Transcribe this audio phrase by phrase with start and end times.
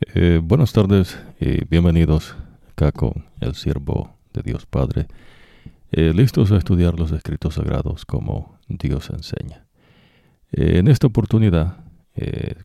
[0.00, 2.36] Eh, buenas tardes y bienvenidos
[2.70, 5.08] acá con el siervo de Dios Padre,
[5.90, 9.66] eh, listos a estudiar los escritos sagrados como Dios enseña.
[10.52, 11.78] Eh, en esta oportunidad,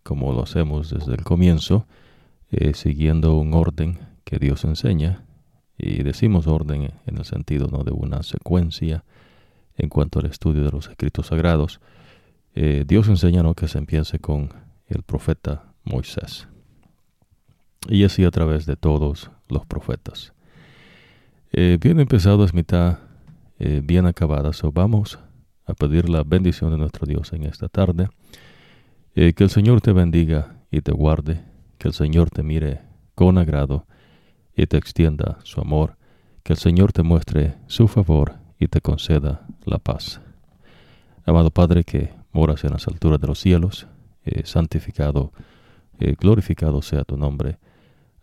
[0.04, 1.86] como lo hacemos desde el comienzo,
[2.74, 5.26] siguiendo un orden que Dios enseña,
[5.78, 7.84] y decimos orden en el sentido ¿no?
[7.84, 9.06] de una secuencia
[9.78, 11.82] en cuanto al estudio de los escritos sagrados,
[12.56, 13.54] Dios enseña ¿no?
[13.54, 14.50] que se empiece con
[14.88, 16.48] el profeta Moisés
[17.88, 20.34] y así a través de todos los profetas.
[21.52, 23.00] Eh, bien empezado es mitad
[23.60, 25.20] eh, bien acabada, so vamos
[25.66, 28.10] a pedir la bendición de nuestro Dios en esta tarde.
[29.16, 31.44] Eh, que el Señor te bendiga y te guarde,
[31.78, 32.82] que el Señor te mire
[33.14, 33.86] con agrado
[34.56, 35.98] y te extienda su amor,
[36.42, 40.20] que el Señor te muestre su favor y te conceda la paz.
[41.26, 43.88] Amado Padre que moras en las alturas de los cielos,
[44.44, 45.32] santificado,
[46.20, 47.60] glorificado sea tu nombre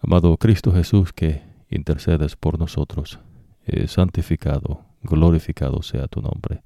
[0.03, 3.21] Amado Cristo Jesús, que intercedes por nosotros,
[3.67, 6.63] eh, santificado, glorificado sea tu nombre.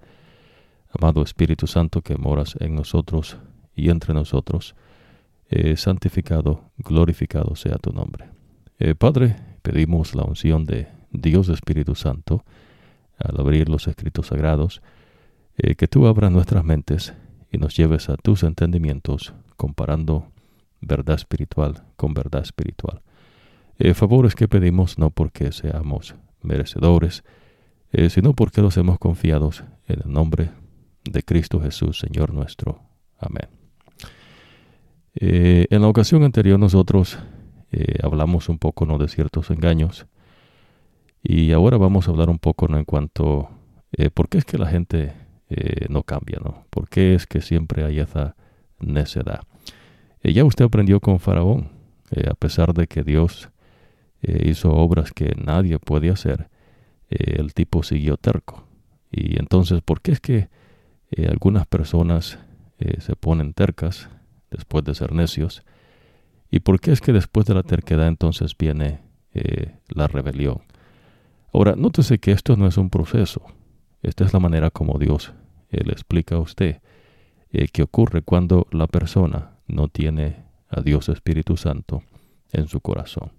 [0.93, 3.37] Amado Espíritu Santo, que moras en nosotros
[3.75, 4.77] y entre nosotros,
[5.49, 8.31] eh, santificado, glorificado sea tu nombre.
[8.79, 12.45] Eh, Padre, pedimos la unción de Dios Espíritu Santo
[13.19, 14.81] al abrir los escritos sagrados,
[15.57, 17.15] que tú abras nuestras mentes
[17.51, 20.27] y nos lleves a tus entendimientos comparando
[20.81, 23.03] verdad espiritual con verdad espiritual.
[23.79, 27.25] Eh, favores que pedimos no porque seamos merecedores,
[27.91, 30.51] eh, sino porque los hemos confiados en el nombre
[31.05, 32.81] de Cristo Jesús, Señor nuestro.
[33.19, 33.49] Amén.
[35.17, 37.19] Eh, en la ocasión anterior nosotros
[38.05, 38.99] hablamos un poco ¿no?
[38.99, 40.07] de ciertos engaños
[41.25, 42.79] y ahora vamos a hablar un poco ¿no?
[42.79, 43.49] en cuanto
[44.15, 45.13] por qué es que la gente
[45.89, 46.67] no cambia, ¿no?
[46.71, 48.37] ¿Por qué es que siempre hay esa
[48.79, 49.41] necedad?
[50.23, 51.69] ya usted aprendió con Faraón,
[52.31, 53.51] a pesar de que Dios
[54.27, 56.49] eh, hizo obras que nadie puede hacer,
[57.11, 58.67] eh, el tipo siguió terco.
[59.11, 60.49] Y entonces, ¿por qué es que
[61.11, 62.39] eh, algunas personas
[62.99, 64.11] se ponen tercas
[64.51, 65.63] después de ser necios?
[66.51, 69.01] ¿Y por qué es que después de la terquedad entonces viene
[69.89, 70.63] la rebelión?
[71.53, 73.43] Ahora, nótese que esto no es un proceso.
[74.03, 75.33] Esta es la manera como Dios
[75.71, 76.83] le explica a usted
[77.73, 82.03] qué ocurre cuando la persona no tiene a Dios Espíritu Santo
[82.53, 83.33] en su corazón.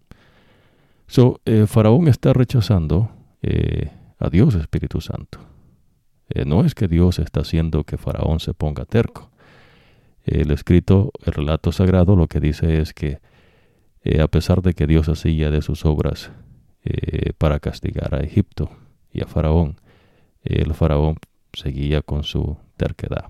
[1.08, 3.10] So, eh, Faraón está rechazando
[3.42, 5.40] eh, a Dios Espíritu Santo.
[6.30, 9.32] Eh, no es que Dios está haciendo que Faraón se ponga terco.
[10.24, 13.20] El escrito, el relato sagrado, lo que dice es que
[14.20, 16.32] a pesar de que Dios hacía de sus obras
[17.40, 18.70] para castigar a Egipto
[19.12, 19.78] y a Faraón,
[20.44, 21.18] el Faraón
[21.54, 23.26] seguía con su terquedad.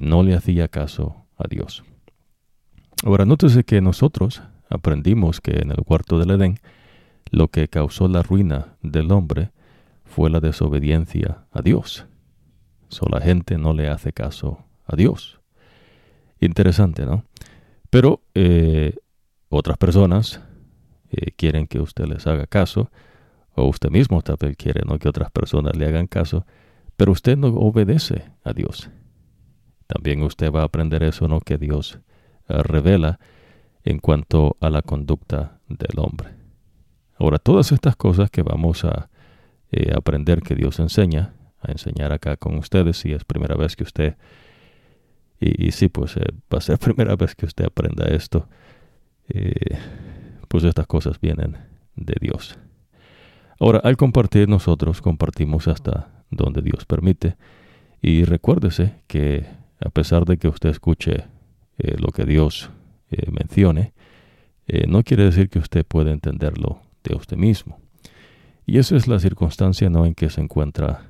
[0.00, 1.84] no le hacía caso a Dios.
[3.04, 6.58] Ahora, nótese que nosotros, aprendimos que en el cuarto del Edén
[7.30, 9.50] lo que causó la ruina del hombre
[10.04, 12.06] fue la desobediencia a Dios.
[12.88, 15.40] So, la gente no le hace caso a Dios.
[16.40, 17.24] Interesante, ¿no?
[17.90, 18.94] Pero eh,
[19.48, 20.40] otras personas
[21.10, 22.90] eh, quieren que usted les haga caso,
[23.54, 24.98] o usted mismo también quiere ¿no?
[24.98, 26.44] que otras personas le hagan caso,
[26.96, 28.90] pero usted no obedece a Dios.
[29.86, 31.40] También usted va a aprender eso, ¿no?
[31.40, 32.00] Que Dios
[32.48, 33.20] eh, revela
[33.84, 36.30] en cuanto a la conducta del hombre.
[37.16, 39.08] Ahora, todas estas cosas que vamos a
[39.70, 43.84] eh, aprender que Dios enseña, a enseñar acá con ustedes, si es primera vez que
[43.84, 44.16] usted,
[45.40, 48.48] y, sí, pues eh, va a ser primera vez que usted aprenda esto,
[49.28, 49.78] eh,
[50.48, 51.58] pues estas cosas vienen
[51.94, 52.58] de Dios.
[53.60, 57.36] Ahora, al compartir nosotros compartimos hasta donde Dios permite,
[58.00, 59.46] y recuérdese que
[59.80, 61.24] a pesar de que usted escuche
[61.78, 62.70] lo que Dios
[63.10, 63.92] eh, mencione,
[64.66, 67.78] eh, no quiere decir que usted pueda entenderlo de usted mismo.
[68.66, 71.06] Y esa es la circunstancia no en que se encuentra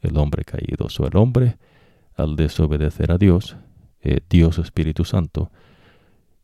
[0.00, 0.86] el hombre caído.
[0.98, 1.56] O el hombre,
[2.14, 3.56] al desobedecer a Dios,
[4.02, 5.50] eh, Dios Espíritu Santo,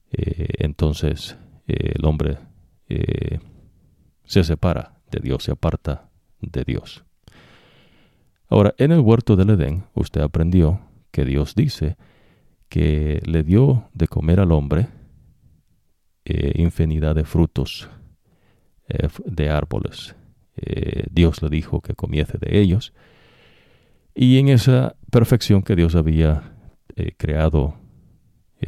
[0.09, 1.37] entonces
[1.67, 2.39] el hombre
[4.25, 6.09] se separa de Dios, se aparta
[6.41, 7.05] de Dios.
[8.49, 10.81] Ahora, en el huerto del Edén, usted aprendió
[11.11, 11.97] que Dios dice
[12.69, 14.89] que le dio de comer al hombre
[16.29, 17.89] eh, infinidad de frutos
[18.89, 20.17] eh, de árboles.
[20.57, 22.93] Eh, Dios le dijo que comiese de ellos.
[24.13, 26.53] Y en esa perfección que Dios había
[27.17, 27.77] creado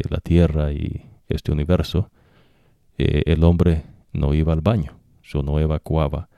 [0.08, 2.10] la tierra y este universo,
[2.96, 3.82] el hombre
[4.12, 5.00] no iba al baño,
[5.43, 6.28] no evacuaba,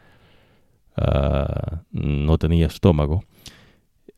[0.97, 3.25] ah, no tenía estómago,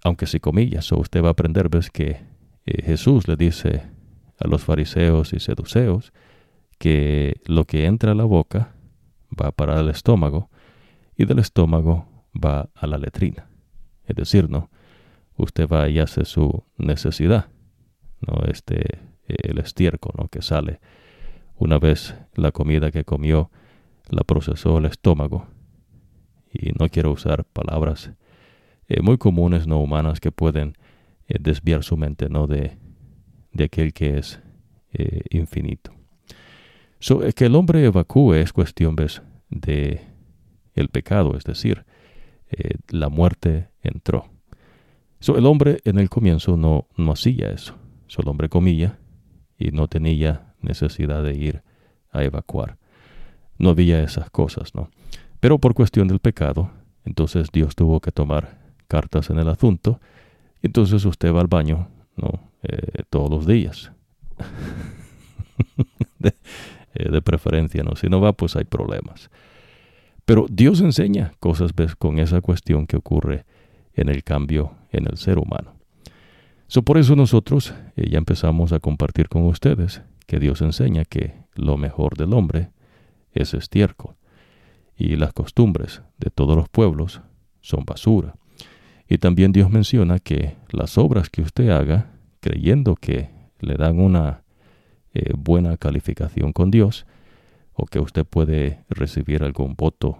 [0.04, 2.20] aunque si comillas, o usted va a aprender, ves que
[2.66, 3.82] Jesús le dice
[4.38, 6.12] a los fariseos y seduceos
[6.82, 8.74] que lo que entra a la boca
[9.40, 10.50] va para el estómago
[11.16, 13.46] y del estómago va a la letrina.
[14.04, 14.68] Es decir, ¿no?
[15.36, 17.46] Usted va y hace su necesidad,
[18.26, 18.42] ¿no?
[18.48, 18.98] Este,
[19.28, 20.26] el estiércol, ¿no?
[20.26, 20.80] Que sale
[21.54, 23.52] una vez la comida que comió
[24.08, 25.46] la procesó el estómago.
[26.52, 28.10] Y no quiero usar palabras
[28.88, 30.76] eh, muy comunes, no humanas, que pueden
[31.28, 32.48] eh, desviar su mente, ¿no?
[32.48, 32.76] De,
[33.52, 34.42] de aquel que es
[34.94, 36.01] eh, infinito.
[37.02, 39.22] So, que el hombre evacúe es cuestión, ¿ves?
[39.50, 40.02] De
[40.74, 41.84] el pecado, es decir,
[42.90, 44.26] la muerte entró.
[45.18, 47.74] So, el hombre en el comienzo no, no hacía eso.
[48.06, 49.00] So, el hombre comía
[49.58, 51.62] y no tenía necesidad de ir
[52.12, 52.78] a evacuar.
[53.58, 54.88] No había esas cosas, ¿no?
[55.40, 56.70] Pero por cuestión del pecado,
[57.04, 60.00] entonces Dios tuvo que tomar cartas en el asunto.
[60.62, 62.52] Y entonces usted va al baño, ¿no?
[62.62, 63.90] Eh, todos los días.
[66.94, 67.96] Eh, de, preferencia, ¿no?
[67.96, 69.30] Si no va, pues hay problemas.
[70.24, 71.96] Pero Dios enseña cosas ¿ves?
[71.96, 73.44] con esa cuestión que ocurre
[73.94, 75.74] en el cambio en el ser humano.
[76.66, 81.34] So, por eso nosotros eh, ya empezamos a compartir con ustedes que Dios enseña que
[81.54, 82.70] lo mejor del hombre
[83.32, 84.14] es estiércol
[84.96, 87.22] y las costumbres de todos los pueblos
[87.60, 88.34] son basura.
[89.08, 93.30] Y también Dios menciona que las obras que usted haga, creyendo que
[93.60, 94.41] le dan una
[95.14, 97.04] eh, buena calificación con Dios,
[97.74, 100.16] o que usted puede recibir algún voto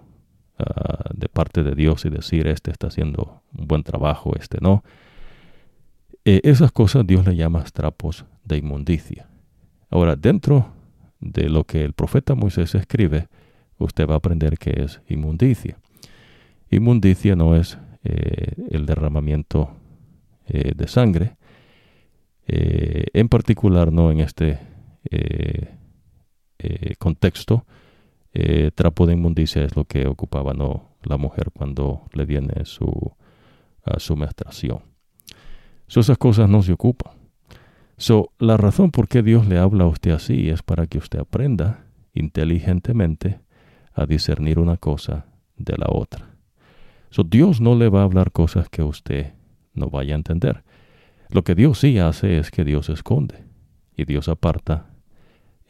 [0.59, 4.83] ah, de parte de Dios y decir, este está haciendo un buen trabajo, este no.
[6.25, 9.27] Eh, esas cosas Dios le llama trapos de inmundicia.
[9.89, 10.67] Ahora, dentro
[11.19, 13.29] de lo que el profeta Moisés escribe,
[13.79, 15.79] usted va a aprender que es inmundicia.
[16.69, 19.71] Inmundicia no es eh, el derramamiento
[20.45, 21.37] de sangre,
[22.45, 24.59] en particular no en este
[26.97, 27.65] contexto,
[28.75, 33.13] trapo de inmundicia es lo que ocupaba no la mujer cuando le viene su,
[33.97, 34.79] su menstruación.
[35.87, 37.13] esas cosas no se ocupan.
[37.97, 41.19] So, la razón por qué Dios le habla a usted así es para que usted
[41.19, 43.39] aprenda inteligentemente
[43.93, 45.27] a discernir una cosa
[45.57, 46.35] de la otra.
[47.11, 49.33] So, Dios no le va a hablar cosas que usted
[49.73, 50.63] no vaya a entender.
[51.29, 53.43] Lo que Dios sí hace es que Dios esconde
[53.95, 54.87] y Dios aparta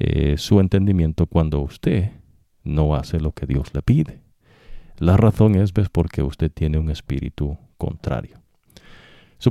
[0.06, 2.12] eh, su entendimiento cuando usted
[2.66, 4.20] no hace lo que Dios le pide.
[5.00, 5.88] La razón es ¿ves?
[5.88, 8.38] porque usted tiene un espíritu contrario.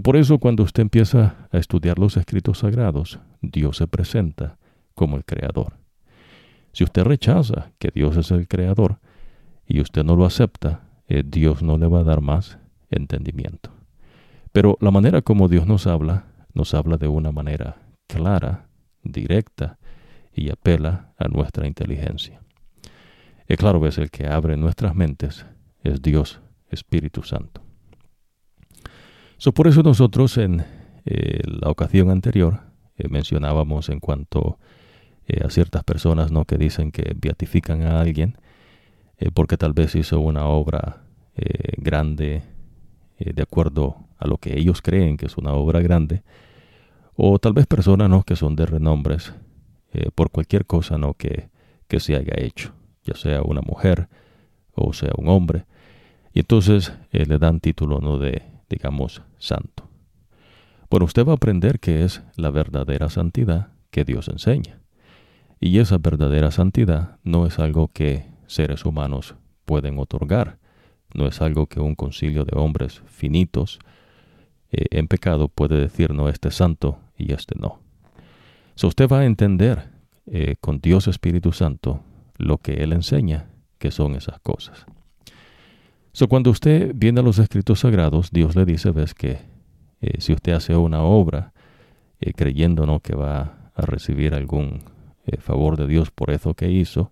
[0.03, 4.59] Por eso cuando usted empieza a estudiar los escritos sagrados, Dios se presenta
[4.95, 5.79] como el creador.
[6.73, 8.99] Si usted rechaza que Dios es el creador
[9.67, 12.59] y usted no lo acepta, eh, Dios no le va a dar más
[12.91, 13.71] entendimiento.
[14.53, 17.77] Pero la manera como Dios nos habla, nos habla de una manera
[18.07, 18.67] clara,
[19.03, 19.79] directa
[20.35, 22.41] y apela a nuestra inteligencia.
[23.47, 25.47] Es claro, ves, el que abre nuestras mentes
[25.83, 26.41] es Dios,
[26.71, 27.63] Espíritu Santo.
[29.37, 30.65] So, por eso nosotros en
[31.05, 32.61] eh, la ocasión anterior
[32.97, 34.59] eh, mencionábamos en cuanto
[35.45, 36.45] a ciertas personas ¿no?
[36.45, 38.37] que dicen que beatifican a alguien
[39.31, 41.03] porque tal vez hizo una obra
[41.37, 42.43] eh, grande
[43.19, 46.23] eh, de acuerdo a lo que ellos creen que es una obra grande,
[47.15, 48.23] o tal vez personas ¿no?
[48.23, 49.33] que son de renombres
[49.93, 51.15] eh, por cualquier cosa ¿no?
[51.15, 51.49] que,
[51.89, 52.73] que se haya hecho,
[53.05, 54.09] ya sea una mujer
[54.75, 55.67] o sea un hombre,
[56.33, 58.19] y entonces le dan título ¿no?
[58.19, 59.89] de, digamos, santo.
[60.89, 64.81] Bueno, usted va a aprender que es la verdadera santidad que Dios enseña.
[65.61, 70.59] Y esa verdadera santidad no es algo que seres humanos pueden otorgar,
[71.15, 73.79] no es algo que un concilio de hombres finitos
[74.71, 77.82] eh, en pecado puede decir, no, este es santo y este no.
[78.75, 79.91] So usted va a entender
[80.27, 82.03] eh, con Dios Espíritu Santo
[82.37, 83.47] lo que Él enseña
[83.79, 84.87] que son esas cosas.
[86.13, 89.39] So cuando usted viene a los escritos sagrados, Dios le dice, ves que
[90.01, 91.53] eh, si usted hace una obra
[92.37, 93.01] creyendo ¿no?
[93.01, 94.83] que va a recibir algún
[95.39, 97.11] favor de Dios por eso que hizo,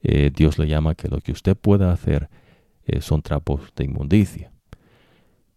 [0.00, 2.30] Dios le llama que lo que usted pueda hacer
[2.84, 4.52] eh, son trapos de inmundicia.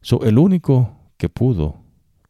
[0.01, 1.77] So, el único que pudo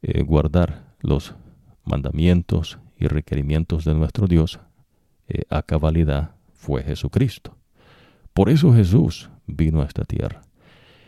[0.01, 1.35] eh, guardar los
[1.83, 4.59] mandamientos y requerimientos de nuestro Dios
[5.27, 7.57] eh, a cabalidad fue Jesucristo.
[8.33, 10.41] Por eso Jesús vino a esta tierra.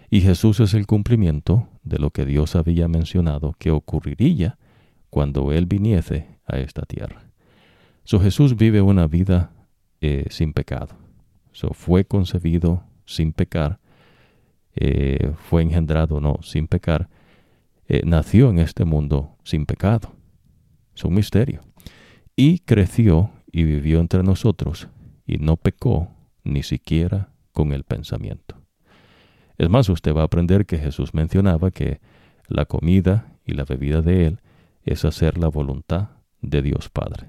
[0.10, 4.58] Y Jesús es el cumplimiento de lo que Dios había mencionado que ocurriría
[5.10, 7.24] cuando Él viniese a esta tierra.
[8.03, 9.51] So, Jesús vive una vida
[10.29, 10.96] sin pecado.
[11.51, 13.79] So, fue concebido sin pecar,
[14.75, 17.10] eh, fue engendrado no sin pecar,
[17.88, 20.12] eh, nació en este mundo sin pecado.
[20.96, 21.62] Es un misterio.
[22.39, 24.89] Y creció y vivió entre nosotros
[25.25, 26.12] y no pecó
[26.44, 28.62] ni siquiera con el pensamiento.
[29.58, 32.00] Es más, usted va a aprender que Jesús mencionaba que
[32.48, 34.41] la comida y la bebida de Él
[34.84, 36.10] es hacer la voluntad
[36.41, 37.27] de Dios Padre.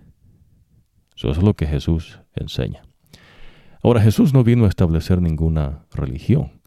[1.16, 2.82] Eso es lo que Jesús enseña.
[3.82, 6.60] Ahora, Jesús no vino a establecer ninguna religión.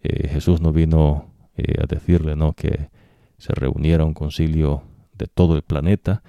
[0.00, 2.54] Eh, Jesús no vino eh, a decirle ¿no?
[2.54, 2.88] que
[3.36, 6.22] se reuniera un concilio de todo el planeta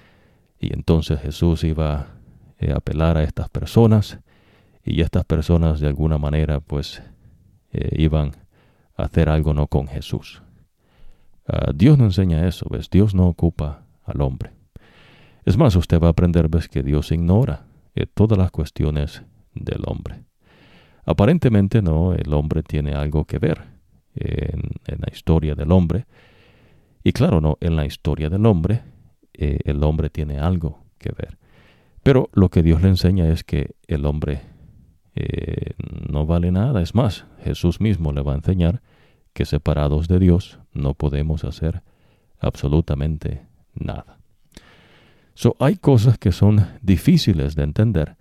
[0.60, 2.08] y entonces Jesús iba
[2.60, 4.20] eh, a apelar a estas personas
[4.84, 7.02] y estas personas de alguna manera pues
[7.72, 8.32] iban
[8.98, 10.42] a hacer algo no con Jesús.
[11.48, 12.90] Ah, Dios no enseña eso, ¿ves?
[12.90, 14.52] Dios no ocupa al hombre.
[15.46, 16.68] Es más, usted va a aprender, ¿ves?
[16.68, 17.68] Que Dios ignora
[18.16, 19.24] todas las cuestiones
[19.54, 20.24] del hombre.
[21.06, 23.62] Aparentemente no, el hombre tiene algo que ver
[24.16, 26.06] en, la historia del hombre.
[27.04, 28.84] Y claro, no, en la historia del hombre
[29.42, 31.38] eh, el hombre tiene algo que ver.
[32.04, 34.42] Pero lo que Dios le enseña es que el hombre
[35.16, 35.72] eh,
[36.10, 36.82] no vale nada.
[36.82, 38.82] Es más, Jesús mismo le va a enseñar
[39.32, 41.84] que separados de Dios no podemos hacer
[42.42, 44.18] absolutamente nada.
[45.36, 48.18] So, hay cosas que son difíciles de entender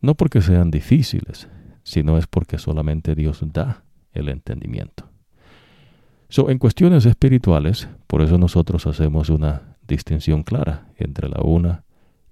[0.00, 1.48] no porque sean difíciles,
[1.82, 5.04] sino es porque solamente Dios da el entendimiento.
[6.30, 11.84] So, en cuestiones espirituales, por eso nosotros hacemos una distinción clara entre la una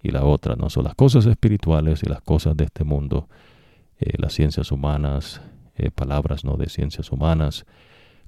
[0.02, 0.56] y la otra.
[0.56, 3.28] No son las cosas espirituales y las cosas de este mundo,
[3.98, 5.42] eh, las ciencias humanas,
[5.76, 7.66] eh, palabras no de ciencias humanas,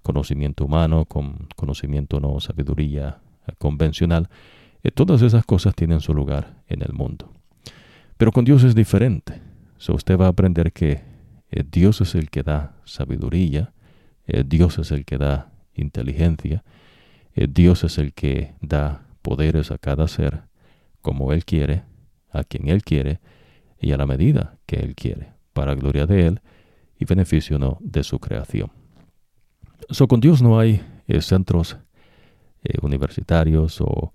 [0.03, 4.29] conocimiento humano, con conocimiento no, sabiduría eh, convencional.
[4.95, 7.33] todas esas cosas tienen su lugar en el mundo.
[8.19, 9.41] Pero con Dios es diferente.
[9.79, 11.03] So usted va a aprender que
[11.71, 13.73] Dios es el que da sabiduría,
[14.47, 16.63] Dios es el que da inteligencia,
[17.35, 20.43] Dios es el que da poderes a cada ser
[21.01, 21.85] como Él quiere,
[22.31, 23.21] a quien Él quiere
[23.81, 26.41] y a la medida que Él quiere, para gloria de Él
[26.99, 28.71] y beneficio no de su creación.
[29.91, 30.83] So, con Dios no hay
[31.21, 31.77] centros
[32.81, 34.13] universitarios o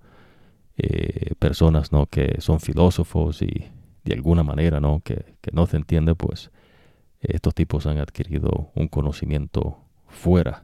[1.39, 2.05] personas ¿no?
[2.05, 3.65] que son filósofos y
[4.07, 5.01] de alguna manera, ¿no?
[5.03, 6.51] Que, no se entiende, pues
[7.19, 10.63] estos tipos han adquirido un conocimiento fuera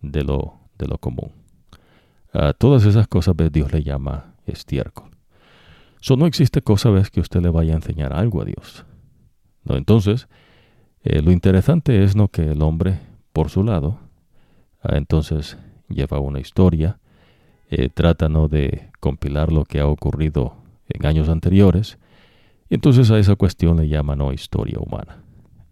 [0.00, 1.32] de lo, de lo común.
[2.38, 5.08] A todas esas cosas Dios le llama estiércol.
[6.02, 7.10] So, no existe cosa ¿ves?
[7.10, 8.84] que usted le vaya a enseñar algo a Dios.
[9.64, 9.76] ¿no?
[9.76, 10.28] Entonces,
[11.02, 12.28] eh, lo interesante es ¿no?
[12.28, 13.00] que el hombre,
[13.32, 13.98] por su lado,
[14.82, 15.56] ah, entonces
[15.88, 16.98] lleva una historia,
[17.70, 18.48] eh, trata ¿no?
[18.48, 20.56] de compilar lo que ha ocurrido
[20.90, 21.98] en años anteriores,
[22.68, 25.22] y entonces a esa cuestión le llaman no historia humana.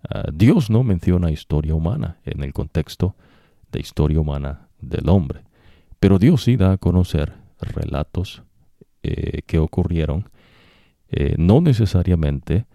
[0.08, 3.16] Ah, Dios no menciona historia humana en el contexto
[3.70, 5.42] de historia humana del hombre,
[6.04, 8.42] pero Dios sí da a conocer relatos
[9.02, 10.28] eh, que ocurrieron,
[11.08, 12.66] eh, no necesariamente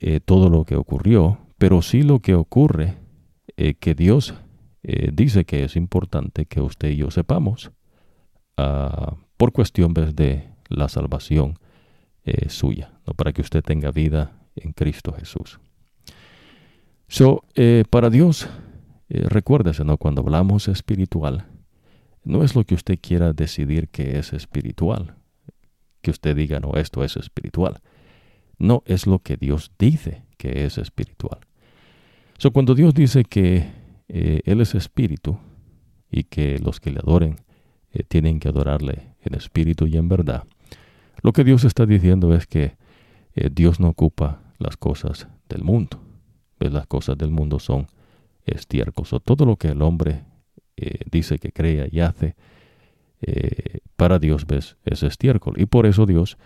[0.00, 2.96] eh, todo lo que ocurrió, pero sí lo que ocurre
[3.78, 4.34] que Dios
[4.82, 7.70] dice que es importante que usted y yo sepamos
[8.56, 11.54] ah, por cuestión de la salvación
[12.48, 15.60] suya para que usted tenga vida en Cristo Jesús.
[17.06, 17.44] So,
[17.90, 18.48] para Dios,
[19.08, 19.98] recuérdese, ¿no?
[19.98, 21.46] cuando hablamos espiritual,
[22.24, 25.16] no es lo que usted quiera decidir que es espiritual,
[26.00, 27.80] que usted diga, no, esto es espiritual.
[28.58, 31.40] No, es lo que Dios dice que es espiritual.
[32.38, 33.70] So, cuando Dios dice que
[34.08, 35.38] eh, Él es espíritu
[36.10, 37.36] y que los que le adoren
[38.08, 40.44] tienen que adorarle en espíritu y en verdad,
[41.22, 42.76] lo que Dios está diciendo es que
[43.34, 46.00] eh, Dios no ocupa las cosas del mundo.
[46.58, 47.86] Pues las cosas del mundo son
[48.44, 49.06] estiércol.
[49.10, 50.24] O todo lo que el hombre
[50.80, 52.36] eh, dice que crea y hace,
[53.20, 55.60] eh, para Dios ves, es estiércol.
[55.60, 56.38] Y por eso Dios,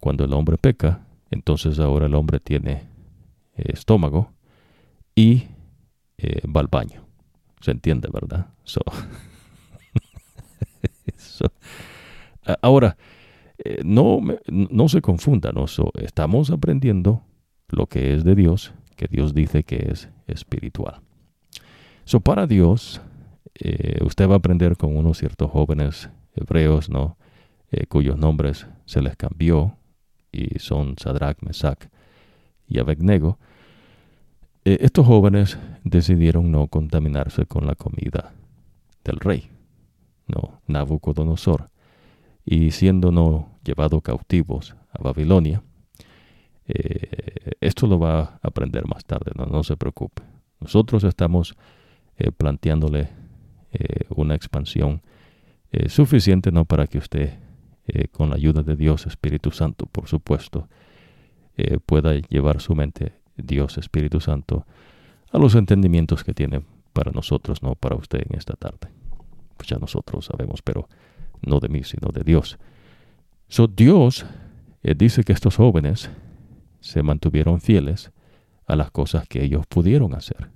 [0.00, 2.82] cuando el hombre peca, entonces ahora el hombre tiene
[3.56, 4.32] estómago
[5.14, 5.44] y
[6.54, 7.06] va al baño.
[7.60, 8.48] Se entiende, ¿verdad?
[12.62, 12.96] ahora,
[13.58, 15.66] eh, no, no se confundan, ¿no?
[15.94, 17.22] estamos aprendiendo
[17.68, 21.00] lo que es de Dios, que Dios dice que es espiritual.
[22.04, 23.00] So, para Dios,
[23.60, 27.16] eh, usted va a aprender con unos ciertos jóvenes hebreos, ¿no?
[27.70, 29.76] Eh, cuyos nombres se les cambió
[30.32, 31.88] y son Sadrach, Mesach
[32.68, 33.38] y Abednego.
[34.64, 38.32] estos jóvenes decidieron no contaminarse con la comida
[39.04, 39.50] del rey,
[40.26, 41.70] no, Nabucodonosor
[42.44, 45.62] y siendo no llevado cautivos a Babilonia,
[46.68, 50.22] eh, esto lo va a aprender más tarde, no, no se preocupe.
[50.60, 51.56] Nosotros estamos
[52.16, 53.08] eh, planteándole
[53.78, 55.02] eh, una expansión
[55.88, 57.38] suficiente no para que usted,
[58.10, 60.68] con la ayuda de Dios, Espíritu Santo, por supuesto,
[61.84, 64.64] pueda llevar su mente, Dios Espíritu Santo,
[65.30, 66.62] a los entendimientos que tiene
[66.94, 68.88] para nosotros, no para usted en esta tarde.
[69.58, 70.88] Pues ya nosotros sabemos, pero
[71.42, 72.58] no de mí, sino de Dios.
[73.48, 74.24] So, Dios
[74.82, 76.10] dice que estos jóvenes
[76.80, 78.12] se mantuvieron fieles
[78.66, 80.55] a las cosas que ellos pudieron hacer.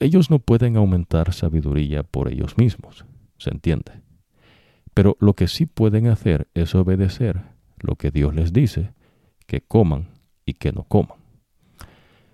[0.00, 3.04] Ellos no pueden aumentar sabiduría por ellos mismos,
[3.38, 3.92] ¿se entiende?
[4.94, 7.42] Pero lo que sí pueden hacer es obedecer
[7.78, 8.92] lo que Dios les dice,
[9.46, 10.08] que coman
[10.46, 11.18] y que no coman.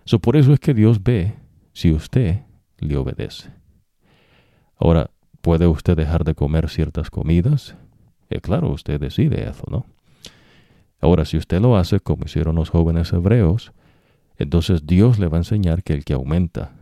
[0.05, 1.35] So, por eso es que Dios ve
[1.73, 2.43] si usted
[2.79, 3.51] le obedece.
[4.77, 7.77] Ahora, ¿puede usted dejar de comer ciertas comidas?
[8.29, 9.87] Eh, claro, usted decide eso, ¿no?
[11.01, 13.73] Ahora, si usted lo hace como hicieron los jóvenes hebreos,
[14.37, 16.80] entonces Dios le va a enseñar que el que aumenta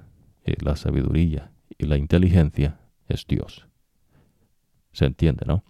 [0.61, 2.79] la sabiduría y la inteligencia
[3.09, 3.67] es Dios.
[4.93, 5.65] ¿Se entiende, no?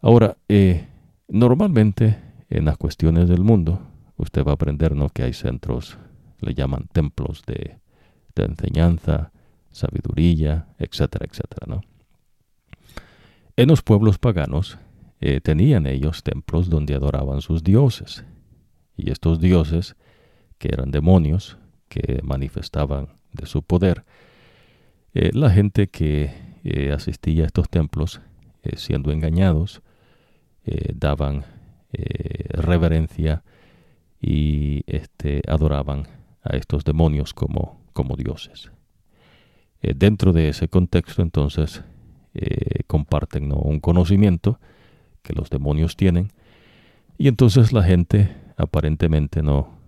[0.00, 0.86] Ahora, eh,
[1.28, 2.18] normalmente
[2.50, 3.80] en las cuestiones del mundo,
[4.16, 5.08] usted va a aprender ¿no?
[5.08, 5.98] que hay centros,
[6.40, 7.78] le llaman templos de,
[8.34, 9.32] de enseñanza,
[9.70, 11.80] sabiduría, etcétera, etcétera, ¿no?
[13.56, 14.78] En los pueblos paganos
[15.20, 18.24] eh, tenían ellos templos donde adoraban sus dioses.
[18.96, 19.96] Y estos dioses,
[20.58, 21.56] que eran demonios,
[21.94, 24.04] que manifestaban de su poder,
[25.14, 26.32] eh, la gente que
[26.64, 28.20] eh, asistía a estos templos,
[28.76, 29.82] siendo engañados,
[30.94, 31.44] daban
[32.48, 33.42] reverencia
[34.18, 36.08] y este, adoraban
[36.42, 38.72] a estos demonios como, como dioses.
[39.82, 41.84] dentro de ese contexto, entonces,
[42.86, 44.58] comparten un conocimiento
[45.22, 46.32] que los demonios tienen.
[47.18, 49.83] Y entonces la gente aparentemente no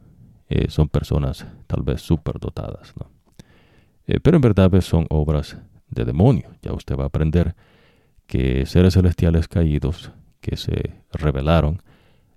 [0.48, 2.94] eh, son personas tal vez superdotadas.
[2.98, 3.10] ¿no?
[4.06, 5.56] Eh, pero en verdad son obras
[5.88, 6.50] de demonio.
[6.62, 7.54] Ya usted va a aprender
[8.26, 10.10] que seres celestiales caídos
[10.40, 11.82] que se rebelaron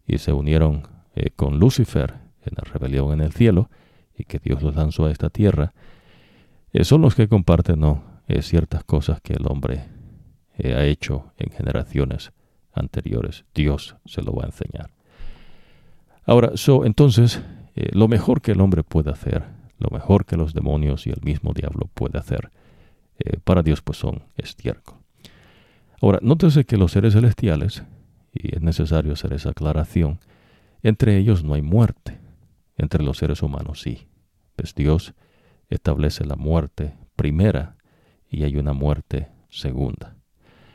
[0.07, 3.69] y se unieron eh, con Lucifer en la rebelión en el cielo
[4.17, 5.73] y que Dios los lanzó a esta tierra,
[6.81, 8.03] son los que comparten ¿no?
[8.41, 9.85] ciertas cosas que el hombre
[10.57, 12.31] ha hecho en generaciones
[12.73, 13.45] anteriores.
[13.55, 14.91] Dios se lo va a enseñar.
[16.25, 17.41] Ahora, so, entonces,
[17.79, 19.45] eh, lo mejor que el hombre puede hacer,
[19.77, 22.51] lo mejor que los demonios y el mismo diablo puede hacer,
[23.19, 24.97] eh, para Dios pues son estiércol.
[26.01, 27.83] Ahora, nótese que los seres celestiales,
[28.33, 30.19] y es necesario hacer esa aclaración,
[30.83, 32.19] entre ellos no hay muerte,
[32.75, 34.09] entre los seres humanos sí.
[34.57, 35.13] Pues Dios
[35.69, 37.77] establece la muerte primera
[38.29, 40.17] y hay una muerte segunda.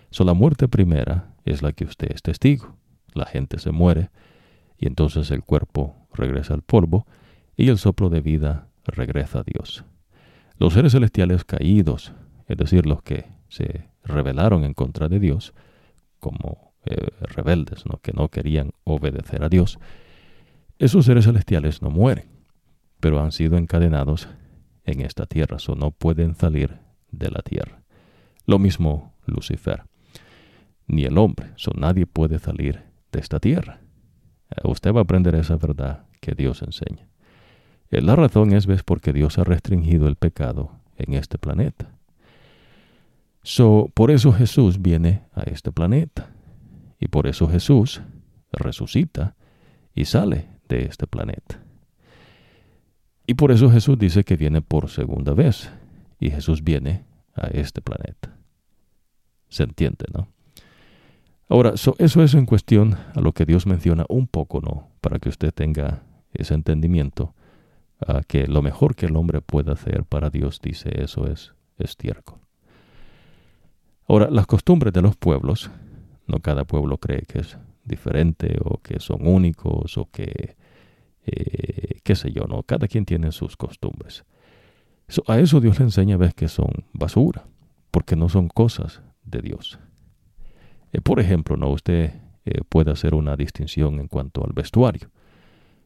[0.08, 2.78] So, la muerte primera es la que usted es testigo.
[3.12, 4.08] La gente se muere
[4.78, 7.06] y entonces el cuerpo regresa al polvo
[7.56, 9.84] y el soplo de vida regresa a Dios.
[10.58, 12.12] Los seres celestiales caídos,
[12.46, 15.54] es decir, los que se rebelaron en contra de Dios,
[16.20, 17.98] como eh, rebeldes, ¿no?
[17.98, 19.78] que no querían obedecer a Dios,
[20.78, 22.26] esos seres celestiales no mueren,
[23.00, 24.28] pero han sido encadenados
[24.84, 26.78] en esta tierra, o no pueden salir
[27.10, 27.82] de la tierra.
[28.46, 29.84] Lo mismo Lucifer
[30.86, 31.52] ni el hombre.
[31.56, 33.80] So, nadie puede salir de esta tierra.
[34.50, 37.08] Eh, usted va a aprender esa verdad que Dios enseña.
[37.90, 38.82] Eh, la razón es ¿ves?
[38.82, 41.90] porque Dios ha restringido el pecado en este planeta.
[43.42, 46.30] So, por eso Jesús viene a este planeta.
[46.98, 48.00] Y por eso Jesús
[48.52, 49.36] resucita
[49.94, 51.60] y sale de este planeta.
[53.26, 55.70] Y por eso Jesús dice que viene por segunda vez.
[56.18, 57.04] Y Jesús viene
[57.34, 58.36] a este planeta.
[59.48, 60.28] Se entiende, ¿no?
[61.54, 64.88] Ahora, eso es en cuestión a lo que Dios menciona un poco, ¿no?
[65.00, 67.32] Para que usted tenga ese entendimiento,
[68.04, 72.40] a que lo mejor que el hombre puede hacer para Dios, dice eso, es estiércol.
[74.08, 75.70] Ahora, las costumbres de los pueblos,
[76.26, 80.56] no cada pueblo cree que es diferente o que son únicos o que,
[81.24, 82.64] eh, qué sé yo, ¿no?
[82.64, 84.24] Cada quien tiene sus costumbres.
[85.28, 87.46] a eso Dios le enseña, ves, que son basura,
[87.92, 89.78] porque no son cosas de Dios.
[90.94, 91.70] Eh, por ejemplo, ¿no?
[91.70, 92.12] usted
[92.44, 95.10] eh, puede hacer una distinción en cuanto al vestuario.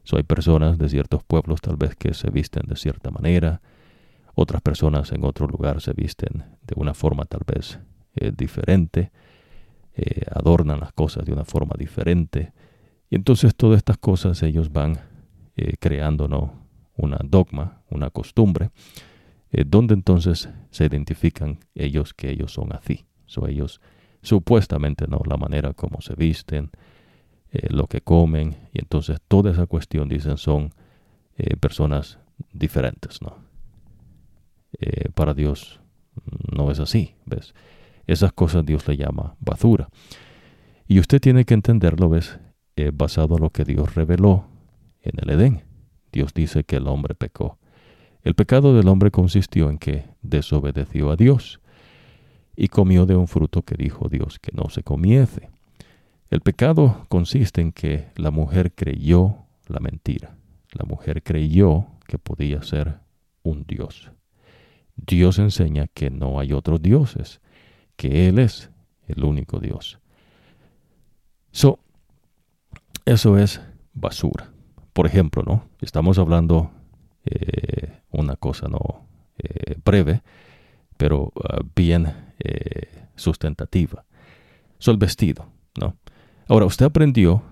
[0.03, 3.59] So, hay personas de ciertos pueblos tal vez que se visten de cierta manera,
[4.35, 7.79] otras personas en otro lugar se visten de una forma tal vez
[8.15, 9.11] eh, diferente,
[10.31, 12.53] adornan las cosas de una forma diferente.
[13.09, 14.97] Y entonces todas estas cosas ellos van
[15.81, 16.25] creando
[16.95, 18.69] una dogma, una costumbre,
[19.51, 23.05] donde entonces se identifican ellos que ellos son así.
[23.25, 23.81] So, ellos
[24.21, 26.71] supuestamente no, la manera como se visten,
[27.51, 30.71] eh, lo que comen, y entonces toda esa cuestión, dicen, son
[31.37, 32.19] eh, personas
[32.53, 33.37] diferentes, ¿no?
[34.79, 35.79] Eh, para Dios
[36.55, 37.53] no es así, ¿ves?
[38.05, 39.89] Esas cosas Dios le llama basura.
[40.87, 42.39] Y usted tiene que entenderlo, ¿ves?
[42.93, 44.45] basado en lo que Dios reveló
[45.01, 45.63] en el Edén.
[46.13, 47.59] Dios dice que el hombre pecó.
[48.21, 51.59] El pecado del hombre consistió en que desobedeció a Dios
[52.61, 55.49] y comió de un fruto que dijo Dios que no se comiese.
[56.29, 60.35] El pecado consiste en que la mujer creyó la mentira.
[60.73, 62.99] La mujer creyó que podía ser
[63.43, 64.11] un Dios.
[64.97, 67.39] Dios enseña que no hay otros dioses,
[67.95, 68.69] que Él es
[69.07, 69.97] el único Dios.
[71.51, 71.79] So,
[73.05, 73.61] eso es
[73.93, 74.51] basura.
[74.91, 75.63] Por ejemplo, ¿no?
[75.79, 76.71] Estamos hablando
[77.23, 79.05] eh, una cosa no
[79.37, 80.23] eh, breve,
[80.97, 84.05] pero ah, bien eh, sustentativa.
[84.77, 85.47] So, el vestido,
[85.79, 85.97] ¿no?
[86.47, 87.43] Ahora, usted aprendió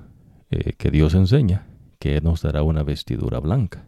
[0.78, 1.68] que Dios enseña
[2.00, 3.86] que nos dará una vestidura blanca.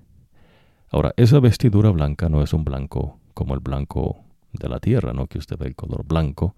[0.91, 5.27] Ahora, esa vestidura blanca no es un blanco como el blanco de la tierra, ¿no?
[5.27, 6.55] Que usted ve el color blanco.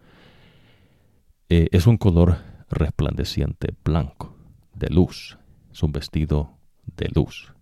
[1.48, 2.38] es un color
[2.70, 4.36] resplandeciente blanco,
[4.74, 5.38] de luz.
[5.72, 6.58] Es un vestido
[6.98, 7.54] de luz.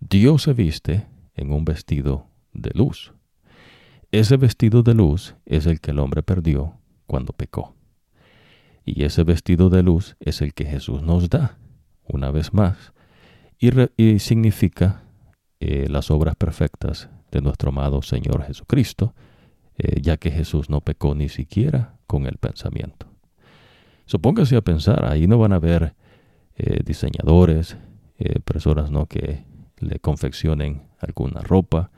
[0.00, 3.12] Dios se viste en un vestido de luz.
[4.12, 7.74] Ese vestido de luz es el que el hombre perdió cuando pecó.
[8.84, 11.58] Y ese vestido de luz es el que Jesús nos da,
[12.04, 12.92] una vez más,
[13.58, 15.02] y, significa
[15.58, 19.12] eh, las obras perfectas de nuestro amado Señor Jesucristo,
[19.76, 23.08] eh, ya que Jesús no pecó ni siquiera con el pensamiento.
[24.04, 25.94] Supóngase a pensar, ahí no van a haber
[26.54, 27.76] eh, diseñadores,
[28.46, 29.04] personas ¿no?
[29.04, 29.44] que
[29.78, 31.90] le confeccionen alguna ropa,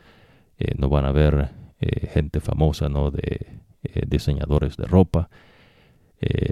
[0.77, 3.11] no van a ver eh, gente famosa ¿no?
[3.11, 3.47] de
[4.09, 5.31] diseñadores de ropa,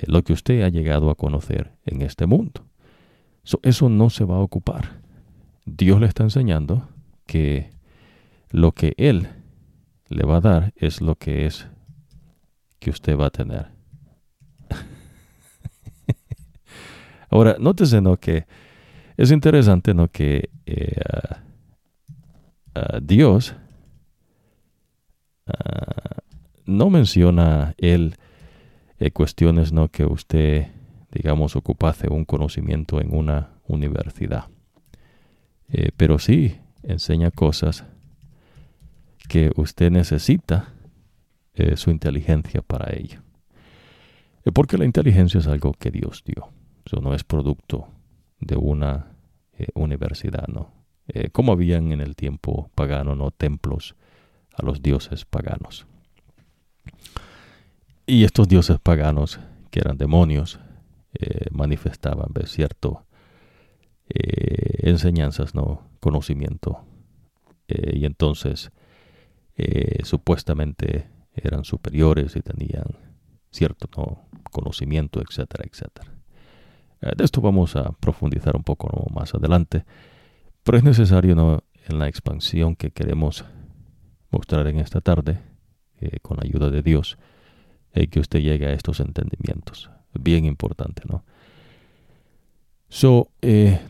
[0.06, 2.64] lo que usted ha llegado a conocer en este mundo.
[3.62, 5.00] eso no se va a ocupar.
[5.64, 6.88] Dios le está enseñando
[7.26, 7.70] que
[8.50, 9.28] lo que Él
[10.08, 11.66] le va a dar es lo que es
[12.78, 13.66] que usted va a tener.
[17.30, 18.16] Ahora, nótese ¿no?
[18.16, 18.46] que
[19.16, 20.08] es interesante, ¿no?
[20.08, 21.00] Que eh,
[23.02, 23.56] Dios
[25.46, 26.22] ah,
[26.64, 28.16] no menciona él
[28.98, 29.88] eh, cuestiones, ¿no?
[29.88, 30.68] Que usted,
[31.12, 34.46] digamos, ocupase un conocimiento en una universidad.
[35.68, 37.84] Eh, pero sí enseña cosas
[39.28, 40.72] que usted necesita
[41.76, 43.22] su inteligencia para ello.
[44.52, 46.50] porque la inteligencia es algo que Dios dio.
[46.84, 47.88] Eso no es producto
[48.38, 49.16] de una
[49.58, 50.72] eh, universidad, ¿no?
[51.08, 53.30] Eh, como habían en el tiempo pagano, ¿no?
[53.30, 53.96] Templos
[54.56, 55.86] a los dioses paganos.
[58.06, 59.40] Y estos dioses paganos,
[59.70, 60.60] que eran demonios,
[61.14, 62.32] eh, manifestaban.
[62.46, 63.04] Cierto,
[64.08, 65.88] enseñanzas, ¿no?
[66.00, 66.84] Conocimiento.
[67.68, 68.70] y entonces,
[70.04, 72.84] supuestamente eran superiores y tenían
[73.50, 74.28] cierto ¿no?
[74.50, 76.12] conocimiento, etcétera, etcétera.
[77.00, 79.84] Eh, de esto vamos a profundizar un poco más adelante,
[80.62, 81.62] pero es necesario ¿no?
[81.88, 83.44] en la expansión que queremos
[84.30, 85.40] mostrar en esta tarde,
[86.00, 87.18] eh, con la ayuda de Dios,
[87.92, 89.90] eh, que usted llegue a estos entendimientos.
[90.12, 91.24] Bien importante, ¿no?
[92.88, 93.30] So,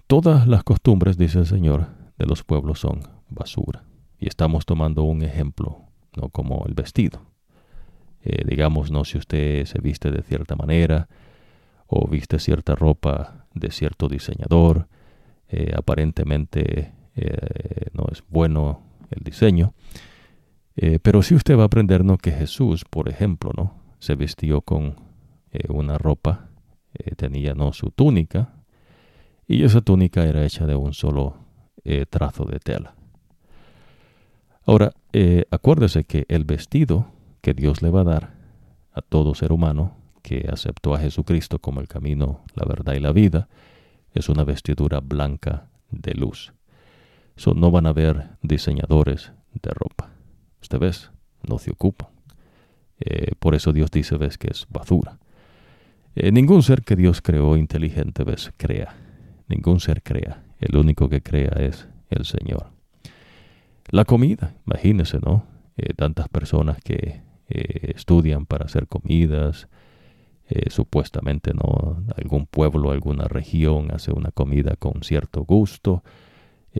[0.06, 3.84] todas las costumbres, dice el Señor, de los pueblos son basura.
[4.18, 5.82] Y estamos tomando un ejemplo,
[6.16, 6.30] ¿no?
[6.30, 7.20] Como el vestido.
[8.44, 9.04] digamos, ¿no?
[9.04, 11.08] Si usted se viste de cierta manera,
[11.86, 14.88] o viste cierta ropa de cierto diseñador,
[15.48, 19.74] eh, aparentemente eh, no es bueno el diseño,
[20.76, 22.18] eh, pero si usted va a aprender ¿no?
[22.18, 23.74] que Jesús, por ejemplo, ¿no?
[23.98, 24.96] se vistió con
[25.68, 26.50] una ropa,
[27.16, 27.72] tenía ¿no?
[27.72, 28.52] su túnica,
[29.48, 31.36] y esa túnica era hecha de un solo
[32.10, 32.94] trazo de tela.
[34.66, 34.92] Ahora,
[35.50, 37.06] acuérdese que el vestido
[37.40, 38.34] que Dios le va a dar
[38.92, 43.12] a todo ser humano que aceptó a Jesucristo como el camino, la verdad y la
[43.12, 43.48] vida,
[44.12, 46.52] es una vestidura blanca de luz.
[47.36, 50.15] So, no van a haber diseñadores de ropa.
[50.66, 51.12] Usted ves,
[51.48, 52.08] no se ocupan.
[52.98, 55.16] Eh, por eso Dios dice, ves, que es basura.
[56.16, 58.92] Eh, ningún ser que Dios creó inteligente, ves, crea.
[59.46, 60.42] Ningún ser crea.
[60.58, 62.72] El único que crea es el Señor.
[63.90, 65.46] La comida, imagínese, ¿no?
[65.76, 69.68] Eh, tantas personas que estudian para hacer comidas,
[70.68, 76.02] supuestamente no algún pueblo, alguna región hace una comida con cierto gusto,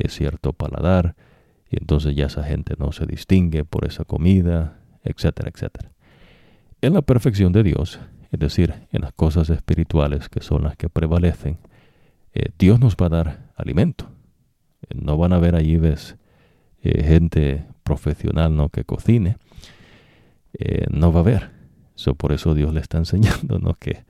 [0.09, 1.15] cierto paladar,
[1.71, 5.93] y entonces ya esa gente no se distingue por esa comida, etcétera, etcétera.
[6.81, 8.01] En la perfección de Dios,
[8.31, 11.59] es decir, en las cosas espirituales que son las que prevalecen,
[12.35, 14.11] eh, Dios nos va a dar alimento.
[14.95, 16.17] no van a ver allí, ves,
[16.83, 18.69] gente profesional ¿no?
[18.69, 19.39] que cocine.
[20.91, 21.57] no va a haber
[22.17, 23.75] por eso Dios le está enseñando, ¿no?
[23.75, 24.05] Que,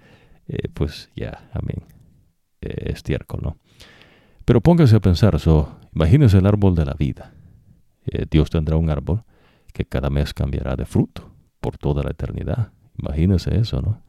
[0.49, 1.83] eh, pues ya, amén.
[2.61, 3.57] eh, estiércol, ¿no?
[4.45, 7.33] Pero póngase a pensar, so, imagínese el árbol de la vida.
[8.07, 9.25] Eh, Dios tendrá un árbol
[9.73, 12.73] que cada mes cambiará de fruto por toda la eternidad.
[12.99, 14.01] Imagínese eso, ¿no?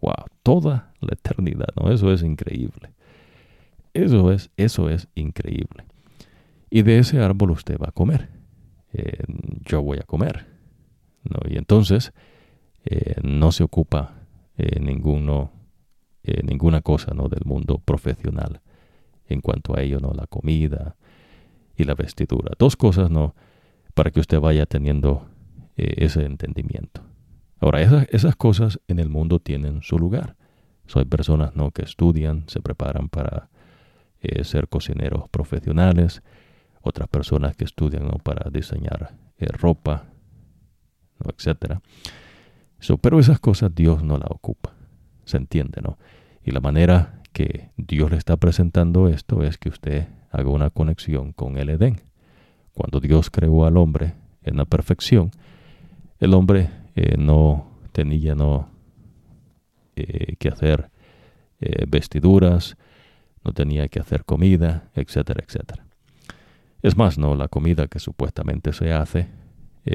[0.00, 1.92] Wow, toda la eternidad, ¿no?
[1.92, 2.92] Eso es increíble.
[3.92, 5.84] Eso es, eso es increíble.
[6.70, 8.28] Y de ese árbol usted va a comer.
[8.92, 9.24] Eh,
[9.64, 10.46] yo voy a comer.
[11.24, 11.40] ¿no?
[11.48, 12.12] Y entonces
[12.84, 14.14] eh, no se ocupa
[14.56, 17.28] eh, ninguna cosa ¿no?
[17.28, 18.60] del mundo profesional
[19.26, 20.12] en cuanto a ello, ¿no?
[20.12, 20.96] la comida
[21.80, 22.52] y la vestidura.
[22.58, 23.34] Dos cosas ¿no?
[23.94, 25.26] para que usted vaya teniendo
[25.76, 27.02] ese entendimiento.
[27.58, 30.36] Ahora, esas, esas cosas en el mundo tienen su lugar.
[30.94, 31.70] hay personas ¿no?
[31.70, 33.48] que estudian, se preparan para
[34.42, 36.22] ser cocineros profesionales,
[36.82, 38.18] otras personas que estudian ¿no?
[38.18, 39.14] para diseñar
[39.48, 40.04] ropa,
[41.18, 41.30] ¿no?
[41.30, 41.80] etc.
[43.00, 44.74] pero esas cosas Dios no la ocupa,
[45.24, 45.98] se entiende, ¿no?
[46.42, 51.32] Y la manera que Dios le está presentando esto es que usted haga una conexión
[51.32, 52.00] con el Edén.
[52.72, 55.32] Cuando Dios creó al hombre en la perfección,
[56.18, 58.68] el hombre eh, no tenía no,
[59.96, 60.90] eh, que hacer
[61.60, 62.76] eh, vestiduras,
[63.44, 65.84] no tenía que hacer comida, etcétera, etcétera.
[66.82, 69.28] Es más, no, la comida que supuestamente se hace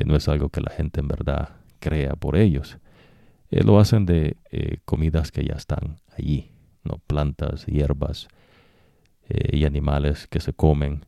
[0.05, 2.79] no es algo que la gente en verdad crea por ellos.
[3.49, 4.35] lo hacen de
[4.83, 6.51] comidas que ya están allí,
[6.83, 8.27] no plantas, hierbas
[9.29, 11.05] y animales que se comen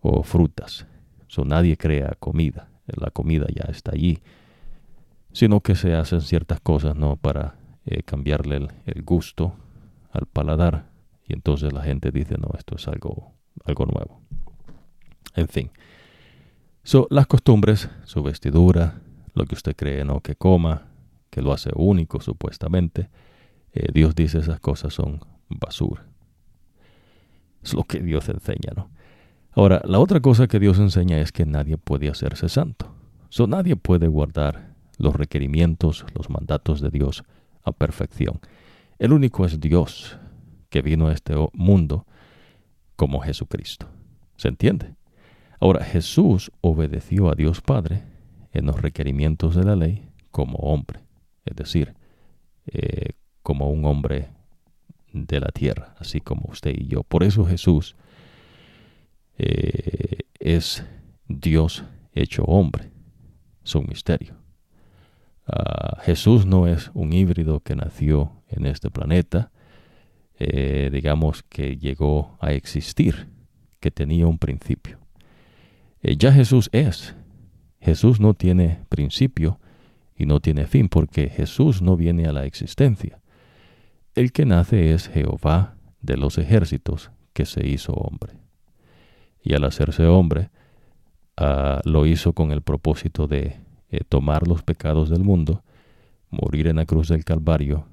[0.00, 0.86] o frutas.
[1.26, 4.20] So, nadie crea comida, la comida ya está allí
[5.32, 9.54] sino que se hacen ciertas cosas no para eh, cambiarle el, gusto
[10.10, 10.90] al paladar.
[11.26, 13.32] Y entonces la gente dice no esto es algo
[13.64, 14.20] algo nuevo
[15.34, 15.70] en fin.
[16.82, 19.00] So, las costumbres su vestidura
[19.34, 20.88] lo que usted cree no que coma
[21.30, 23.10] que lo hace único supuestamente
[23.72, 26.04] eh, Dios dice esas cosas son basura
[27.62, 28.90] es lo que Dios enseña no
[29.52, 32.94] ahora la otra cosa que Dios enseña es que nadie puede hacerse santo
[33.28, 34.68] so, nadie puede guardar
[34.98, 37.22] los requerimientos, los mandatos de Dios
[37.62, 38.40] a perfección.
[38.98, 40.18] El único es Dios
[40.68, 42.06] que vino a este mundo
[42.96, 43.86] como Jesucristo.
[44.36, 44.94] ¿Se entiende?
[45.60, 48.02] Ahora, Jesús obedeció a Dios Padre
[48.52, 51.00] en los requerimientos de la ley como hombre,
[51.44, 51.94] es decir,
[52.66, 53.10] eh,
[53.42, 54.30] como un hombre
[55.26, 57.02] de la tierra, así como usted y yo.
[57.02, 57.96] Por eso Jesús
[59.38, 60.84] eh, es
[61.28, 62.90] Dios hecho hombre.
[63.64, 64.34] Es un misterio.
[65.46, 69.50] Ah, Jesús no es un híbrido que nació en este planeta,
[70.38, 73.28] eh, digamos que llegó a existir,
[73.80, 74.98] que tenía un principio.
[76.02, 77.14] Eh, ya Jesús es.
[77.80, 79.58] Jesús no tiene principio
[80.16, 83.17] y no tiene fin porque Jesús no viene a la existencia.
[84.14, 88.34] El que nace es Jehová de los ejércitos que se hizo hombre.
[89.42, 90.50] Y al hacerse hombre,
[91.36, 95.62] ah, lo hizo con el propósito de eh, tomar los pecados del mundo,
[96.30, 97.86] morir en la cruz del Calvario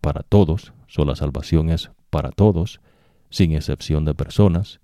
[0.00, 2.80] para todos, solo la salvación es para todos,
[3.28, 4.80] sin excepción de personas,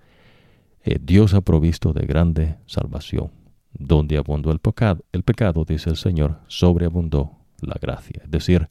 [0.82, 3.30] eh, Dios ha provisto de grande salvación.
[3.72, 8.68] Donde abundó el pecado, el pecado, dice el Señor, sobreabundó la gracia, es decir,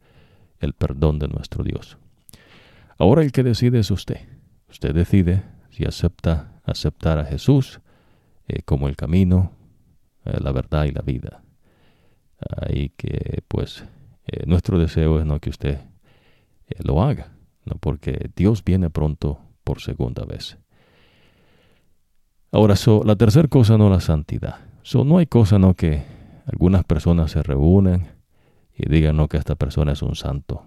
[0.62, 1.97] el perdón de nuestro Dios.
[2.97, 4.19] Ahora el que decide es usted.
[4.69, 7.82] Usted decide si acepta aceptar a Jesús
[8.47, 9.52] eh, como el camino,
[10.26, 11.43] eh, la verdad y la vida.
[12.69, 13.84] y que pues
[14.28, 15.80] eh, nuestro deseo es no que usted
[16.84, 17.34] lo haga,
[17.65, 17.76] ¿no?
[17.80, 20.58] porque Dios viene pronto por segunda vez.
[22.52, 24.56] Ahora, so, la tercera cosa no la santidad.
[24.84, 26.04] So, no hay cosa no que
[26.45, 28.08] algunas personas se reúnen
[28.76, 30.66] y digan no que esta persona es un santo.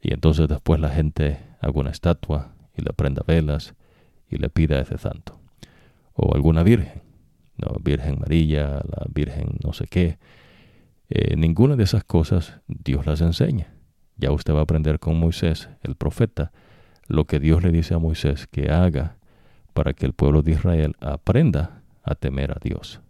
[0.00, 3.74] Y entonces después la gente haga una estatua y le prenda velas
[4.28, 5.38] y le pida a ese santo.
[6.14, 7.02] O alguna virgen.
[7.82, 10.18] Virgen María, la Virgen no sé qué.
[11.08, 13.74] Eh, ninguna de esas cosas Dios las enseña.
[14.16, 16.52] Ya usted va a aprender con Moisés, el profeta,
[17.06, 19.16] lo que Dios le dice a Moisés que haga
[19.72, 23.00] para que el pueblo de Israel aprenda a temer a Dios.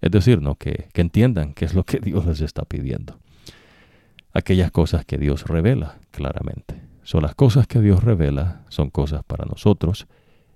[0.00, 0.56] Es decir, ¿no?
[0.56, 3.18] que, que entiendan qué es lo que Dios les está pidiendo.
[4.34, 6.82] Aquellas cosas que Dios revela claramente.
[7.04, 10.06] Son las cosas que Dios revela, son cosas para nosotros,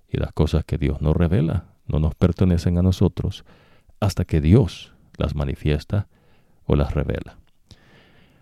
[0.08, 3.44] y las cosas que Dios no revela no nos pertenecen a nosotros
[4.00, 6.08] hasta que Dios las manifiesta
[6.64, 7.38] o las revela.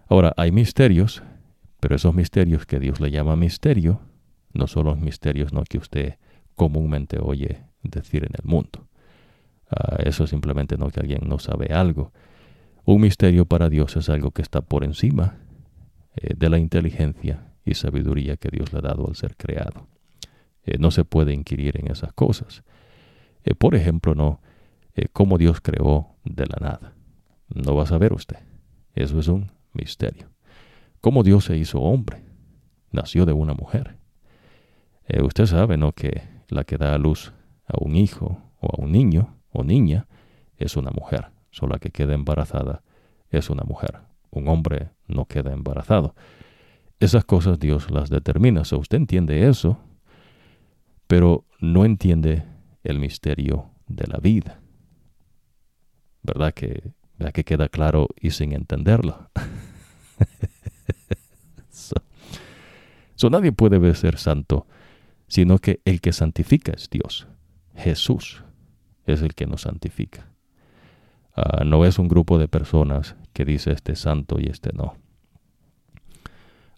[0.08, 1.22] Ahora, hay misterios,
[1.80, 4.00] pero esos misterios que Dios le llama misterio,
[4.52, 6.18] no son los misterios no que usted
[6.54, 8.88] comúnmente oye decir en el mundo.
[9.70, 12.12] Ah, eso simplemente no que alguien no sabe algo.
[12.88, 15.38] Un misterio para Dios es algo que está por encima
[16.14, 19.88] eh, de la inteligencia y sabiduría que Dios le ha dado al ser creado.
[20.62, 22.62] Eh, no se puede inquirir en esas cosas.
[23.42, 24.40] Eh, por ejemplo, no,
[25.12, 26.92] cómo Dios creó de la nada.
[27.52, 28.38] No va a saber usted.
[28.94, 30.30] Eso es un misterio.
[31.00, 32.22] Cómo Dios se hizo hombre.
[32.92, 33.96] Nació de una mujer.
[35.24, 35.90] usted sabe, ¿no?
[35.90, 37.32] Que la que da a luz
[37.66, 40.06] a un hijo o a un niño o niña
[40.56, 41.35] es una mujer.
[41.56, 42.82] Solo la que queda embarazada
[43.30, 44.00] es una mujer.
[44.30, 46.14] Un hombre no queda embarazado.
[47.00, 48.66] Esas cosas Dios las determina.
[48.66, 49.78] So, usted entiende eso,
[51.06, 52.44] pero no entiende
[52.84, 54.60] el misterio de la vida.
[56.22, 56.92] ¿Verdad que,
[57.32, 59.30] que queda claro y sin entenderlo?
[63.14, 64.66] so, nadie puede ser santo,
[65.26, 67.26] sino que el que santifica es Dios.
[67.74, 68.44] Jesús
[69.06, 70.35] es el que nos santifica.
[71.36, 74.94] Ah, no es un grupo de personas que dice este santo y este no.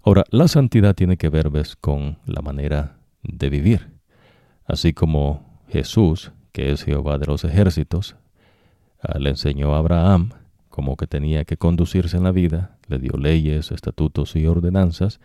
[0.02, 3.90] Ahora, la santidad tiene que ver con la manera de vivir.
[4.64, 8.16] Así como Jesús, que es Jehová de los ejércitos,
[9.00, 10.30] ah, le enseñó a Abraham
[10.68, 15.20] cómo que tenía que conducirse en la vida, le dio leyes, estatutos y ordenanzas,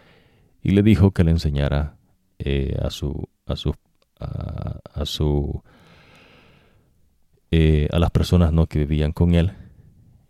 [0.62, 1.96] y le dijo que le enseñara
[2.39, 3.74] eh, a su a su
[4.19, 5.63] a, su
[7.56, 9.52] eh, a las personas no que vivían con él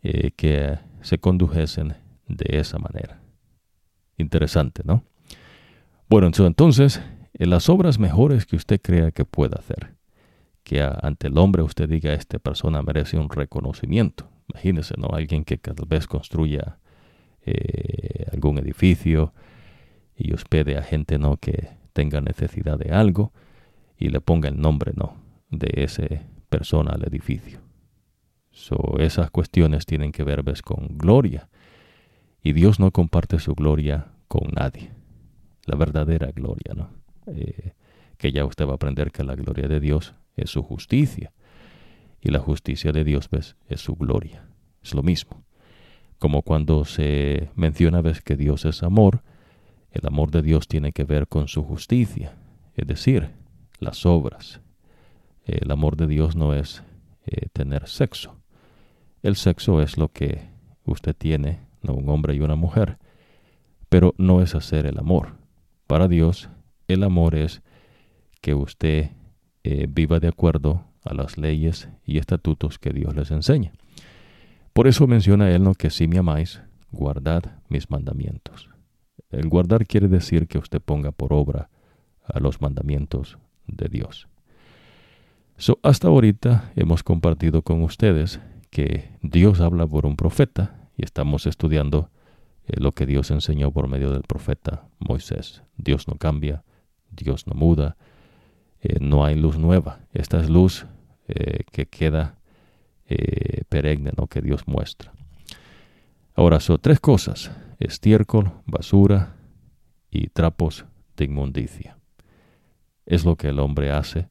[0.01, 1.95] eh, que se condujesen
[2.27, 3.21] de esa manera.
[4.17, 5.05] Interesante, ¿no?
[6.09, 7.01] Bueno, entonces,
[7.33, 9.95] en las obras mejores que usted crea que pueda hacer,
[10.65, 14.29] que ante el hombre usted diga, esta persona merece un reconocimiento.
[14.49, 15.07] Imagínese, ¿no?
[15.13, 16.77] Alguien que cada vez construya
[17.45, 19.33] eh, algún edificio
[20.17, 21.38] y hospede a gente, ¿no?
[21.38, 23.31] Que tenga necesidad de algo
[23.97, 25.15] y le ponga el nombre, ¿no?
[25.49, 26.03] De esa
[26.53, 27.61] persona al edificio.
[28.51, 31.49] So, esas cuestiones tienen que ver con gloria.
[32.43, 34.91] Y Dios no comparte su gloria con nadie.
[35.65, 36.89] La verdadera gloria, ¿no?
[37.25, 37.73] Eh,
[38.17, 41.33] que ya usted va a aprender que la gloria de Dios es su justicia.
[42.21, 43.55] Y la justicia de Dios, ¿ves?
[43.67, 44.45] Es su gloria.
[44.83, 45.43] Es lo mismo.
[46.19, 49.23] Como cuando se menciona, ves, que Dios es amor,
[49.89, 52.35] el amor de Dios tiene que ver con su justicia,
[52.75, 53.31] es decir,
[53.79, 54.62] las obras.
[55.45, 56.84] El amor de Dios no es
[57.25, 58.38] eh, tener sexo.
[59.21, 60.49] El sexo es lo que
[60.86, 62.97] usted tiene, no un hombre y una mujer,
[63.89, 65.36] pero no es hacer el amor.
[65.88, 66.49] Para Dios,
[66.88, 67.62] el amor es
[68.41, 69.12] que usted
[69.63, 73.73] eh, viva de acuerdo a las leyes y estatutos que Dios les enseña.
[74.73, 78.69] Por eso menciona él que si me amáis, guardad mis mandamientos.
[79.29, 81.69] El guardar quiere decir que usted ponga por obra
[82.23, 84.27] a los mandamientos de Dios.
[85.57, 88.39] So, hasta ahorita hemos compartido con ustedes
[88.69, 92.09] que Dios habla por un profeta y estamos estudiando
[92.65, 95.63] eh, lo que Dios enseñó por medio del profeta Moisés.
[95.77, 96.63] Dios no cambia,
[97.11, 97.97] Dios no muda,
[98.81, 99.99] eh, no hay luz nueva.
[100.11, 100.87] Esta es luz
[101.27, 102.37] eh, que queda
[103.69, 104.25] perenne, ¿no?
[104.25, 105.13] que Dios muestra.
[106.33, 109.35] Ahora son tres cosas, estiércol, basura
[110.09, 110.85] y trapos
[111.15, 111.99] de inmundicia.
[113.05, 114.29] Es lo que el hombre hace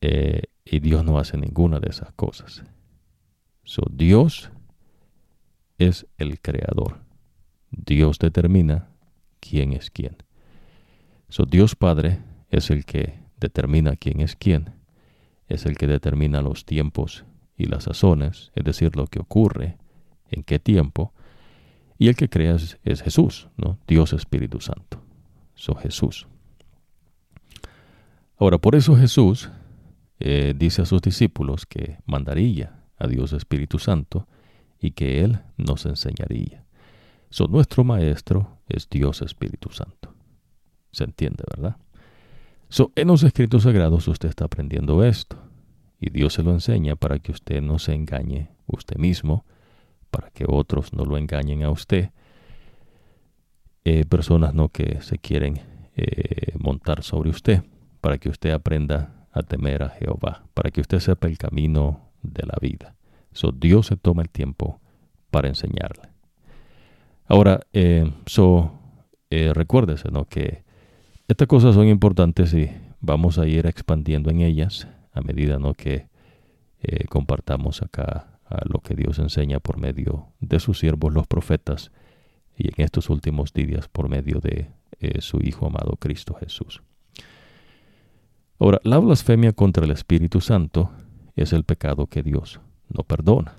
[0.00, 2.62] y Dios no hace ninguna de esas cosas.
[3.64, 4.50] So, Dios
[5.78, 7.00] es el creador.
[7.70, 8.88] Dios determina
[9.40, 10.16] quién es quién.
[11.28, 14.74] So, Dios Padre es el que determina quién es quién.
[15.48, 17.24] Es el que determina los tiempos
[17.56, 19.78] y las sazones, es decir, lo que ocurre,
[20.30, 21.12] en qué tiempo.
[21.98, 23.78] Y el que crea es, Jesús, ¿no?
[23.86, 25.02] Dios Espíritu Santo.
[25.54, 26.26] So, Jesús.
[28.38, 29.50] Ahora, por eso Jesús
[30.18, 34.26] eh, dice a sus discípulos que mandaría a Dios Espíritu Santo
[34.80, 36.64] y que Él nos enseñaría.
[37.30, 40.14] So, nuestro Maestro es Dios Espíritu Santo.
[40.92, 41.76] ¿Se entiende, verdad?
[42.68, 45.36] So, en los escritos sagrados usted está aprendiendo esto
[46.00, 49.44] y Dios se lo enseña para que usted no se engañe usted mismo,
[50.10, 52.10] para que otros no lo engañen a usted.
[53.84, 55.60] Eh, personas no que se quieren
[55.94, 57.62] eh, montar sobre usted,
[58.00, 62.46] para que usted aprenda a temer a Jehová, para que usted sepa el camino de
[62.46, 62.94] la vida.
[63.32, 64.80] So, Dios se toma el tiempo
[65.30, 66.08] para enseñarle.
[67.26, 68.72] Ahora, eh, so,
[69.30, 70.24] eh, recuérdese ¿no?
[70.24, 70.64] que
[71.28, 72.70] estas cosas son importantes y
[73.00, 75.74] vamos a ir expandiendo en ellas a medida ¿no?
[75.74, 76.08] que
[76.80, 81.90] eh, compartamos acá lo que Dios enseña por medio de sus siervos los profetas
[82.56, 84.70] y en estos últimos días por medio de
[85.00, 86.82] eh, su Hijo amado Cristo Jesús.
[88.58, 90.90] Ahora, la blasfemia contra el Espíritu Santo
[91.34, 93.56] es el pecado que Dios no perdona.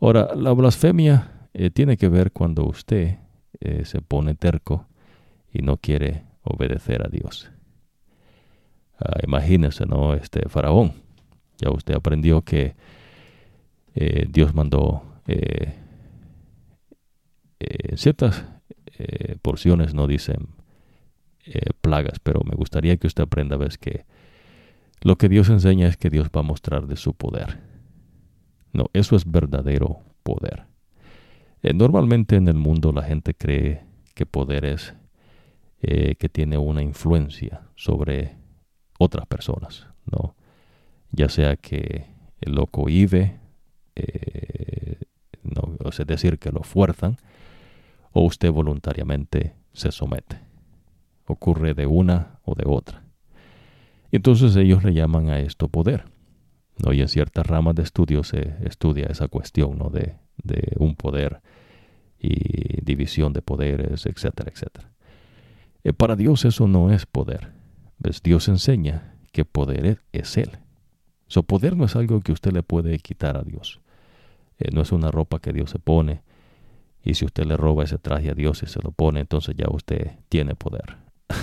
[0.00, 3.18] Ahora, la blasfemia eh, tiene que ver cuando usted
[3.60, 4.86] eh, se pone terco
[5.52, 7.50] y no quiere obedecer a Dios.
[9.00, 10.14] Ah, imagínese, ¿no?
[10.14, 10.92] Este faraón.
[11.58, 12.76] Ya usted aprendió que
[13.94, 15.02] eh, Dios mandó
[17.96, 18.46] ciertas
[19.42, 20.48] porciones, no dicen
[21.80, 24.04] plagas, pero me gustaría que usted aprenda, ves que
[25.00, 27.60] lo que Dios enseña es que Dios va a mostrar de su poder.
[28.72, 30.64] No, eso es verdadero poder.
[31.74, 33.84] normalmente en el mundo la gente cree
[34.14, 34.94] que poder es
[35.80, 38.36] que tiene una influencia sobre
[38.98, 40.34] otras personas, ¿no?
[41.12, 42.06] Ya sea que
[42.40, 43.38] el loco vive,
[43.94, 44.98] eh,
[45.42, 47.16] no, es decir, que lo fuerzan,
[48.12, 50.47] o usted voluntariamente se somete.
[51.28, 53.04] Ocurre de una o de otra.
[54.10, 56.06] Entonces ellos le llaman a esto poder.
[56.84, 56.92] ¿no?
[56.92, 59.90] Y en ciertas ramas de estudio se estudia esa cuestión ¿no?
[59.90, 61.40] de, de un poder
[62.18, 64.90] y división de poderes, etcétera, etcétera.
[65.84, 67.52] Eh, para Dios eso no es poder.
[67.98, 68.22] ¿Ves?
[68.22, 70.58] Dios enseña que poder es Él.
[71.26, 73.80] Su poder no es algo que usted le puede quitar a Dios.
[74.58, 76.22] Eh, no es una ropa que Dios se pone.
[77.04, 79.66] Y si usted le roba ese traje a Dios y se lo pone, entonces ya
[79.70, 80.96] usted tiene poder.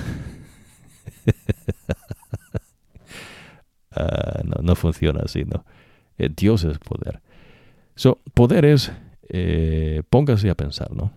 [3.98, 5.64] Ah, no, funciona así, ¿no?
[6.18, 7.22] Eh, Dios es poder.
[7.96, 8.92] So, poder es,
[9.30, 11.14] eh, póngase a pensar, ¿no?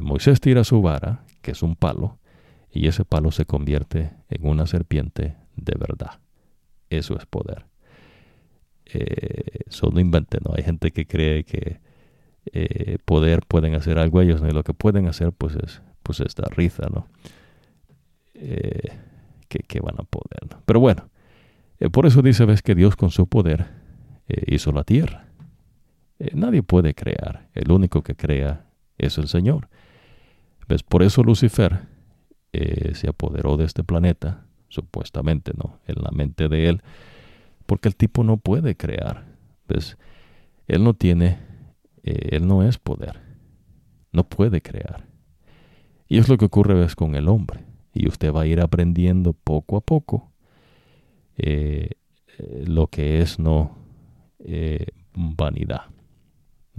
[0.00, 2.20] Moisés tira su vara, que es un palo,
[2.70, 6.20] y ese palo se convierte en una serpiente de verdad.
[6.90, 7.66] Eso es poder.
[8.86, 10.54] Eh, eso no inventen, ¿no?
[10.56, 11.80] Hay gente que cree que
[12.52, 14.48] eh, poder pueden hacer algo ellos, ¿no?
[14.48, 17.08] Y lo que pueden hacer, pues es, pues esta risa, ¿no?
[18.34, 18.88] Eh,
[19.48, 20.58] que, van a poder.
[20.66, 21.08] Pero bueno,
[21.78, 23.66] eh, por eso dice, ves que Dios con su poder
[24.26, 25.28] hizo la tierra.
[26.32, 28.64] nadie puede crear, el único que crea
[28.98, 29.68] es el Señor.
[30.66, 30.82] ¿Ves?
[30.82, 31.82] Por eso Lucifer
[32.52, 35.80] eh, se apoderó de este planeta, supuestamente, ¿no?
[35.86, 36.82] En la mente de él,
[37.66, 39.24] porque el tipo no puede crear.
[39.68, 39.96] ¿Ves?
[40.66, 41.38] Él no tiene,
[42.02, 43.20] eh, él no es poder,
[44.12, 45.04] no puede crear.
[46.06, 46.94] Y es lo que ocurre ¿ves?
[46.94, 47.64] con el hombre.
[47.94, 50.32] Y usted va a ir aprendiendo poco a poco
[51.36, 51.90] eh,
[52.66, 53.78] lo que es no
[55.14, 55.82] vanidad.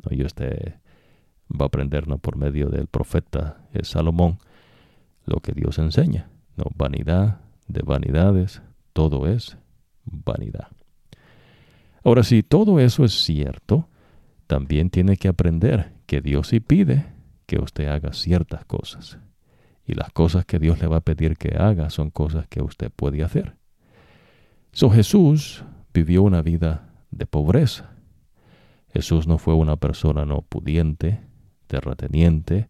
[0.03, 0.15] ¿no?
[0.15, 0.75] Y usted
[1.49, 2.17] va a aprender ¿no?
[2.19, 4.37] por medio del profeta Salomón
[5.25, 6.29] lo que Dios enseña.
[6.57, 8.61] No, vanidad de vanidades,
[8.93, 9.57] todo es
[10.05, 10.67] vanidad.
[12.03, 13.89] Ahora, si todo eso es cierto,
[14.47, 17.07] también tiene que aprender que Dios sí pide
[17.47, 19.17] que usted haga ciertas cosas.
[19.85, 22.91] Y las cosas que Dios le va a pedir que haga son cosas que usted
[22.95, 23.55] puede hacer.
[24.71, 25.63] So Jesús
[25.93, 27.91] vivió una vida de pobreza.
[28.93, 31.21] Jesús no fue una persona no pudiente,
[31.67, 32.69] terrateniente,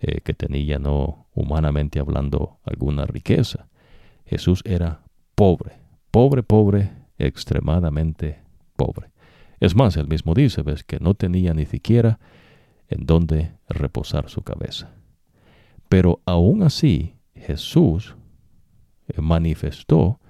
[0.00, 3.68] eh, que tenía no humanamente hablando alguna riqueza.
[4.26, 5.02] Jesús era
[5.34, 5.72] pobre,
[6.10, 8.40] pobre, pobre, extremadamente
[8.76, 9.10] pobre.
[9.60, 12.18] Es más, él mismo dice, ves, que no tenía ni siquiera
[12.88, 14.95] en dónde reposar su cabeza.
[15.88, 18.16] Pero aún así, Jesús
[19.08, 20.20] eh, manifestó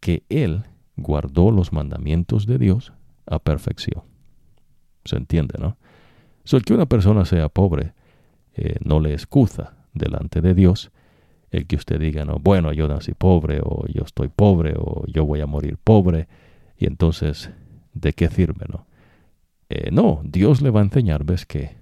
[0.00, 0.64] que él
[0.96, 2.92] guardó los mandamientos de Dios
[3.26, 4.02] a perfección.
[5.04, 5.76] ¿Se entiende, no?
[6.44, 7.92] So, el que una persona sea pobre
[8.54, 10.90] eh, no le excusa delante de Dios
[11.50, 15.24] el que usted diga, no, bueno, yo nací pobre o yo estoy pobre o yo
[15.24, 16.28] voy a morir pobre
[16.76, 17.50] y entonces,
[17.94, 18.86] ¿de qué sirve, no?
[19.70, 21.76] Eh, no, Dios le va a enseñar, ves que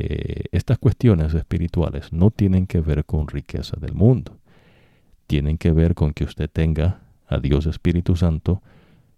[0.00, 4.38] eh, estas cuestiones espirituales no tienen que ver con riqueza del mundo,
[5.26, 8.62] tienen que ver con que usted tenga a Dios Espíritu Santo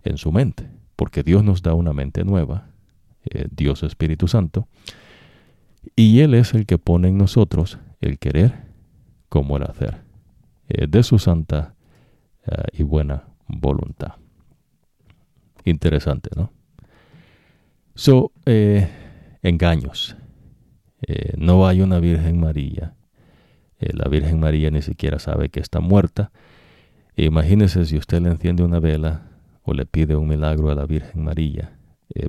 [0.04, 2.68] en su mente, porque Dios nos da una mente nueva,
[3.50, 4.66] Dios Espíritu Santo,
[5.96, 8.72] y Él es el que pone en nosotros el querer
[9.28, 10.02] como el hacer,
[10.68, 11.74] eh, de su santa
[12.46, 14.16] eh, y buena voluntad.
[15.64, 16.52] Interesante, ¿no?
[17.94, 18.32] So,
[21.06, 22.94] eh, no hay una Virgen María.
[23.78, 26.30] la Virgen María ni siquiera sabe que está muerta.
[27.16, 29.22] Imagínese si usted le enciende una vela
[29.64, 31.78] o le pide un milagro a la Virgen María.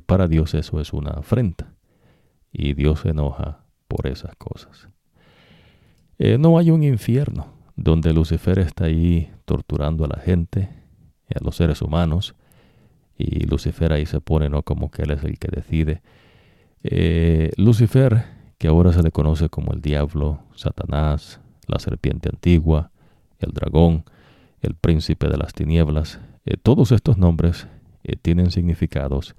[0.06, 1.74] para Dios eso es una afrenta
[2.54, 4.88] y Dios se enoja por esas cosas.
[6.18, 10.68] Eh, no hay un infierno donde Lucifer está ahí torturando a la gente,
[11.34, 12.36] a los seres humanos,
[13.18, 14.62] y Lucifer ahí se pone ¿no?
[14.62, 16.02] como que él es el que decide.
[16.84, 18.24] Eh, Lucifer,
[18.64, 22.92] que ahora se le conoce como el diablo, Satanás, la serpiente antigua,
[23.38, 24.06] el dragón,
[24.62, 27.66] el príncipe de las tinieblas, eh, todos estos nombres
[28.22, 29.34] tienen significados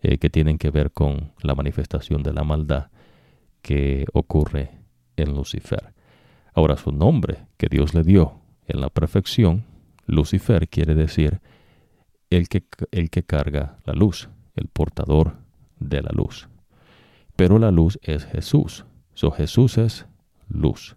[0.00, 2.90] eh, que tienen que ver con la manifestación de la maldad
[3.62, 4.70] que ocurre
[5.16, 5.92] en Lucifer.
[6.54, 9.64] Ahora su nombre que Dios le dio en la perfección,
[10.06, 11.40] Lucifer quiere decir
[12.30, 15.34] el que, el que carga la luz, el portador
[15.80, 16.48] de la luz.
[17.36, 18.84] Pero la luz es Jesús.
[19.14, 20.06] So Jesús es
[20.48, 20.96] luz.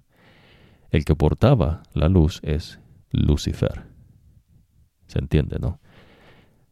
[0.91, 2.79] El que portaba la luz es
[3.11, 3.83] Lucifer.
[5.07, 5.79] ¿Se entiende, no?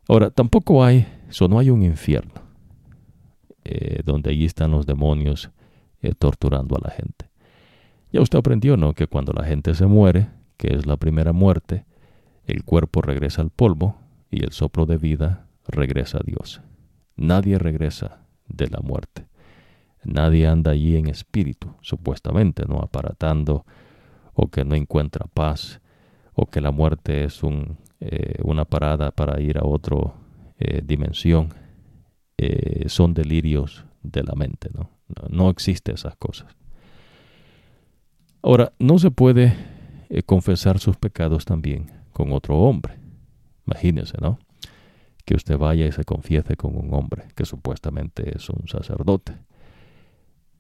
[0.08, 2.34] Ahora, tampoco hay, so no hay un infierno,
[3.64, 5.52] eh, donde allí están los demonios
[6.02, 7.30] eh, torturando a la gente.
[8.12, 8.94] Ya usted aprendió, ¿no?
[8.94, 11.86] Que cuando la gente se muere, que es la primera muerte,
[12.46, 13.98] el cuerpo regresa al polvo
[14.30, 16.62] y el soplo de vida regresa a Dios.
[17.16, 19.26] Nadie regresa de la muerte.
[20.06, 22.80] Nadie anda allí en espíritu, supuestamente, ¿no?
[22.80, 23.66] Aparatando
[24.34, 25.82] o que no encuentra paz
[26.34, 29.98] o que la muerte es un, eh, una parada para ir a otra
[30.58, 31.54] eh, dimensión.
[32.38, 34.90] Eh, son delirios de la mente, ¿no?
[35.08, 35.28] ¿no?
[35.30, 36.56] No existen esas cosas.
[38.42, 39.56] Ahora, no se puede
[40.26, 42.96] confesar sus pecados también con otro hombre.
[43.66, 44.38] Imagínese, ¿no?
[45.24, 49.34] Que usted vaya y se confiese con un hombre que supuestamente es un sacerdote.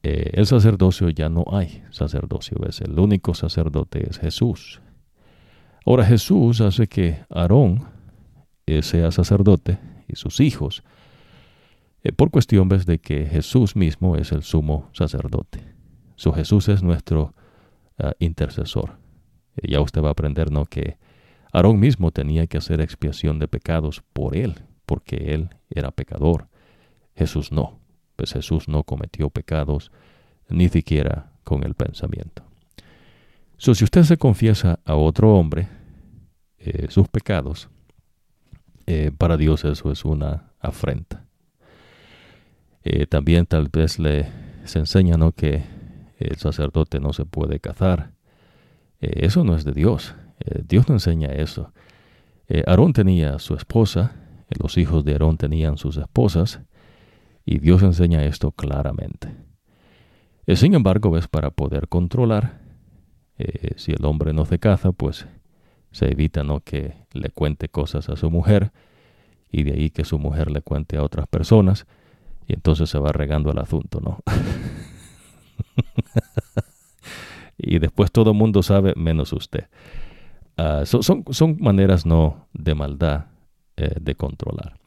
[0.04, 2.82] Eh, el sacerdocio ya no hay sacerdocio, ¿ves?
[2.82, 4.82] El único sacerdote es Jesús.
[5.86, 7.86] Ahora Jesús hace que Aarón
[8.66, 9.80] eh, sea sacerdote
[10.10, 10.84] y sus hijos,
[12.04, 15.74] eh, por cuestión de que Jesús mismo es el sumo sacerdote.
[16.16, 17.34] Su Jesús es nuestro
[17.98, 18.98] ah, intercesor.
[19.62, 20.66] ya usted va a aprender, ¿no?
[20.66, 20.98] Que
[21.54, 26.50] Aarón mismo tenía que hacer expiación de pecados por él, porque él era pecador.
[27.16, 27.80] Jesús no,
[28.24, 29.92] pues Jesús no cometió pecados,
[30.48, 32.44] ni siquiera con el pensamiento.
[33.58, 35.68] So, si usted se confiesa a otro hombre
[36.58, 37.68] eh, sus pecados,
[38.86, 41.26] eh, para Dios eso es una afrenta.
[42.86, 44.28] Eh, también tal vez le
[44.64, 45.34] se enseña ¿no?
[45.34, 45.66] que
[46.18, 48.14] el sacerdote no se puede cazar.
[49.02, 50.16] eso no es de Dios.
[50.66, 51.74] Dios no enseña eso.
[52.68, 54.16] Aarón tenía su esposa,
[54.58, 56.62] los hijos de Aarón tenían sus esposas,
[57.46, 59.30] y Dios enseña esto claramente.
[60.48, 62.62] sin embargo, es para poder controlar.
[63.76, 65.28] si el hombre no se caza, pues
[65.92, 68.72] se evita no que le cuente cosas a su mujer,
[69.52, 71.86] y de ahí que su mujer le cuente a otras personas,
[72.48, 74.20] y entonces se va regando el asunto, ¿no?
[77.58, 79.68] y después todo el mundo sabe menos usted.
[80.58, 83.26] Ah, son, son, maneras no de maldad
[83.78, 84.78] eh, de controlar.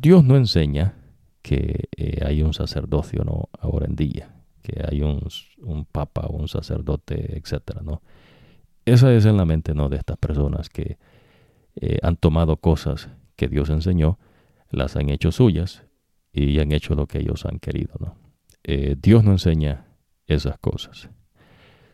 [0.00, 0.94] Dios no enseña
[1.42, 5.26] que eh, hay un sacerdocio no ahora en día, que hay un,
[5.62, 8.02] un papa, un sacerdote, etcétera, ¿no?
[8.84, 10.98] Esa es en la mente no de estas personas que
[11.76, 14.18] eh, han tomado cosas que Dios enseñó,
[14.70, 15.84] las han hecho suyas
[16.32, 18.16] y han hecho lo que ellos han querido, ¿no?
[19.02, 19.86] Dios no enseña
[20.26, 21.10] esas cosas.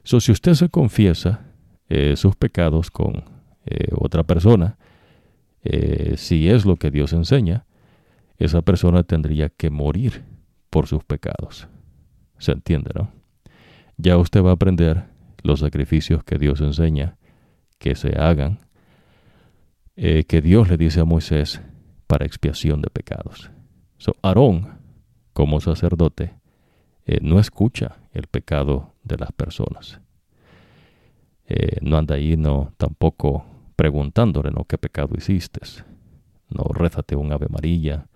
[0.03, 1.47] So, si usted se confiesa
[1.89, 3.25] eh, sus pecados con
[3.65, 4.79] eh, otra persona,
[5.65, 7.67] eh, si es lo que Dios enseña,
[8.39, 10.25] esa persona tendría que morir
[10.71, 11.69] por sus pecados.
[12.39, 13.11] ¿Se entiende, no?
[13.97, 15.05] Ya usted va a aprender
[15.43, 17.17] los sacrificios que Dios enseña
[17.79, 18.59] que se hagan,
[19.95, 21.63] que Dios le dice a Moisés
[22.07, 23.51] para expiación de pecados.
[23.97, 24.79] So, Aarón,
[25.33, 26.35] como sacerdote,
[27.23, 30.01] no escucha el pecado de las personas.
[31.49, 35.61] Eh, no anda ahí no tampoco preguntándole no qué pecado hiciste
[36.51, 38.09] no rézate un ave amarilla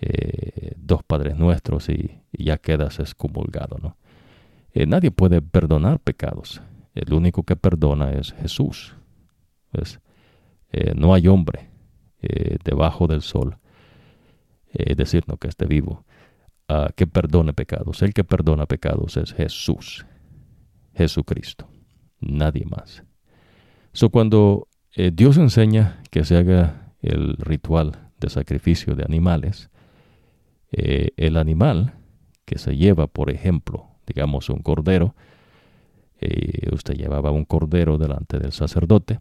[0.00, 3.96] eh, dos padres nuestros y, ya quedas excomulgado no
[4.72, 6.60] eh, nadie puede perdonar pecados.
[6.94, 8.94] El único que perdona es Jesús.
[10.94, 11.70] No hay hombre
[12.64, 13.56] debajo del sol
[14.72, 16.04] decir no que esté vivo
[16.68, 18.02] ah, que perdone pecados.
[18.02, 20.06] El que perdona pecados es Jesús
[20.94, 21.68] Jesucristo.
[22.20, 23.02] Nadie más.
[23.92, 24.68] So, cuando
[25.12, 29.70] Dios enseña que se haga el ritual de sacrificio de animales,
[30.72, 31.94] eh, el animal
[32.44, 35.14] que se lleva, por ejemplo, digamos un cordero,
[36.20, 39.20] eh, usted llevaba un cordero delante del sacerdote,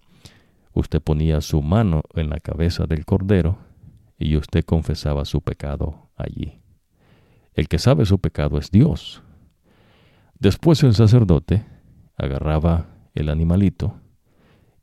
[0.73, 3.59] usted ponía su mano en la cabeza del cordero
[4.17, 6.59] y usted confesaba su pecado allí.
[7.53, 9.23] El que sabe su pecado es Dios.
[10.39, 11.65] Después el sacerdote
[12.15, 13.99] agarraba el animalito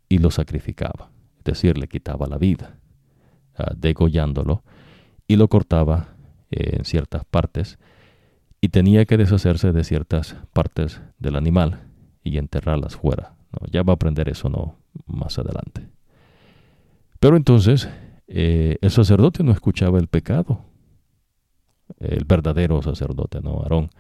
[0.09, 2.79] y lo sacrificaba, es decir, le quitaba la vida,
[3.59, 4.65] uh, degollándolo,
[5.27, 6.14] y lo cortaba
[6.57, 7.79] en ciertas partes,
[8.61, 11.81] y tenía que deshacerse de ciertas partes del animal
[12.23, 13.35] y enterrarlas fuera.
[13.71, 14.77] Ya va a aprender eso no
[15.07, 15.89] más adelante.
[17.21, 17.89] Pero entonces
[18.27, 20.61] eh, el sacerdote no escuchaba el pecado.
[21.99, 23.91] El verdadero sacerdote, no Aarón,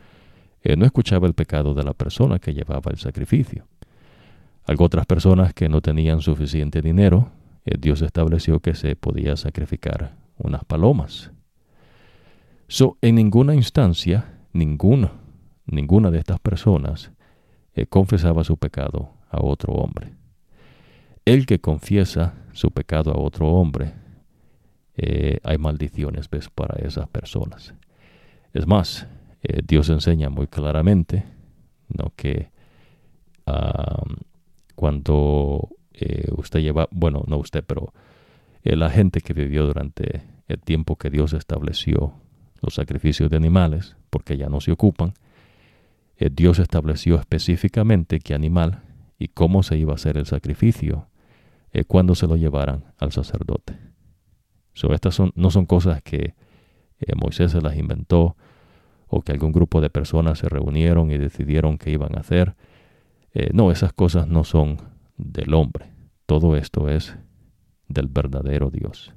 [0.62, 3.66] eh, no escuchaba el pecado de la persona que llevaba el sacrificio.
[4.64, 7.30] Algo otras personas que no tenían suficiente dinero,
[7.66, 11.30] eh, Dios estableció que se podía sacrificar unas palomas.
[12.74, 15.12] So, en ninguna instancia, ninguno,
[15.64, 17.12] ninguna de estas personas
[17.76, 20.12] eh, confesaba su pecado a otro hombre.
[21.24, 23.92] El que confiesa su pecado a otro hombre,
[24.96, 26.50] eh, hay maldiciones ¿ves?
[26.50, 27.74] para esas personas.
[28.52, 29.06] Es más,
[29.68, 31.22] Dios enseña muy claramente
[31.86, 32.12] ¿no?
[32.16, 32.50] que
[34.74, 37.92] cuando eh, usted lleva, bueno, no usted, pero
[38.64, 42.14] eh, la gente que vivió durante el tiempo que Dios estableció
[42.64, 45.14] los sacrificios de animales, porque ya no se ocupan,
[46.16, 48.82] eh, Dios estableció específicamente qué animal
[49.18, 51.08] y cómo se iba a hacer el sacrificio
[51.88, 53.76] cuando se lo llevaran al sacerdote.
[54.74, 56.36] So, estas son, no son cosas que
[57.16, 58.36] Moisés se las inventó
[59.08, 62.54] o que algún grupo de personas se reunieron y decidieron que iban a hacer.
[63.52, 64.78] no, esas cosas no son
[65.16, 65.90] del hombre.
[66.26, 67.16] Todo esto es
[67.88, 69.12] del verdadero Dios.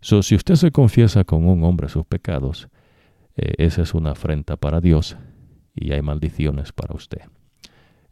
[0.00, 2.68] So, si usted se confiesa con un hombre sus pecados,
[3.36, 5.16] eh, esa es una afrenta para Dios
[5.74, 7.20] y hay maldiciones para usted.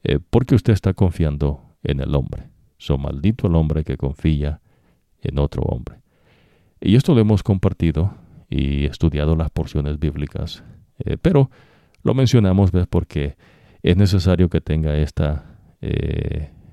[0.02, 2.50] Eh, porque usted está confiando en el hombre.
[2.76, 4.60] So maldito el hombre que confía
[5.22, 6.02] en otro hombre.
[6.80, 8.14] Y esto lo hemos compartido
[8.50, 10.62] y estudiado las porciones bíblicas,
[10.98, 11.50] eh, pero
[12.02, 13.36] lo mencionamos porque
[13.82, 15.50] es necesario que tenga esta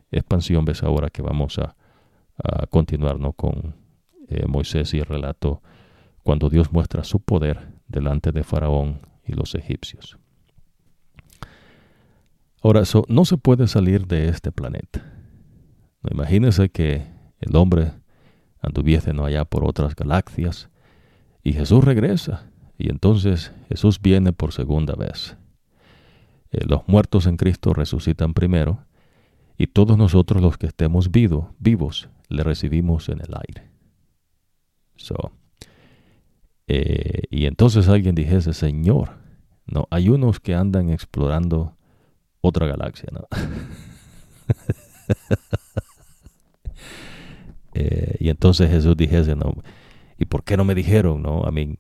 [0.10, 1.76] expansión ves ahora que vamos a,
[2.70, 3.76] continuar con
[4.32, 5.62] eh, Moisés y el relato
[6.24, 10.18] cuando Dios muestra su poder delante de Faraón y los egipcios.
[12.64, 15.04] Ahora, no se puede salir de este planeta.
[16.10, 17.08] Imagínense que
[17.40, 17.92] el hombre
[18.62, 20.70] anduviese no allá por otras galaxias
[21.44, 25.36] y Jesús regresa y entonces Jesús viene por segunda vez.
[26.52, 28.86] Eh, los muertos en Cristo resucitan primero
[29.58, 33.71] y todos nosotros los que estemos vivos le recibimos en el aire.
[36.68, 39.10] Eh, y entonces alguien dijese, Señor,
[39.66, 41.76] no, hay unos que andan explorando
[42.42, 43.28] otra galaxia, ¿no?
[47.74, 49.54] Eh, y entonces Jesús dijese, no,
[50.18, 51.46] ¿y por qué no me dijeron, no?
[51.46, 51.78] A mí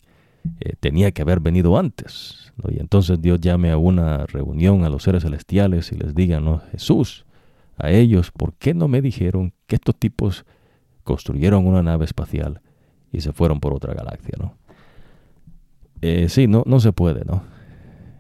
[0.61, 2.53] eh, tenía que haber venido antes.
[2.69, 6.61] Y entonces Dios llame a una reunión a los seres celestiales y les diga, no,
[6.71, 7.25] Jesús,
[7.77, 10.45] a ellos, ¿por qué no me dijeron que estos tipos
[11.03, 12.61] construyeron una nave espacial
[13.11, 14.55] y se fueron por otra galaxia, ¿no?
[16.01, 17.43] Eh, sí, no, no se puede, ¿no?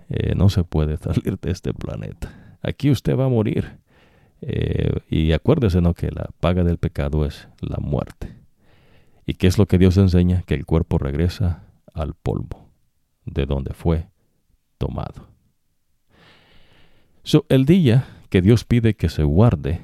[0.09, 2.57] Eh, no se puede salir de este planeta.
[2.61, 3.79] Aquí usted va a morir.
[4.41, 5.93] Eh, y acuérdese, ¿no?
[5.93, 8.35] Que la paga del pecado es la muerte.
[9.25, 10.43] ¿Y qué es lo que Dios enseña?
[10.43, 11.63] Que el cuerpo regresa
[11.93, 12.69] al polvo,
[13.25, 14.09] de donde fue
[14.77, 15.27] tomado.
[17.23, 19.79] So, el día que Dios pide que se guarde,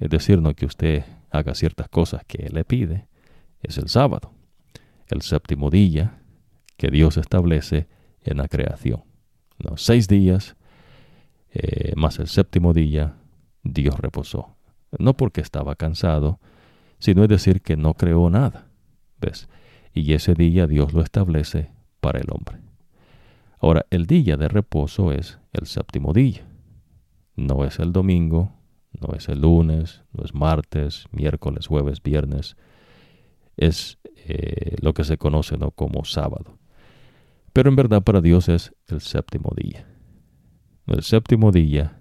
[0.00, 3.06] es decir, no que usted haga ciertas cosas que Él le pide,
[3.62, 4.32] es el sábado,
[5.12, 6.20] el séptimo día
[6.76, 7.88] que Dios establece
[8.22, 9.04] en la creación.
[9.58, 10.56] Los seis días
[11.52, 13.16] eh, más el séptimo día,
[13.62, 14.56] Dios reposó.
[14.98, 16.38] No porque estaba cansado,
[16.98, 18.68] sino es decir que no creó nada.
[19.20, 19.48] ¿Ves?
[19.92, 22.58] Y ese día Dios lo establece para el hombre.
[23.58, 26.46] Ahora, el día de reposo es el séptimo día.
[27.36, 28.52] No es el domingo,
[28.98, 32.56] no es el lunes, no es martes, miércoles, jueves, viernes.
[33.60, 35.70] Es eh, lo que se conoce ¿no?
[35.70, 36.58] como sábado.
[37.52, 39.86] Pero en verdad para Dios es el séptimo día.
[40.86, 42.00] El séptimo día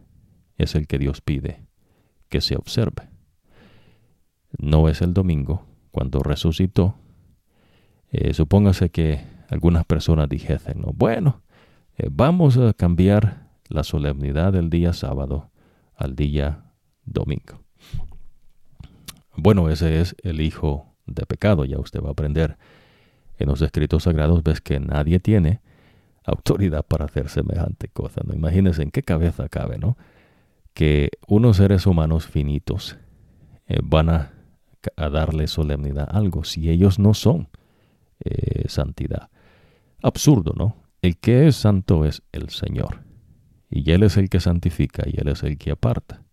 [0.58, 1.66] es el que Dios pide
[2.30, 3.10] que se observe.
[4.58, 6.96] No es el domingo, cuando resucitó.
[8.12, 11.44] Eh, supóngase que algunas personas dijesen, no, bueno,
[11.98, 15.52] eh, vamos a cambiar la solemnidad del día sábado
[15.96, 16.72] al día
[17.04, 17.64] domingo.
[19.36, 22.58] Bueno, ese es el hijo de pecado, ya usted va a aprender.
[23.38, 25.62] En los escritos sagrados ves que nadie tiene
[26.26, 28.22] autoridad para hacer semejante cosa.
[28.26, 28.34] ¿no?
[28.34, 29.98] Imagínense en qué cabeza cabe, ¿no?
[30.74, 32.98] Que unos seres humanos finitos
[33.68, 34.34] eh, van a,
[34.96, 37.50] darle solemnidad a algo si ellos no son
[38.24, 39.30] eh, santidad.
[40.02, 40.78] Absurdo, ¿no?
[41.02, 43.04] El que es santo es el Señor
[43.70, 46.24] y Él es el que santifica y Él es el que aparta.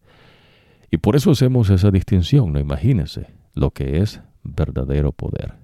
[0.90, 5.54] Y por eso hacemos esa distinción, no imagínese lo que es verdadero poder.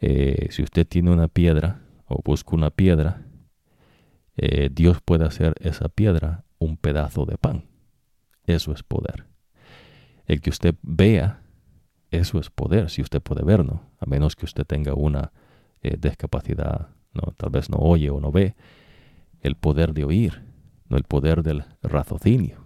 [0.00, 3.22] Eh, si usted tiene una piedra o busca una piedra,
[4.36, 7.64] eh, Dios puede hacer esa piedra un pedazo de pan.
[8.46, 9.26] Eso es poder.
[10.26, 11.42] El que usted vea,
[12.10, 13.90] eso es poder, si usted puede ver, ¿no?
[13.98, 15.32] A menos que usted tenga una
[15.82, 17.32] eh, discapacidad, ¿no?
[17.36, 18.54] Tal vez no oye o no ve.
[19.40, 20.42] El poder de oír
[20.88, 22.64] no el poder del raciocinio.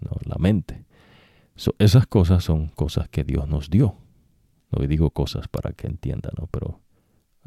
[0.00, 0.12] ¿no?
[0.24, 0.84] la mente.
[1.78, 3.96] esas cosas son cosas que Dios nos dio.
[4.70, 6.46] No digo cosas para que entiendan, ¿no?
[6.46, 6.80] pero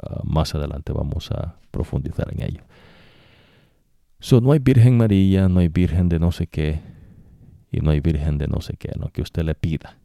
[0.01, 2.63] ah, más adelante vamos a profundizar en ello.
[4.19, 6.79] So, no hay Virgen María, no hay Virgen de no sé qué,
[7.71, 9.09] y no hay Virgen de no sé qué, ¿no?
[9.09, 9.97] que usted le pida,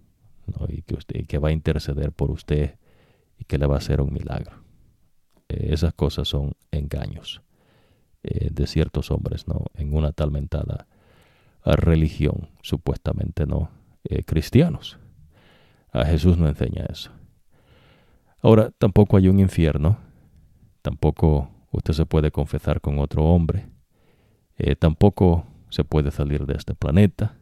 [0.46, 0.66] ¿no?
[0.68, 2.76] y que usted que va a interceder por usted
[3.38, 4.52] y que le va a hacer un milagro.
[5.48, 7.42] Eh, esas cosas son engaños
[8.22, 9.66] eh, de ciertos hombres, ¿no?
[9.74, 10.86] En una tal mentada
[11.64, 13.70] religión, supuestamente no
[14.04, 14.98] eh, cristianos.
[15.98, 17.10] A Jesús no enseña eso.
[18.40, 19.98] Ahora, tampoco hay un infierno,
[20.80, 23.66] tampoco usted se puede confesar con otro hombre,
[24.58, 27.34] eh, tampoco se puede salir de este planeta.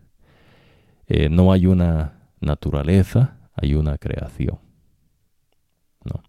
[1.06, 4.58] Eh, no hay una naturaleza, hay una creación.
[6.02, 6.22] No.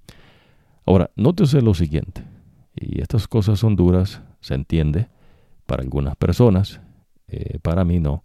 [0.85, 2.25] Ahora, nótese lo siguiente,
[2.75, 5.07] y estas cosas son duras, se entiende,
[5.65, 6.81] para algunas personas,
[7.29, 8.21] eh, para mí no,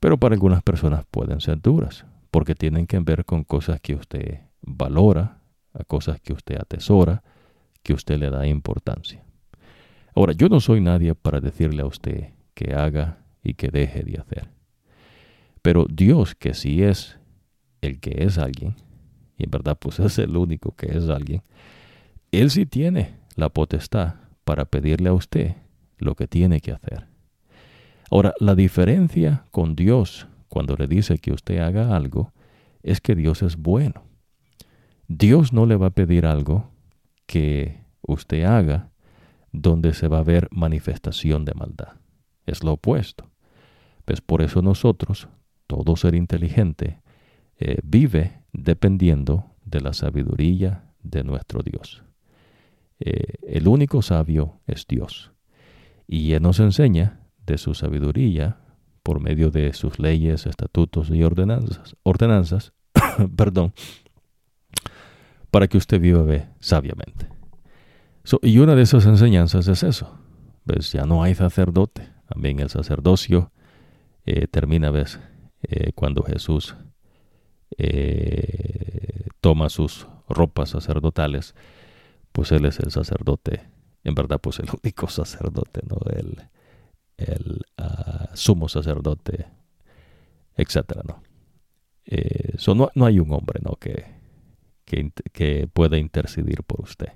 [0.00, 4.40] pero para algunas personas pueden ser duras, porque tienen que ver con cosas que usted
[4.62, 5.38] valora,
[5.72, 7.22] a cosas que usted atesora,
[7.82, 9.22] que usted le da importancia.
[10.14, 14.18] Ahora, yo no soy nadie para decirle a usted que haga y que deje de
[14.18, 14.48] hacer.
[15.62, 17.18] Pero Dios, que sí es
[17.80, 18.76] el que es alguien,
[19.36, 21.42] y en verdad pues es el único que es alguien,
[22.32, 24.14] Él sí tiene la potestad
[24.44, 25.56] para pedirle a usted
[25.98, 27.06] lo que tiene que hacer.
[28.10, 32.32] Ahora, la diferencia con Dios cuando le dice que usted haga algo
[32.82, 34.04] es que Dios es bueno.
[35.08, 36.70] Dios no le va a pedir algo
[37.26, 38.90] que usted haga
[39.52, 41.96] donde se va a ver manifestación de maldad.
[42.44, 43.30] Es lo opuesto.
[44.04, 45.28] Pues por eso nosotros,
[45.66, 47.00] todo ser inteligente,
[47.58, 52.04] eh, vive dependiendo de la sabiduría de nuestro Dios.
[53.00, 55.32] Eh, el único sabio es Dios.
[56.06, 58.58] Y Él nos enseña de su sabiduría
[59.06, 62.72] por medio de sus leyes, estatutos y ordenanzas, ordenanzas
[63.36, 63.72] perdón,
[65.52, 66.24] para que usted viva
[66.58, 67.36] sabiamente
[68.42, 70.18] y una de esas enseñanzas es eso.
[70.64, 70.92] ¿Ves?
[70.92, 72.08] Ya no hay sacerdote.
[72.28, 73.52] También el sacerdocio
[74.24, 75.20] eh, termina, ¿ves?
[75.62, 76.74] Eh, cuando Jesús
[77.78, 81.54] eh, toma sus ropas sacerdotales,
[82.32, 83.68] pues Él es el sacerdote.
[84.02, 85.98] En verdad, pues el único sacerdote, ¿no?
[86.10, 86.48] El,
[87.16, 89.46] el ah, sumo sacerdote,
[90.56, 91.22] etcétera, ¿no?
[92.74, 93.76] no, no, hay un hombre, ¿no?
[93.76, 94.04] Que,
[94.84, 97.08] que, que pueda interceder por usted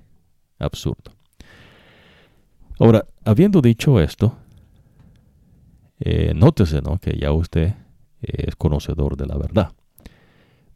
[0.59, 1.11] absurdo.
[2.79, 4.37] Ahora, habiendo dicho esto,
[5.99, 6.97] eh, nótese ¿no?
[6.97, 7.75] que ya usted
[8.21, 9.73] es conocedor de la verdad.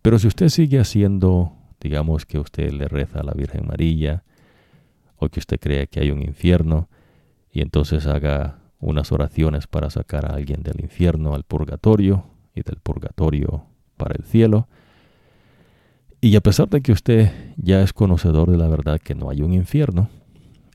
[0.01, 4.23] Pero si usted sigue haciendo, digamos que usted le reza a la Virgen María,
[5.17, 6.89] o que usted cree que hay un infierno,
[7.51, 12.77] y entonces haga unas oraciones para sacar a alguien del infierno al purgatorio y del
[12.77, 13.65] purgatorio
[13.97, 14.67] para el cielo,
[16.21, 19.43] y a pesar de que usted ya es conocedor de la verdad que no hay
[19.43, 20.09] un infierno,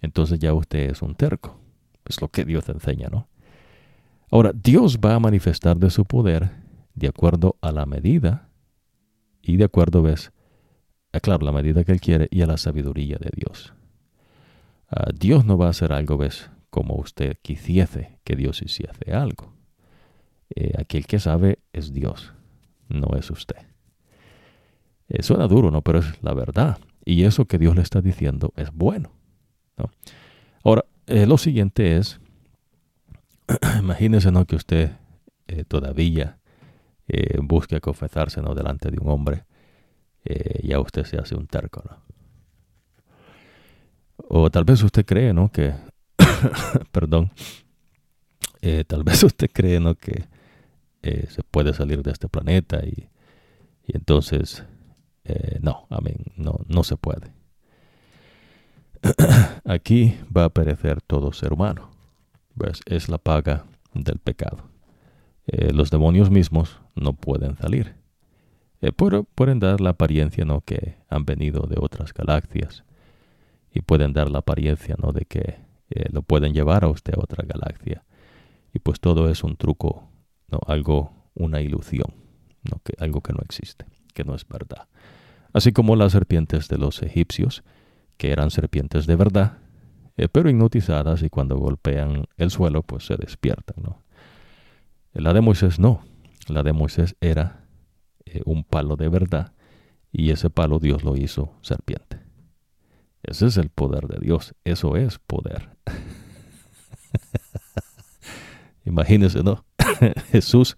[0.01, 1.59] entonces ya usted es un terco.
[2.05, 3.28] Es lo que Dios enseña, ¿no?
[4.30, 6.51] Ahora, Dios va a manifestar de su poder
[6.94, 8.48] de acuerdo a la medida
[9.42, 10.30] y de acuerdo, ves,
[11.12, 13.74] a, claro, la medida que Él quiere y a la sabiduría de Dios.
[14.88, 19.53] Ah, Dios no va a hacer algo, ves, como usted quisiese que Dios hiciese algo.
[20.55, 22.33] Eh, aquel que sabe es Dios,
[22.89, 23.57] no es usted.
[25.09, 25.83] Eh, suena duro, ¿no?
[25.83, 26.79] Pero es la verdad.
[27.05, 29.12] Y eso que Dios le está diciendo es bueno.
[30.62, 32.21] Ahora, eh, lo siguiente es,
[33.79, 34.47] imagínese, ¿no?
[34.47, 34.93] Que usted
[35.66, 36.39] todavía
[37.43, 38.55] busque confesarse, ¿no?
[38.55, 39.45] Delante de un hombre.
[40.62, 42.11] ya usted se hace un terco, ¿no?
[44.29, 45.51] O tal vez usted cree, ¿no?
[45.51, 45.75] Que,
[46.93, 47.31] perdón,
[48.87, 49.95] tal vez usted cree, ¿no?
[49.95, 50.28] Que
[51.03, 53.09] se puede salir de este planeta y,
[53.87, 54.64] entonces
[55.24, 57.33] eh, no, amén, no, no se puede.
[59.64, 61.91] Aquí va a perecer todo ser humano.
[62.57, 63.64] pues Es la paga
[63.95, 64.64] del pecado.
[65.47, 67.95] Eh, los demonios mismos no pueden salir.
[68.81, 70.62] Eh, pueden dar la apariencia ¿no?
[70.62, 72.85] que han venido de otras galaxias
[73.72, 75.12] y pueden dar la apariencia ¿no?
[75.12, 75.59] de que
[76.12, 78.05] lo pueden llevar a usted a otra galaxia.
[78.72, 80.09] Y pues todo es un truco,
[80.49, 80.61] ¿no?
[80.66, 82.14] algo, una ilusión,
[82.70, 82.80] ¿no?
[82.84, 84.86] que, algo que no existe, que no es verdad
[85.53, 87.62] así como las serpientes de los egipcios,
[88.16, 89.59] que eran serpientes de verdad,
[90.16, 93.82] eh, pero hipnotizadas y cuando golpean el suelo pues se despiertan.
[93.82, 94.03] ¿no?
[95.12, 96.03] La de Moisés no,
[96.49, 97.64] la de Moisés era
[98.26, 99.53] eh, un palo de verdad
[100.12, 102.20] y ese palo Dios lo hizo serpiente.
[103.23, 105.71] Ese es el poder de Dios, eso es poder.
[108.85, 109.64] Imagínense, ¿no?
[110.33, 110.77] Jesús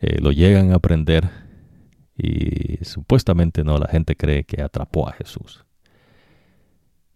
[0.00, 1.28] eh, lo llegan a aprender
[2.16, 5.64] y supuestamente no, la gente cree que atrapó a Jesús.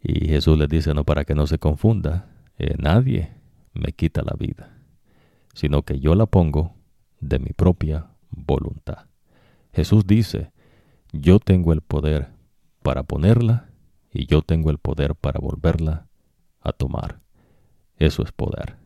[0.02, 3.32] Y Jesús les dice, no, para que no se confunda, eh, nadie
[3.74, 4.76] me quita la vida,
[5.54, 6.74] sino que yo la pongo
[7.20, 9.06] de mi propia voluntad.
[9.72, 10.52] Jesús dice,
[11.12, 12.28] yo tengo el poder
[12.82, 13.70] para ponerla
[14.12, 16.06] y yo tengo el poder para volverla
[16.60, 17.20] a tomar.
[17.96, 18.76] Eso es poder.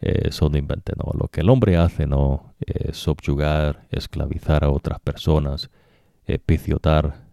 [0.00, 1.10] Eso no inventé, no.
[1.18, 5.70] Lo que el hombre hace, no, es subyugar, esclavizar a otras personas,
[6.26, 7.26] epiciotar,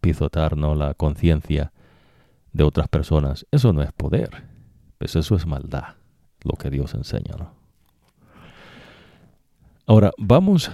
[0.00, 1.72] pisotar, no, la conciencia
[2.52, 3.46] de otras personas.
[3.50, 4.44] Eso no es poder.
[4.98, 5.96] Pues eso es maldad,
[6.42, 7.52] lo que Dios enseña, ¿no?
[9.86, 10.70] Ahora, vamos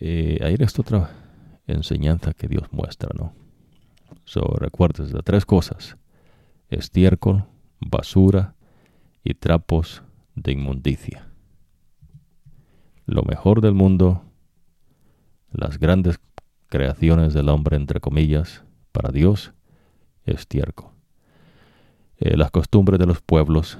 [0.00, 1.10] eh, a ir a esta otra
[1.68, 3.32] enseñanza que Dios muestra, ¿no?
[4.24, 5.96] So, recuerdes de tres cosas:
[6.68, 7.44] estiércol,
[7.78, 8.54] basura
[9.22, 10.02] y trapos
[10.34, 11.28] de inmundicia.
[13.06, 14.22] Lo mejor del mundo,
[15.50, 16.20] las grandes
[16.68, 19.52] creaciones del hombre, entre comillas, para Dios,
[20.24, 20.90] estiércol.
[22.18, 23.78] Eh, las costumbres de los pueblos,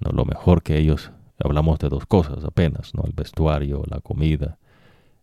[0.00, 3.04] no lo mejor que ellos, hablamos de dos cosas apenas, ¿no?
[3.04, 4.58] el vestuario, la comida,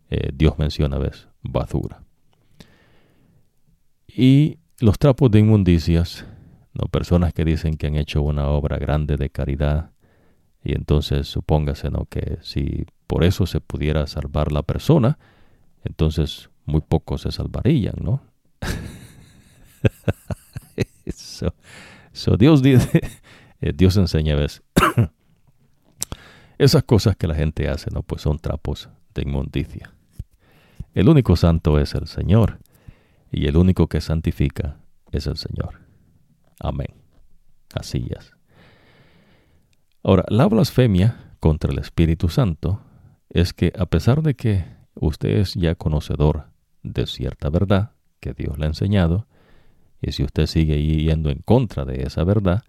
[0.10, 2.04] eh, Dios menciona ves basura.
[4.08, 6.26] Y los trapos de inmundicias,
[6.74, 9.92] no personas que dicen que han hecho una obra grande de caridad
[10.64, 15.18] y entonces supóngase que si por eso se pudiera salvar la persona,
[15.84, 18.22] entonces muy pocos se salvarían, ¿no?
[21.06, 21.54] eso,
[22.38, 23.02] Dios dice,
[23.62, 24.62] eh, Dios enseña, ¿ves?
[26.58, 28.04] Esas cosas que la gente hace, ¿no?
[28.04, 29.94] Pues son trapos de inmundicia.
[30.94, 32.60] El único santo es el Señor,
[33.32, 34.78] y el único que santifica
[35.12, 35.80] es el Señor.
[36.60, 36.94] Amén.
[37.74, 38.34] Así es.
[40.04, 42.82] Ahora, la blasfemia contra el Espíritu Santo
[43.30, 44.66] es que a pesar de que
[44.96, 46.48] usted es ya conocedor
[46.84, 49.28] de cierta verdad que Dios le ha enseñado,
[50.02, 52.64] y si usted sigue yendo en contra de esa verdad,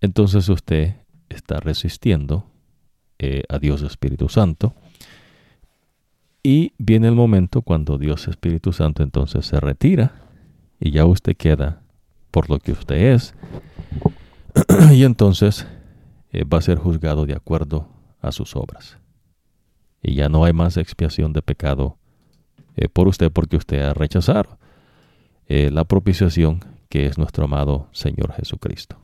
[0.00, 0.96] entonces usted
[1.28, 2.50] está resistiendo
[3.18, 4.74] eh, a Dios Espíritu Santo.
[6.42, 10.12] Y viene el momento cuando Dios Espíritu Santo entonces se retira
[10.80, 11.82] y ya usted queda
[12.32, 13.34] por lo que usted es.
[14.92, 15.66] y entonces
[16.32, 17.88] eh, va a ser juzgado de acuerdo
[18.20, 18.98] a sus obras.
[20.02, 21.96] Y ya no hay más expiación de pecado
[22.74, 24.58] eh, por usted porque usted ha rechazado
[25.46, 28.98] eh, la propiciación que es nuestro amado Señor Jesucristo.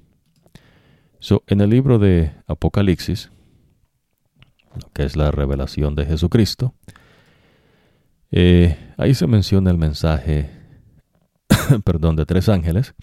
[1.20, 3.30] So, en el libro de Apocalipsis,
[4.92, 6.74] que es la revelación de Jesucristo,
[8.30, 10.50] ahí se menciona el mensaje,
[11.84, 12.94] perdón, de tres ángeles.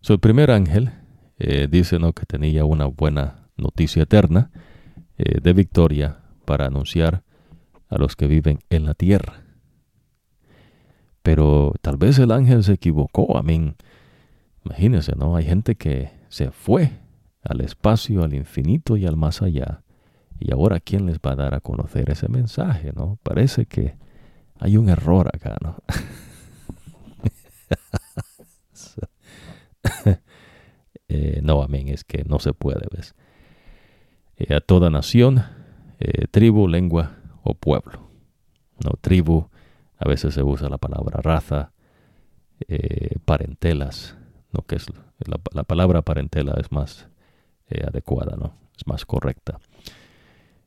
[0.00, 0.90] So, el primer ángel
[1.38, 2.12] eh, dice ¿no?
[2.12, 4.50] que tenía una buena noticia eterna
[5.16, 7.22] eh, de victoria para anunciar
[7.88, 9.44] a los que viven en la tierra.
[11.22, 13.36] Pero tal vez el ángel se equivocó.
[13.36, 13.74] A mí,
[14.64, 15.36] imagínense, ¿no?
[15.36, 16.90] Hay gente que se fue
[17.42, 19.82] al espacio, al infinito y al más allá.
[20.44, 23.18] Y ahora, ¿quién les va a dar a conocer ese mensaje, no?
[23.22, 23.94] Parece que
[24.58, 25.76] hay un error acá, ¿no?
[31.14, 33.14] Eh, no, amén, es que no se puede, ¿ves?
[34.38, 35.44] Eh, a toda nación,
[36.00, 38.08] eh, tribu, lengua o pueblo.
[38.82, 39.50] No, tribu,
[39.98, 41.72] a veces se usa la palabra raza,
[43.26, 44.16] parentelas,
[44.52, 44.62] ¿no?
[44.62, 44.86] que es
[45.26, 47.08] la, la, palabra parentela es más
[47.68, 48.54] adecuada, ¿no?
[48.74, 49.58] Es más correcta.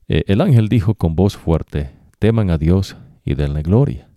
[0.07, 4.09] El ángel dijo con voz fuerte, teman a Dios y denle gloria,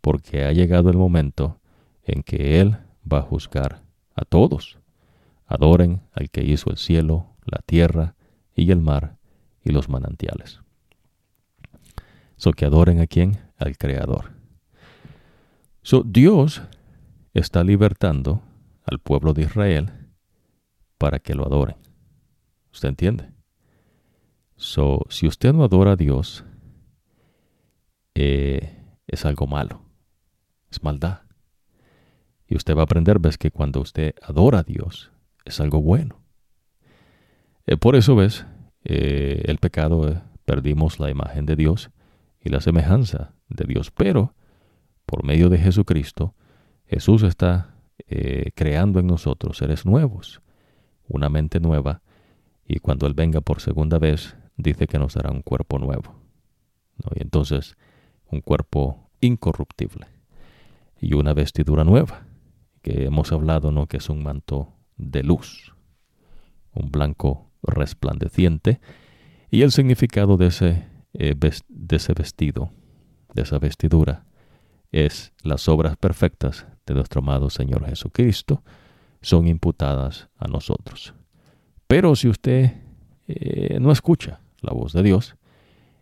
[0.00, 1.60] porque ha llegado el momento
[2.02, 2.78] en que Él
[3.10, 3.82] va a juzgar
[4.14, 4.78] a todos.
[5.46, 8.16] Adoren al que hizo el cielo, la tierra
[8.54, 9.18] y el mar
[9.62, 10.60] y los manantiales.
[12.36, 13.38] So que adoren a quién?
[13.56, 14.32] Al Creador.
[15.82, 16.62] So Dios
[17.34, 18.42] está libertando
[18.84, 19.92] al pueblo de Israel
[20.98, 21.76] para que lo adoren.
[22.72, 23.35] ¿Usted entiende?
[24.56, 26.44] So, si usted no adora a Dios,
[28.14, 29.82] eh, es algo malo,
[30.70, 31.20] es maldad.
[32.48, 35.12] Y usted va a aprender, ves que cuando usted adora a Dios,
[35.44, 36.22] es algo bueno.
[37.66, 38.46] Eh, por eso ves,
[38.84, 41.90] eh, el pecado, perdimos la imagen de Dios
[42.40, 44.34] y la semejanza de Dios, pero
[45.04, 46.34] por medio de Jesucristo,
[46.86, 47.72] Jesús está
[48.54, 50.40] creando en nosotros seres nuevos,
[51.08, 52.02] una mente nueva,
[52.64, 56.14] y cuando Él venga por segunda vez, dice que nos dará un cuerpo nuevo.
[57.14, 57.76] Y entonces,
[58.30, 60.06] un cuerpo incorruptible
[61.00, 62.26] y una vestidura nueva,
[62.82, 63.86] que hemos hablado, ¿no?
[63.86, 65.74] que es un manto de luz,
[66.72, 68.80] un blanco resplandeciente,
[69.48, 72.72] Y el significado de ese, eh, de ese vestido,
[73.32, 74.26] de esa vestidura,
[74.90, 78.62] es las obras perfectas de nuestro amado Señor Jesucristo
[79.20, 81.14] son imputadas a nosotros.
[81.86, 82.72] Pero si usted
[83.28, 85.36] eh, no escucha la voz de Dios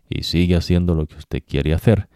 [0.09, 2.09] y sigue haciendo lo que usted quiere hacer,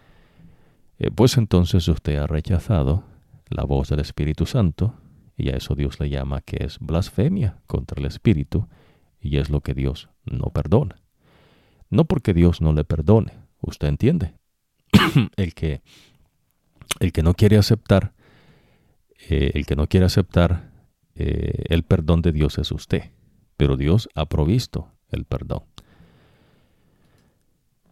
[1.00, 3.04] eh, pues entonces usted ha rechazado
[3.50, 4.96] la voz del Espíritu Santo
[5.38, 8.68] y a eso Dios le llama que es blasfemia contra el Espíritu
[9.22, 11.02] y es lo que Dios no perdona.
[11.90, 14.34] No porque Dios no le perdone, usted entiende.
[15.38, 15.82] el que
[17.00, 18.14] el que no quiere aceptar
[19.28, 20.72] eh, el que no quiere aceptar
[21.16, 23.12] eh, el perdón de Dios es usted,
[23.58, 25.64] pero Dios ha provisto el perdón.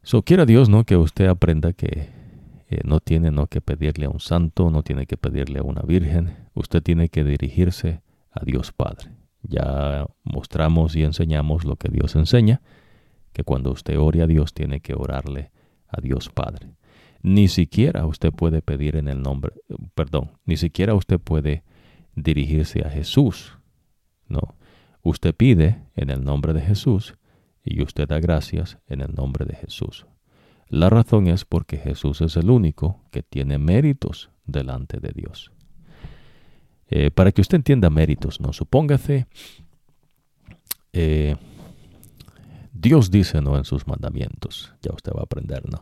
[0.08, 2.08] So quiera Dios no que usted aprenda que
[2.70, 5.82] eh, no tiene no que pedirle a un santo, no tiene que pedirle a una
[5.82, 8.02] virgen, usted tiene que dirigirse
[8.32, 9.12] a Dios Padre.
[9.42, 12.62] Ya mostramos y enseñamos lo que Dios enseña,
[13.34, 15.52] que cuando usted ore a Dios tiene que orarle
[15.90, 16.70] a Dios Padre.
[17.22, 19.56] Ni siquiera usted puede pedir en el nombre,
[19.94, 21.66] perdón, ni siquiera usted puede
[22.16, 23.58] dirigirse a Jesús.
[24.30, 24.56] No,
[25.02, 27.18] usted pide en el nombre de Jesús
[27.70, 30.06] y usted da gracias en el nombre de Jesús.
[30.70, 35.52] La razón es porque Jesús es el único que tiene méritos delante de Dios.
[36.90, 38.54] Eh, para que usted entienda méritos, ¿no?
[38.54, 39.28] Supóngase,
[40.94, 41.36] eh,
[42.72, 43.58] Dios dice, ¿no?
[43.58, 45.82] En sus mandamientos, ya usted va a aprender, ¿no?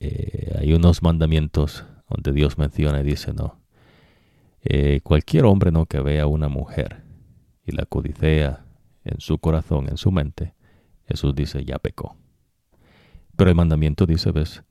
[0.00, 3.58] Eh, hay unos mandamientos donde Dios menciona y dice, ¿no?
[5.04, 5.86] cualquier hombre, ¿no?
[5.86, 7.02] Que vea a una mujer
[7.64, 8.66] y la codicea
[9.04, 10.54] en su corazón, en su mente,
[11.06, 12.16] Jesús dice, ya pecó.
[13.36, 14.62] Pero el mandamiento dice, ves,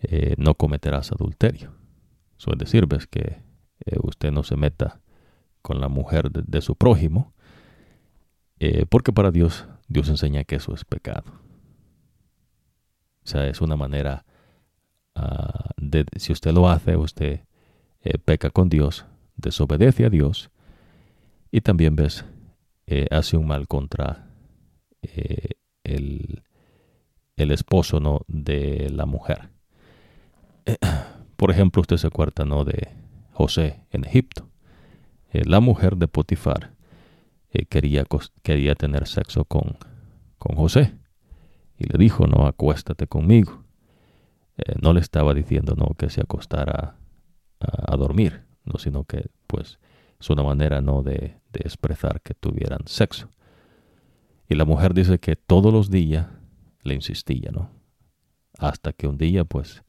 [0.00, 1.74] eh, no cometerás adulterio.
[2.38, 3.42] Eso es decir, ves que
[3.84, 5.00] eh, usted no se meta
[5.62, 7.34] con la mujer de, su prójimo,
[8.60, 11.32] eh, porque para Dios, Dios enseña que eso es pecado.
[13.24, 14.24] O sea, es una manera
[15.14, 17.40] ah, de, si usted lo hace, usted
[18.24, 19.04] peca con Dios,
[19.36, 20.50] desobedece a Dios,
[21.50, 22.24] y también ves,
[23.10, 24.30] hace un mal contra
[25.84, 26.42] el,
[27.36, 28.20] el esposo ¿no?
[28.26, 29.50] de la mujer.
[31.36, 32.64] Por ejemplo, usted se acuerda ¿no?
[32.64, 32.88] de
[33.32, 34.48] José en Egipto.
[35.32, 36.72] Eh, la mujer de Potifar
[37.50, 38.04] eh, quería,
[38.42, 39.76] quería tener sexo con,
[40.38, 40.94] con José
[41.78, 43.64] y le dijo, no, acuéstate conmigo.
[44.56, 46.96] Eh, no le estaba diciendo no que se acostara
[47.60, 49.78] a, dormir, no, sino que pues
[50.20, 53.28] es una manera no de, de expresar que tuvieran sexo.
[54.48, 56.26] Y la mujer dice que todos los días
[56.82, 57.70] le insistía, ¿no?
[58.58, 59.82] Hasta que un día, pues,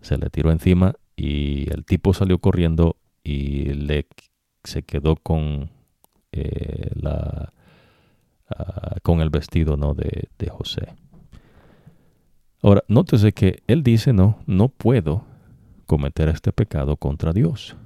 [0.00, 4.06] se le tiró encima y el tipo salió corriendo y le
[4.64, 5.70] se quedó con
[6.32, 7.52] eh, la
[8.48, 10.94] ah, con el vestido no de, de José.
[12.62, 15.24] Ahora, nótese que él dice, no, no puedo
[15.86, 17.76] cometer este pecado contra Dios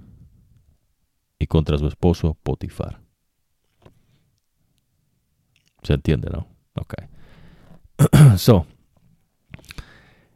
[1.38, 3.00] y contra su esposo Potifar.
[5.82, 6.48] ¿Se entiende, no?
[6.74, 6.94] Ok.
[8.36, 8.66] so,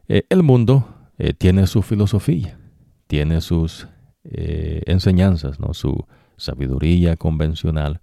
[0.08, 0.88] eh, el mundo
[1.18, 2.58] eh, tiene su filosofía,
[3.06, 3.88] tiene sus
[4.24, 5.74] eh, enseñanzas, ¿no?
[5.74, 8.00] su sabiduría convencional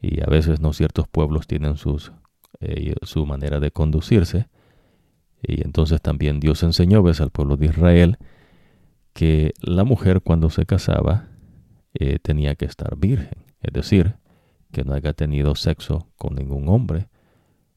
[0.00, 2.12] y a veces no ciertos pueblos tienen sus,
[3.02, 4.48] su manera de conducirse
[5.42, 8.18] y entonces también Dios enseñó ves al pueblo de Israel
[9.12, 11.28] que la mujer cuando se casaba
[12.22, 14.16] tenía que estar virgen, es decir,
[14.72, 17.08] que no haya tenido sexo con ningún hombre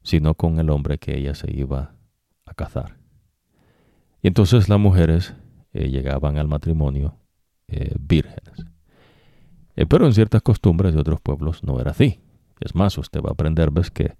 [0.03, 1.93] sino con el hombre que ella se iba
[2.45, 2.97] a cazar.
[4.21, 5.35] Y entonces las mujeres
[5.71, 7.15] eh, llegaban al matrimonio
[7.67, 8.65] eh, vírgenes.
[9.75, 12.21] Eh, pero en ciertas costumbres de otros pueblos no era así.
[12.59, 14.15] Es más, usted va a aprender, ves que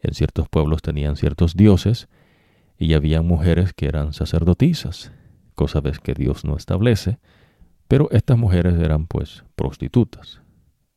[0.00, 2.08] en ciertos pueblos tenían ciertos dioses
[2.78, 5.12] y había mujeres que eran sacerdotisas,
[5.54, 7.18] cosa ves que Dios no establece,
[7.90, 10.40] pero estas mujeres eran pues prostitutas.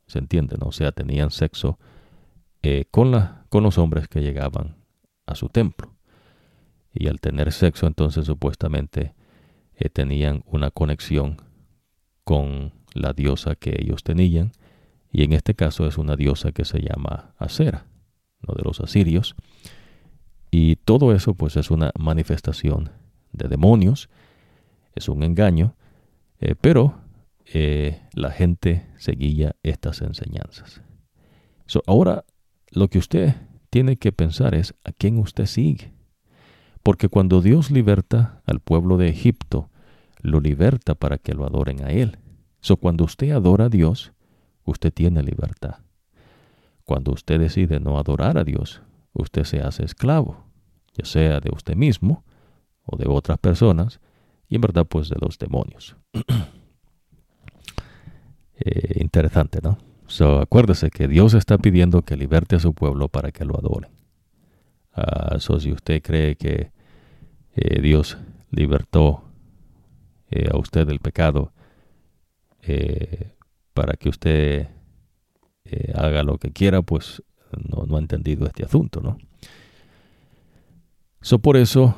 [0.06, 0.58] ¿Se entiende?
[0.60, 1.80] O sea, tenían sexo
[2.92, 4.76] con la con los hombres que llegaban
[5.26, 5.96] a su templo.
[6.94, 9.16] Y al tener sexo entonces supuestamente
[9.74, 11.38] eh, tenían una conexión
[12.24, 14.52] con la diosa que ellos tenían.
[15.12, 17.88] Y en este caso es una diosa que se llama Acera,
[18.48, 19.36] no de los asirios.
[20.52, 22.92] Y todo eso pues es una manifestación
[23.32, 24.10] de demonios,
[24.94, 25.76] es un engaño,
[26.44, 27.00] eh, pero
[27.54, 30.82] eh, la gente seguía estas enseñanzas.
[31.88, 32.26] ahora
[32.72, 33.36] lo que usted
[33.70, 35.94] tiene que pensar es a quién usted sigue.
[36.84, 39.70] Porque cuando Dios liberta al pueblo de Egipto,
[40.20, 42.20] lo liberta para que lo adoren a Él.
[42.60, 44.12] So, cuando usted adora a Dios,
[44.66, 45.78] usted tiene libertad.
[46.84, 48.82] Cuando usted decide no adorar a Dios,
[49.14, 50.44] usted se hace esclavo,
[50.94, 52.26] ya sea de usted mismo
[52.84, 54.02] o de otras personas,
[54.48, 55.96] y en verdad pues de los demonios.
[58.66, 59.78] Eh, interesante, ¿no?
[60.08, 63.92] So, acuérdese que Dios está pidiendo que liberte a su pueblo para que lo adoren.
[64.96, 66.72] Uh, si usted cree que
[67.56, 68.18] eh, Dios
[68.52, 69.24] libertó
[70.30, 71.52] eh, a usted del pecado
[73.74, 74.70] para que usted
[75.96, 77.22] haga lo que quiera, pues
[77.58, 79.18] no, ha entendido este asunto, ¿no?
[81.20, 81.96] So, por eso,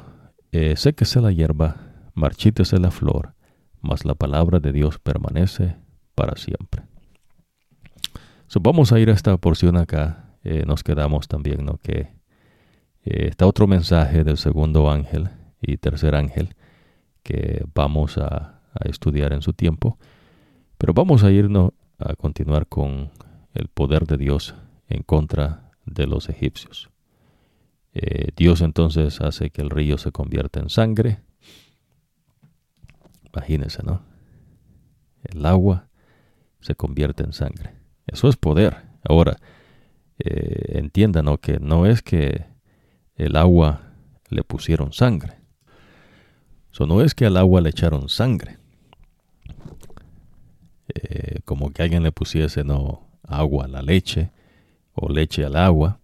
[0.76, 1.85] séquese la hierba,
[2.16, 3.36] marchítese la flor,
[3.82, 5.76] mas la palabra de Dios permanece
[6.16, 6.84] para siempre.
[8.62, 10.38] vamos a ir a esta porción acá.
[10.44, 11.78] Eh, nos quedamos también, ¿no?
[11.78, 12.16] Que
[13.04, 15.30] eh, está otro mensaje del segundo ángel
[15.62, 16.56] y tercer ángel
[17.24, 18.52] que vamos a,
[18.84, 19.98] estudiar en su tiempo.
[20.78, 23.10] Pero vamos a irnos a continuar con
[23.54, 24.54] el poder de Dios
[24.90, 26.90] en contra de los egipcios.
[27.94, 31.22] Eh, Dios entonces hace que el río se convierta en sangre.
[33.36, 34.02] Imagínense, ¿no?
[35.24, 35.90] El agua
[36.62, 37.76] se convierte en sangre.
[38.08, 38.78] Eso es poder.
[39.04, 39.38] Ahora,
[40.20, 42.46] eh, entiendan que no es que
[43.16, 43.82] el agua
[44.30, 45.34] le pusieron sangre.
[46.72, 48.58] Eso no es que al agua le echaron sangre.
[50.88, 54.32] Eh, como que alguien le pusiese no agua a la leche
[54.94, 56.00] o leche al agua.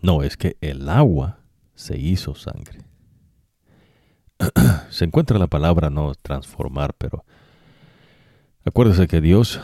[0.00, 1.38] No, es que el agua
[1.74, 2.80] se hizo sangre.
[4.90, 7.24] se encuentra la palabra no transformar, pero
[8.64, 9.60] Acuérdese que Dios,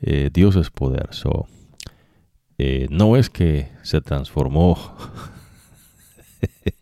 [0.00, 1.08] eh, Dios es poder.
[1.10, 1.48] So,
[2.58, 4.78] eh, no es que se transformó,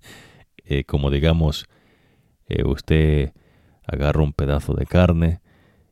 [0.59, 1.67] eh, como digamos,
[2.67, 3.33] usted
[3.87, 5.41] agarra un pedazo de carne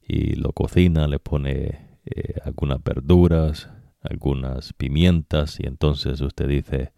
[0.07, 1.99] y lo cocina, le pone
[2.45, 3.71] algunas verduras,
[4.03, 6.93] algunas pimientas y entonces usted dice,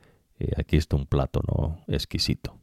[0.57, 2.62] aquí está un plato no exquisito.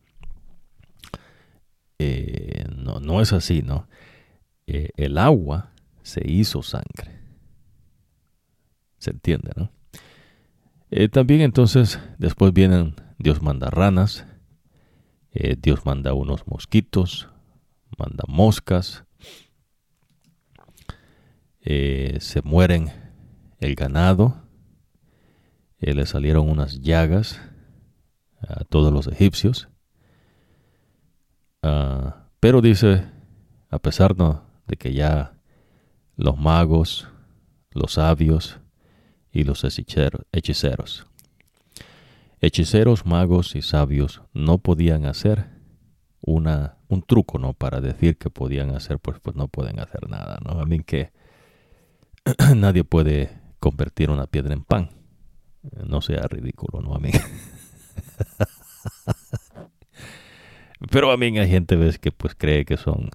[2.00, 3.88] No, no es así, ¿no?
[4.72, 5.74] Eh, el agua
[6.04, 7.20] se hizo sangre.
[9.00, 9.72] ¿Se entiende, no?
[10.92, 14.28] Eh, también entonces, después vienen, Dios manda ranas,
[15.32, 17.30] eh, Dios manda unos mosquitos,
[17.98, 19.06] manda moscas,
[21.62, 22.92] se mueren
[23.60, 24.44] el ganado,
[25.80, 27.40] le salieron unas llagas
[28.40, 29.70] a todos los egipcios,
[31.64, 33.06] ah, pero dice,
[33.70, 35.34] a pesar de que ya
[36.16, 37.08] los magos,
[37.72, 38.60] los sabios
[39.32, 40.26] y los hechiceros,
[42.42, 45.48] hechiceros, magos y sabios no podían hacer
[46.22, 47.54] una, un truco, ¿no?
[47.54, 50.60] Para decir que podían hacer, pues, pues no pueden hacer nada, ¿no?
[50.60, 51.12] A mí que
[52.56, 54.90] nadie puede convertir una piedra en pan.
[55.86, 56.96] No sea ridículo, ¿no?
[56.96, 57.12] A mí.
[60.92, 63.10] Pero mí hay gente, ves, que pues cree que son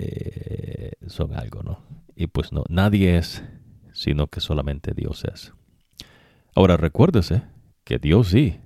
[0.00, 1.80] eh, son algo, ¿no?
[2.14, 3.42] Y pues no, nadie es,
[3.92, 5.52] sino que solamente Dios es.
[6.54, 7.42] Ahora recuérdese
[7.82, 8.60] que Dios sí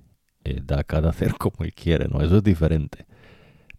[0.45, 2.21] eh, da cada ser como Él quiere, ¿no?
[2.21, 3.07] Eso es diferente.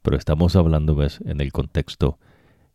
[0.02, 1.20] Pero estamos hablando, ¿ves?
[1.26, 2.18] En el contexto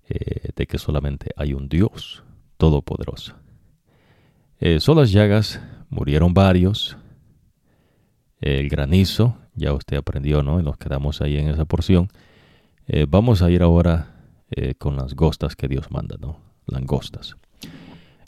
[0.09, 2.23] eh, de que solamente hay un Dios
[2.57, 3.35] todopoderoso.
[4.79, 5.61] son las llagas,
[5.91, 6.97] murieron varios.
[8.41, 10.61] El granizo, ya usted aprendió, ¿no?
[10.61, 12.09] Y nos quedamos ahí en esa porción.
[13.09, 14.19] vamos a ir ahora
[14.51, 16.41] eh, con las gostas que Dios manda, ¿no?
[16.67, 17.37] Langostas.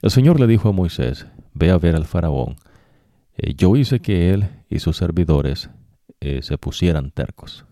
[0.03, 2.57] El Señor le dijo a Moisés, ve a ver al faraón.
[3.37, 5.71] Eh, yo hice que él y sus servidores
[6.21, 7.65] eh, se pusieran tercos.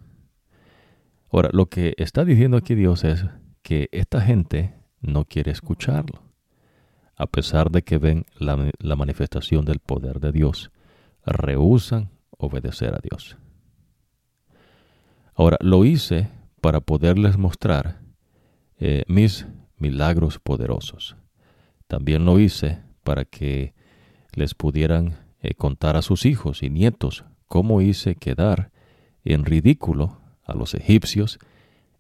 [1.31, 3.27] Ahora, lo que está diciendo aquí Dios es
[3.63, 6.23] que esta gente no quiere escucharlo,
[7.17, 10.71] a pesar de que ven la, la manifestación del poder de Dios,
[11.27, 13.37] rehusan obedecer a Dios.
[15.39, 16.29] Ahora, lo hice
[16.61, 18.01] para poderles mostrar
[18.81, 19.47] eh, mis
[19.77, 21.15] milagros poderosos.
[21.87, 23.73] También lo hice para que
[24.35, 28.73] les pudieran eh, contar a sus hijos y nietos cómo hice quedar
[29.23, 31.39] en ridículo a los egipcios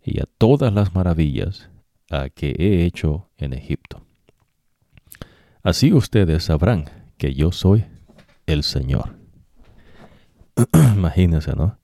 [0.02, 1.70] y a todas las maravillas
[2.10, 4.04] a que he hecho en Egipto.
[5.62, 6.86] Así ustedes sabrán
[7.16, 7.84] que yo soy
[8.46, 9.14] el Señor.
[10.96, 11.78] Imagínense, ¿no?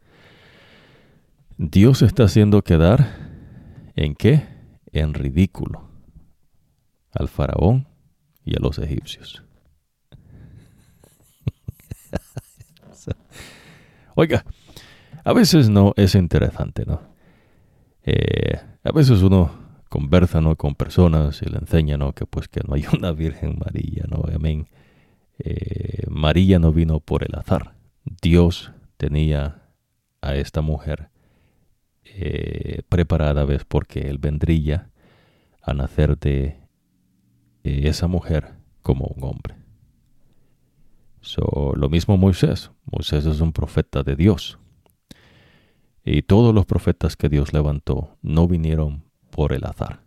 [1.70, 3.30] Dios está haciendo quedar
[3.96, 4.52] en qué?
[4.92, 5.88] en ridículo
[7.10, 7.88] al faraón
[8.44, 9.42] y a los egipcios.
[14.14, 14.44] Oiga,
[15.24, 17.00] a veces no es interesante, ¿no?
[18.04, 19.50] Eh, a veces uno
[19.88, 20.54] conversa ¿no?
[20.56, 22.12] con personas y le enseña ¿no?
[22.12, 24.22] que pues que no hay una Virgen María, ¿no?
[24.32, 24.68] Amén.
[25.38, 27.74] eh, María no vino por el azar.
[28.04, 29.62] Dios tenía
[30.20, 31.08] a esta mujer
[32.04, 33.64] eh, preparada, ¿ves?
[33.64, 34.90] Porque Él vendría
[35.62, 36.58] a nacer de
[37.62, 39.56] esa mujer como un hombre.
[41.24, 42.70] So, lo mismo Moisés.
[42.84, 44.58] Moisés es un profeta de Dios.
[46.04, 50.02] Y todos los profetas que Dios levantó no vinieron por el azar.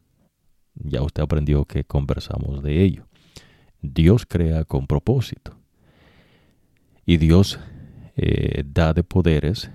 [0.75, 3.07] Ya usted aprendió que conversamos de ello.
[3.81, 5.57] Dios crea con propósito.
[7.03, 7.59] Y Dios
[8.15, 9.71] eh, da de poderes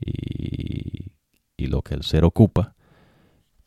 [0.00, 1.12] y,
[1.56, 2.74] y lo que el ser ocupa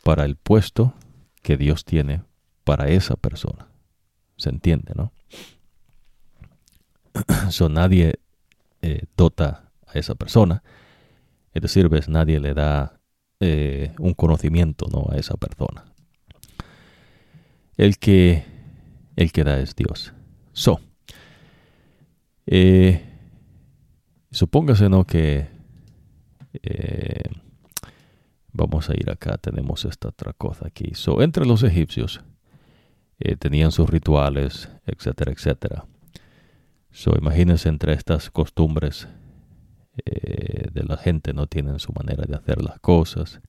[0.03, 0.93] para el puesto
[1.41, 2.23] que Dios tiene
[2.63, 3.67] para esa persona.
[4.37, 5.11] ¿Se entiende, no?
[7.49, 8.19] so, nadie
[8.81, 10.63] eh, dota a esa persona.
[11.53, 12.99] Es decir, ves, nadie le da
[13.39, 15.07] eh, un conocimiento ¿no?
[15.09, 15.85] a esa persona.
[17.77, 18.43] El que,
[19.15, 20.13] el que da es Dios.
[20.53, 20.79] So,
[22.45, 23.03] eh,
[24.31, 25.05] supóngase ¿no?
[25.05, 25.56] que
[28.51, 30.91] vamos a ir acá, tenemos esta otra cosa aquí.
[30.93, 32.21] So, entre los egipcios
[33.39, 35.85] tenían sus rituales, etcétera, etcétera.
[36.91, 39.07] So, imagínense entre estas costumbres
[40.05, 43.41] eh, de la gente, no tienen su manera de hacer las cosas.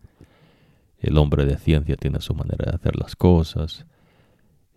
[0.98, 3.86] El hombre de ciencia tiene su manera de hacer las cosas.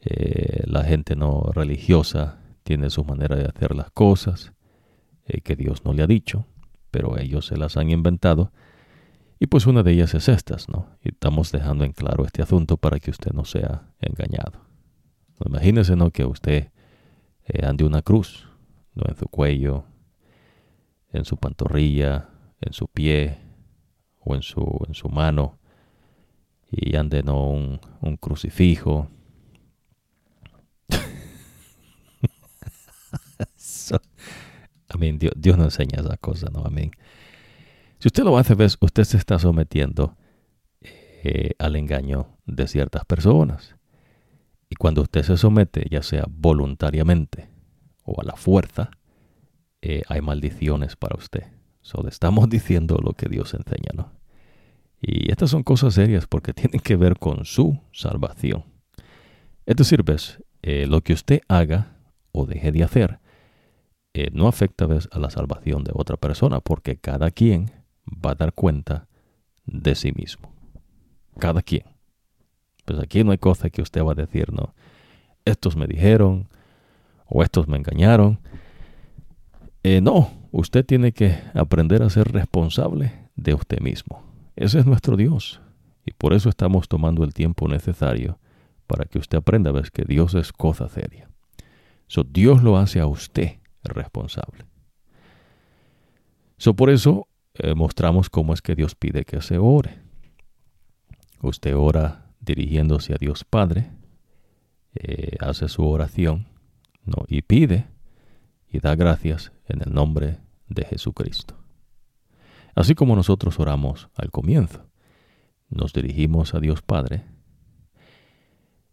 [0.02, 4.52] Eh, la gente no religiosa tiene su manera de hacer las cosas
[5.26, 6.46] eh, que Dios no le ha dicho,
[6.92, 8.52] pero ellos se las han inventado.
[9.40, 10.88] Y pues una de ellas es estas, ¿no?
[11.04, 14.60] Y estamos dejando en claro este asunto para que usted no sea engañado.
[15.44, 16.12] Imagínese, ¿no?
[16.12, 16.70] Que usted
[17.64, 18.48] ande una cruz
[18.94, 19.04] ¿no?
[19.08, 19.86] en su cuello,
[21.12, 22.30] en su pantorrilla,
[22.62, 23.38] en su pie
[24.20, 25.60] o en su, en su mano
[26.70, 27.50] y ande ¿no?
[27.50, 29.10] un, un crucifijo.
[35.00, 36.64] Dios, Dios, no enseña esa cosa, ¿no?
[36.66, 36.92] Amén.
[38.00, 40.18] Si usted lo hace, ves, usted se está sometiendo
[40.82, 43.76] eh, al engaño de ciertas personas.
[44.70, 47.50] Y cuando usted se somete, ya sea voluntariamente
[48.04, 48.90] o a la fuerza,
[49.82, 51.44] eh, hay maldiciones para usted.
[51.82, 54.12] Solo estamos diciendo lo que Dios enseña, ¿no?
[55.00, 58.66] Y estas son cosas serias porque tienen que ver con su salvación.
[59.68, 60.04] Es decir,
[60.64, 61.98] eh, lo que usted haga
[62.32, 63.20] o deje de hacer
[64.14, 65.08] eh, no afecta ¿ves?
[65.12, 67.72] a la salvación de otra persona porque cada quien
[68.08, 69.08] va a dar cuenta
[69.66, 70.54] de sí mismo.
[71.40, 71.86] Cada quien.
[72.86, 74.74] Pues aquí no hay cosa que usted va a decir, no.
[75.46, 76.50] Estos me dijeron,
[77.26, 78.40] o estos me engañaron.
[79.84, 84.24] Eh, no, usted tiene que aprender a ser responsable de usted mismo.
[84.56, 85.62] Ese es nuestro Dios.
[86.06, 88.40] Y por eso estamos tomando el tiempo necesario
[88.88, 91.30] para que usted aprenda a ver que Dios es cosa seria.
[92.08, 94.66] So, Dios lo hace a usted responsable.
[96.58, 100.00] So, por eso eh, mostramos cómo es que Dios pide que se ore.
[101.42, 103.92] Usted ora dirigiéndose a Dios Padre,
[104.94, 106.48] eh, hace su oración
[107.06, 107.24] ¿no?
[107.28, 107.88] y pide
[108.70, 110.38] y da gracias en el nombre
[110.70, 111.58] de Jesucristo.
[112.76, 114.88] Así como nosotros oramos al comienzo,
[115.70, 117.26] nos dirigimos a Dios Padre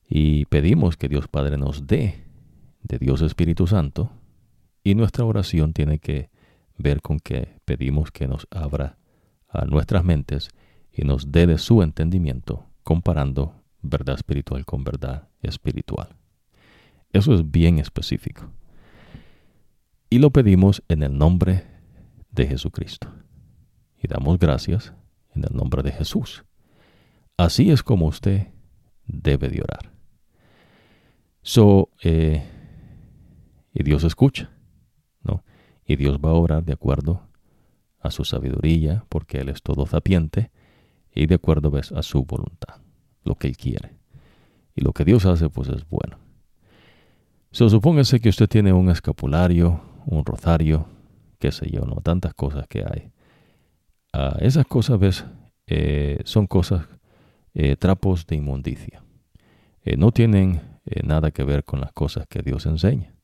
[0.09, 2.25] y pedimos que Dios Padre nos dé
[2.83, 4.11] de Dios Espíritu Santo
[4.89, 6.31] y nuestra oración tiene que
[6.79, 8.97] ver con que pedimos que nos abra
[9.47, 10.49] a nuestras mentes
[10.91, 16.17] y nos dé de su entendimiento comparando verdad espiritual con verdad espiritual.
[17.13, 18.51] Eso es bien específico.
[20.09, 21.67] Y lo pedimos en el nombre
[22.31, 23.13] de Jesucristo.
[24.03, 24.95] Y damos gracias
[25.35, 26.47] en el nombre de Jesús.
[27.37, 28.47] Así es como usted
[29.05, 29.93] debe de orar.
[31.43, 32.43] So, eh,
[33.75, 34.51] y Dios escucha.
[35.89, 37.23] Y Dios va a orar de acuerdo
[37.99, 40.53] a su sabiduría, porque Él es todo sapiente,
[41.13, 42.77] y de acuerdo a su voluntad,
[43.25, 43.97] lo que Él quiere.
[44.77, 46.19] Y lo que Dios hace, pues es bueno.
[47.51, 50.87] So, supóngase que usted tiene un escapulario, un rosario,
[51.39, 53.11] qué sé yo, no tantas cosas que hay.
[54.13, 55.25] Ah, esas cosas, ves,
[55.67, 56.87] eh, son cosas,
[57.55, 59.03] eh, trapos de inmundicia.
[59.83, 60.61] Eh, no tienen
[61.03, 63.15] nada que ver con las cosas que Dios enseña.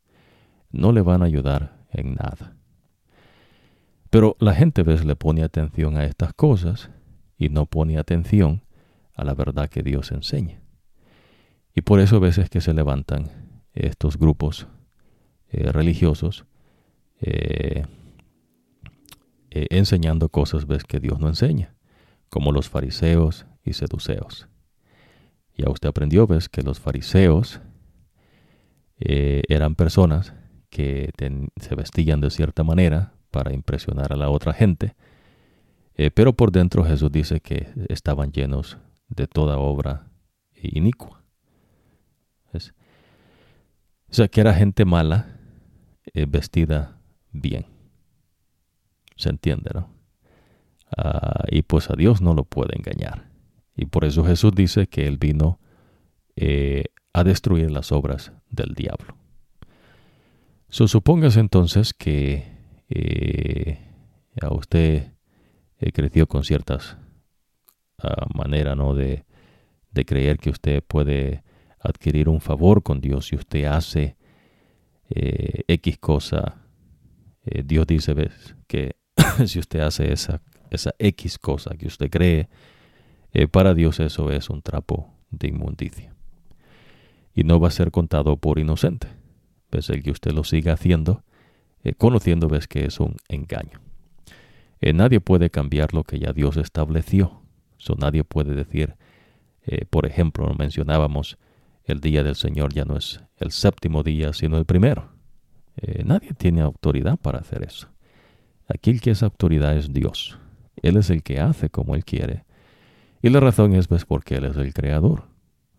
[0.71, 2.57] No le van a ayudar en nada.
[4.11, 6.91] Pero la gente, ves, le pone atención a estas cosas
[7.37, 8.63] y no pone atención
[9.15, 10.61] a la verdad que Dios enseña.
[11.75, 13.31] Y por eso a veces que se levantan
[13.73, 14.69] estos grupos
[15.49, 16.47] eh, religiosos
[17.21, 17.85] eh,
[19.51, 21.75] eh, enseñando cosas ves que Dios no enseña,
[22.29, 24.49] como los fariseos y seduceos.
[25.57, 27.61] Ya usted aprendió, ves, que los fariseos
[28.97, 30.35] eran personas
[30.75, 31.13] que
[31.57, 34.97] se vestían de cierta manera para impresionar a la otra gente,
[35.95, 38.77] eh, pero por dentro Jesús dice que estaban llenos
[39.09, 40.09] de toda obra
[40.61, 41.23] inicua.
[42.53, 45.39] O sea, que era gente mala
[46.13, 46.99] eh, vestida
[47.31, 47.67] bien.
[49.17, 49.91] Se entiende, ¿no?
[50.97, 53.29] Ah, y pues a Dios no lo puede engañar.
[53.77, 55.59] Y por eso Jesús dice que Él vino
[56.37, 59.17] eh, a destruir las obras del diablo.
[60.75, 62.43] So, supóngase entonces que
[62.89, 63.79] eh,
[64.43, 65.13] a usted
[65.93, 66.97] creció con ciertas
[68.03, 68.93] uh, maneras ¿no?
[68.93, 69.25] de,
[69.93, 71.45] de creer que usted puede
[71.79, 74.17] adquirir un favor con Dios si usted hace
[75.11, 76.67] eh, X cosa.
[77.45, 78.57] Eh, Dios dice ¿ves?
[78.67, 78.97] que
[79.47, 82.49] si usted hace esa, esa X cosa que usted cree,
[83.33, 86.17] eh, para Dios eso es un trapo de inmundicia.
[87.33, 89.23] Y no va a ser contado por inocente.
[89.75, 89.91] ¿Ves?
[89.91, 91.25] El que usted lo siga haciendo,
[91.99, 93.81] conociendo, ves que es un engaño.
[94.81, 97.43] nadie puede cambiar lo que ya Dios estableció.
[97.77, 98.95] So, nadie puede decir,
[99.91, 101.37] por ejemplo, mencionábamos
[101.85, 105.11] el día del Señor ya no es el séptimo día, sino el primero.
[105.77, 107.89] Eh, nadie tiene autoridad para hacer eso.
[108.67, 110.39] Aquí el que es autoridad es Dios.
[110.77, 112.45] Él es el que hace como Él quiere.
[113.23, 115.25] Y la razón es pues porque Él es el creador.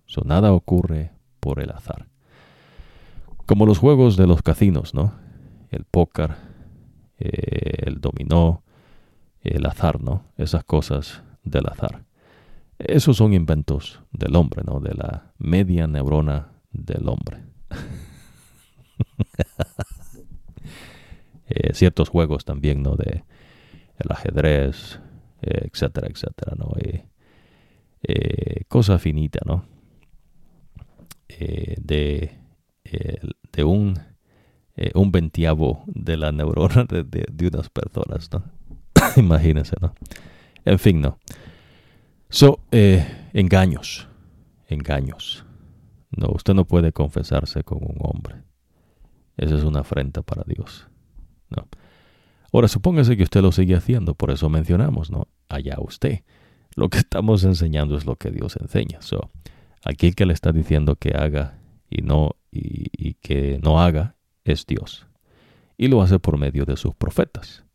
[0.05, 2.07] So, nada ocurre por el azar.
[3.45, 5.13] Como los juegos de los casinos, ¿no?
[5.69, 6.35] El póker,
[7.19, 8.63] eh, el dominó,
[9.41, 10.23] el azar, ¿no?
[10.37, 12.05] Esas cosas del azar.
[12.77, 14.79] Esos son inventos del hombre, ¿no?
[14.79, 17.43] De la media neurona del hombre.
[21.47, 22.95] Eh, ciertos juegos también, ¿no?
[22.95, 23.23] De
[23.99, 24.99] el ajedrez,
[25.43, 26.73] eh, etcétera, etcétera, ¿no?
[28.01, 29.63] Eh, cosa finita, ¿no?
[31.27, 32.39] de,
[33.51, 33.99] de un,
[34.93, 38.43] un ventiavo de la neurona de, de unas personas, ¿no?
[39.17, 39.93] Imagínense, ¿no?
[40.65, 41.19] En fin, ¿no?
[42.29, 44.07] So, eh, engaños,
[44.67, 45.45] engaños.
[46.11, 48.43] No, usted no puede confesarse con un hombre.
[49.37, 50.87] Esa es una afrenta para Dios.
[51.49, 51.67] No.
[52.51, 55.27] Ahora, supóngase que usted lo sigue haciendo, por eso mencionamos, ¿no?
[55.49, 56.21] Allá usted.
[56.75, 59.01] Lo que estamos enseñando es lo que Dios enseña.
[59.01, 59.29] So,
[59.83, 61.59] aquí el que le está diciendo que haga
[61.89, 65.07] y no y, que no haga es Dios.
[65.77, 67.65] Y lo hace por medio de sus profetas.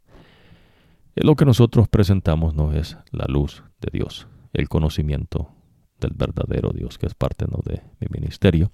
[1.14, 5.52] Y lo que nosotros presentamos no es la luz de Dios el conocimiento
[6.00, 7.60] del verdadero Dios, que es parte ¿no?
[7.64, 8.72] de mi ministerio.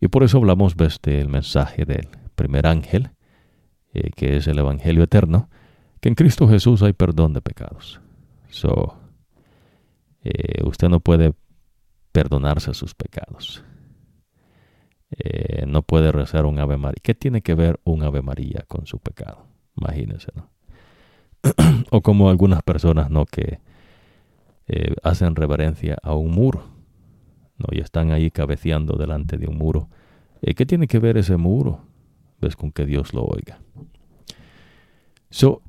[0.00, 3.10] Y por eso hablamos desde este, el mensaje del primer ángel,
[3.94, 5.48] eh, que es el Evangelio eterno,
[6.00, 8.00] que en Cristo Jesús hay perdón de pecados.
[8.48, 8.96] So,
[10.24, 11.34] eh, usted no puede
[12.12, 13.64] perdonarse sus pecados.
[15.18, 17.00] Eh, no puede rezar un Ave María.
[17.02, 19.46] ¿Qué tiene que ver un Ave María con su pecado?
[19.76, 20.50] Imagínense, ¿no?
[21.90, 23.26] o como algunas personas, ¿no?
[23.26, 23.58] Que
[24.68, 26.64] eh, hacen reverencia a un muro,
[27.58, 27.66] ¿no?
[27.72, 29.88] y están ahí cabeceando delante de un muro.
[30.40, 31.80] Eh, ¿Qué tiene que ver ese muro?
[32.40, 33.60] ¿Ves con que Dios lo oiga?
[35.30, 35.62] So,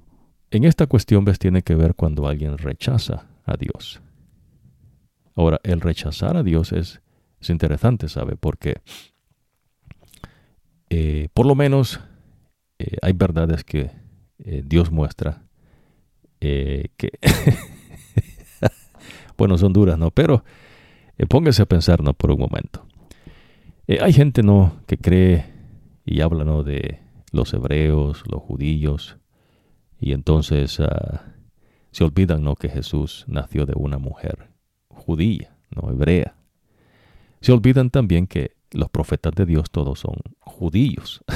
[0.51, 1.39] en esta cuestión, ¿ves?
[1.39, 4.01] Tiene que ver cuando alguien rechaza a Dios.
[5.35, 7.01] Ahora, el rechazar a Dios es,
[7.39, 8.35] es interesante, ¿sabe?
[8.35, 8.81] Porque
[10.95, 11.99] eh, por lo menos
[13.01, 13.91] hay verdades que
[14.37, 15.43] Dios muestra
[16.39, 16.91] que
[19.37, 20.11] bueno, son duras, ¿no?
[20.11, 20.43] Pero
[21.17, 22.13] eh, póngase a pensar, ¿no?
[22.13, 22.85] Por un momento.
[23.87, 24.81] Eh, hay gente, ¿no?
[24.87, 25.45] Que cree
[26.05, 26.63] y habla, ¿no?
[26.63, 26.99] De
[27.31, 29.17] los hebreos, los judíos,
[29.99, 31.33] y entonces ah,
[31.91, 32.55] se olvidan, ¿no?
[32.55, 34.49] Que Jesús nació de una mujer
[34.89, 35.89] judía, ¿no?
[35.89, 36.35] Hebrea.
[37.41, 41.23] Se olvidan también que los profetas de Dios todos son judíos.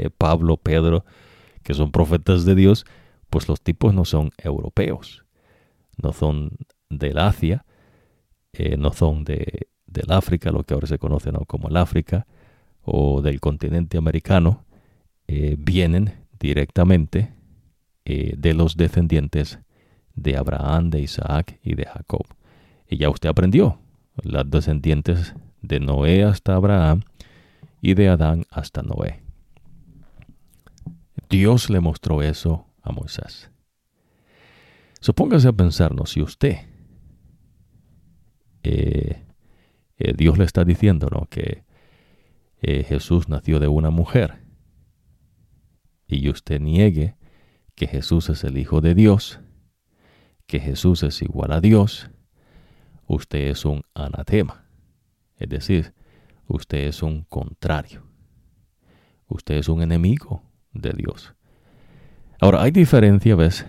[0.00, 1.04] Eh, Pablo, Pedro,
[1.64, 2.84] que son profetas de Dios,
[3.30, 5.24] pues los tipos no son europeos
[6.02, 6.56] no son
[6.88, 7.64] del Asia,
[8.52, 12.26] eh, no son de, del África, lo que ahora se conoce como el África,
[12.82, 14.64] o del continente americano,
[15.26, 17.34] eh, vienen directamente
[18.04, 19.58] de los descendientes
[20.14, 22.24] de Abraham, de Isaac y de Jacob.
[22.88, 23.80] Y ya usted aprendió,
[24.22, 27.02] las descendientes de Noé hasta Abraham
[27.80, 29.22] y de Adán hasta Noé.
[31.28, 33.50] Dios le mostró eso a Moisés.
[35.00, 36.58] Supóngase a pensarnos, si usted,
[38.62, 39.24] eh,
[39.98, 41.26] eh, Dios le está diciendo ¿no?
[41.30, 41.64] que
[42.60, 44.42] eh, Jesús nació de una mujer,
[46.08, 47.16] y usted niegue
[47.74, 49.40] que Jesús es el Hijo de Dios,
[50.46, 52.10] que Jesús es igual a Dios,
[53.08, 54.64] usted es un anatema.
[55.36, 55.94] Es decir,
[56.46, 58.04] usted es un contrario.
[59.26, 61.34] Usted es un enemigo de Dios.
[62.40, 63.66] Ahora, hay diferencia, ¿ves?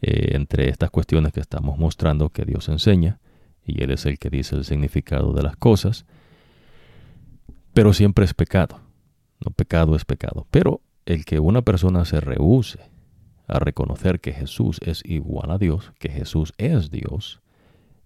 [0.00, 3.20] Eh, entre estas cuestiones que estamos mostrando que Dios enseña,
[3.64, 6.06] y Él es el que dice el significado de las cosas,
[7.74, 8.80] pero siempre es pecado.
[9.44, 10.46] No pecado es pecado.
[10.50, 12.90] Pero el que una persona se rehúse
[13.46, 17.39] a reconocer que Jesús es igual a Dios, que Jesús es Dios,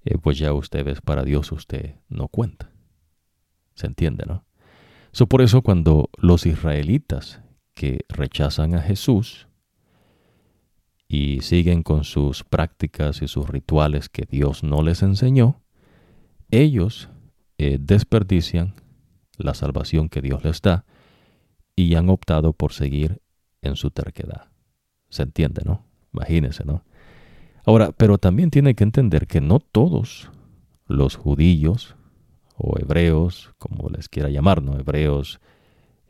[0.04, 2.70] eh, pues ya usted ves, para Dios usted no cuenta.
[3.74, 4.44] ¿Se entiende, no?
[5.12, 7.40] So, por eso cuando los israelitas
[7.74, 9.48] que rechazan a Jesús
[11.08, 15.62] y siguen con sus prácticas y sus rituales que Dios no les enseñó,
[16.50, 17.08] ellos
[17.58, 18.74] eh, desperdician
[19.38, 20.84] la salvación que Dios les da
[21.76, 23.20] y han optado por seguir
[23.62, 24.48] en su terquedad.
[25.08, 25.86] ¿Se entiende, no?
[26.12, 26.84] Imagínense, ¿no?
[27.66, 30.30] Ahora, pero también tiene que entender que no todos
[30.86, 31.96] los judíos
[32.56, 34.78] o hebreos, como les quiera llamar, ¿no?
[34.78, 35.40] Hebreos,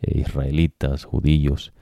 [0.02, 1.72] eh, israelitas, judíos,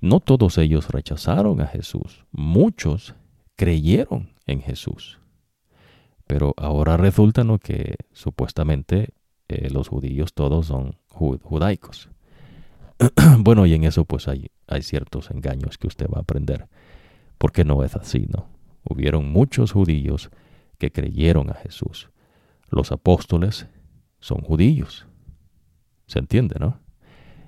[0.00, 2.24] no todos ellos rechazaron a Jesús.
[2.30, 3.14] Muchos
[3.56, 5.18] creyeron en Jesús.
[6.26, 7.58] Pero ahora resulta ¿no?
[7.58, 9.10] que supuestamente
[9.48, 12.10] eh, los judíos todos son judaicos.
[13.38, 16.68] bueno, y en eso pues hay, hay ciertos engaños que usted va a aprender,
[17.38, 18.53] porque no es así, ¿no?
[18.84, 20.30] Hubieron muchos judíos
[20.78, 22.10] que creyeron a Jesús.
[22.70, 23.66] Los apóstoles
[24.20, 25.06] son judíos.
[26.06, 26.80] ¿Se entiende, no?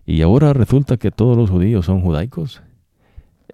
[0.04, 2.62] Y ahora resulta que todos los judíos son judaicos.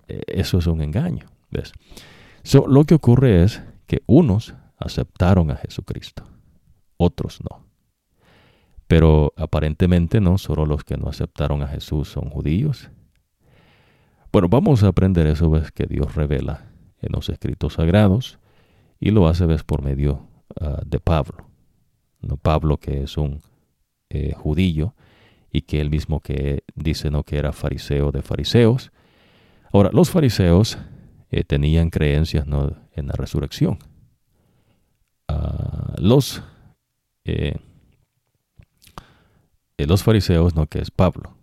[0.07, 1.73] E, eso es un engaño, ¿ves?
[2.67, 6.25] lo que ocurre es que unos aceptaron a Jesucristo,
[6.97, 7.65] otros no.
[8.89, 12.91] Pero aparentemente no solo los que no aceptaron a Jesús son judíos.
[14.33, 16.72] Bueno, vamos a aprender eso, ves, que Dios revela
[17.03, 18.39] en los escritos sagrados
[19.01, 20.27] y lo hace, ves, por medio
[20.61, 21.49] ah, de Pablo.
[22.21, 22.37] ¿no?
[22.37, 23.43] Pablo que es un
[24.11, 24.95] eh, judío
[25.51, 28.93] y que él mismo que dice no que era fariseo de fariseos.
[29.73, 30.79] Ahora, los fariseos
[31.31, 32.77] eh, tenían creencias ¿no?
[32.93, 33.79] en la resurrección.
[35.29, 36.43] Ah, los
[37.25, 37.57] eh,
[39.79, 41.37] los fariseos, no que es Pablo,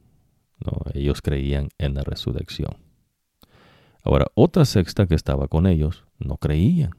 [0.94, 2.78] ellos creían en la resurrección.
[4.04, 6.92] Ahora, otra sexta que estaba con ellos no creían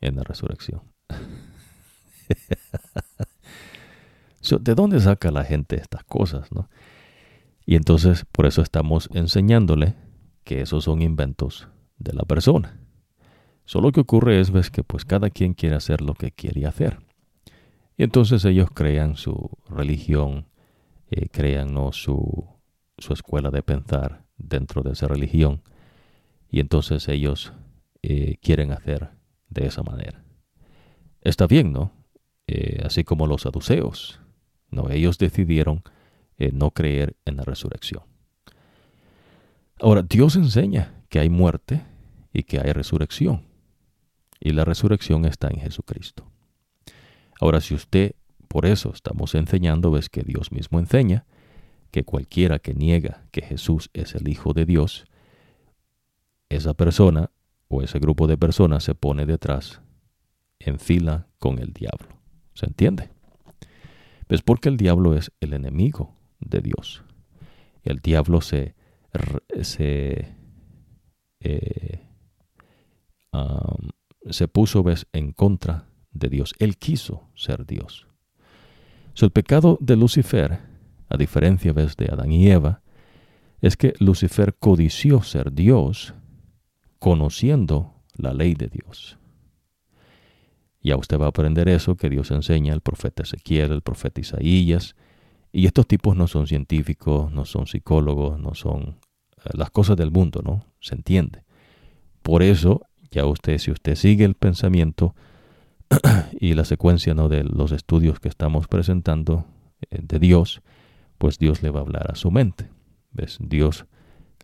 [0.00, 0.82] en la resurrección.
[4.60, 6.50] ¿De dónde saca la gente estas cosas?
[6.52, 6.70] ¿no?
[7.66, 9.94] Y entonces, por eso estamos enseñándole
[10.44, 11.68] que esos son inventos
[11.98, 12.80] de la persona.
[13.66, 17.00] Solo que ocurre es ves, que pues cada quien quiere hacer lo que quiere hacer.
[17.98, 20.46] Y entonces ellos crean su religión,
[21.10, 22.46] eh, crean su,
[22.96, 25.60] su, escuela de pensar dentro de esa religión
[26.50, 27.52] y entonces ellos
[28.02, 29.10] eh, quieren hacer
[29.48, 30.24] de esa manera.
[31.20, 31.92] Está bien, ¿no?
[32.46, 34.20] Eh, así como los saduceos,
[34.70, 34.90] ¿no?
[34.90, 35.82] Ellos decidieron
[36.52, 38.04] no creer en la resurrección.
[39.80, 41.82] Ahora, Dios enseña que hay muerte
[42.32, 43.44] y que hay resurrección.
[44.40, 46.30] Y la resurrección está en Jesucristo.
[47.40, 48.14] Ahora, si usted
[48.48, 51.26] por eso estamos enseñando, ves que Dios mismo enseña,
[51.90, 55.04] que cualquiera que niega que Jesús es el Hijo de Dios,
[56.48, 57.30] esa persona
[57.68, 59.80] o ese grupo de personas se pone detrás
[60.58, 62.20] en fila con el diablo.
[62.54, 63.10] ¿Se entiende?
[64.26, 67.04] Pues porque el diablo es el enemigo de Dios.
[67.82, 68.74] El diablo se,
[69.62, 70.34] se,
[71.40, 72.06] eh,
[74.30, 75.06] se puso ¿ves?
[75.12, 76.54] en contra de Dios.
[76.58, 78.08] Él quiso ser Dios
[79.24, 80.60] el pecado de Lucifer,
[81.08, 82.82] a diferencia de Adán y Eva,
[83.60, 86.14] es que Lucifer codició ser Dios
[86.98, 89.18] conociendo la ley de Dios.
[90.82, 94.94] Ya usted va a aprender eso que Dios enseña al profeta Ezequiel, el profeta Isaías,
[95.52, 98.98] y estos tipos no son científicos, no son psicólogos, no son
[99.44, 100.66] eh, las cosas del mundo, ¿no?
[100.80, 101.42] Se entiende.
[102.22, 105.14] Por eso, ya usted, si usted sigue el pensamiento
[106.40, 107.28] y la secuencia ¿no?
[107.28, 109.46] de los estudios que estamos presentando
[109.90, 110.62] eh, de Dios,
[111.16, 112.70] pues Dios le va a hablar a su mente.
[113.10, 113.38] ¿Ves?
[113.40, 113.86] Dios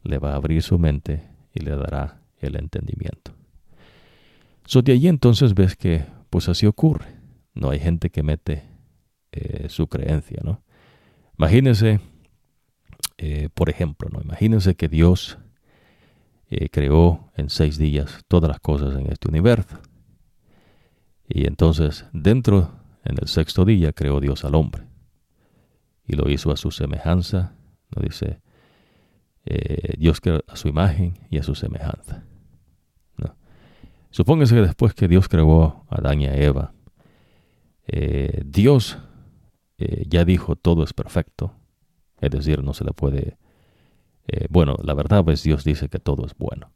[0.02, 1.22] le va a abrir su mente
[1.52, 3.32] y le dará el entendimiento.
[4.66, 7.06] So, de ahí entonces ves que pues así ocurre.
[7.54, 8.64] No hay gente que mete
[9.32, 10.62] eh, su creencia, ¿no?
[11.38, 12.00] Imagínense,
[13.18, 14.20] eh, por ejemplo, ¿no?
[14.20, 15.38] Imagínense que Dios
[16.70, 19.80] creó en seis días todas las cosas en este universo.
[21.28, 22.70] Y entonces, dentro,
[23.04, 24.84] en el sexto día, creó Dios al hombre.
[26.06, 27.54] Y lo hizo a su semejanza,
[27.90, 28.40] lo dice,
[29.46, 32.24] eh, Dios creó a su imagen y a su semejanza.
[34.14, 36.72] Supóngase que después que Dios creó a Adán y Eva,
[37.88, 38.96] eh, Dios
[39.76, 41.52] eh, ya dijo todo es perfecto,
[42.20, 43.38] es decir, no se le puede...
[44.28, 46.70] Eh, bueno, la verdad es Dios dice que todo es bueno.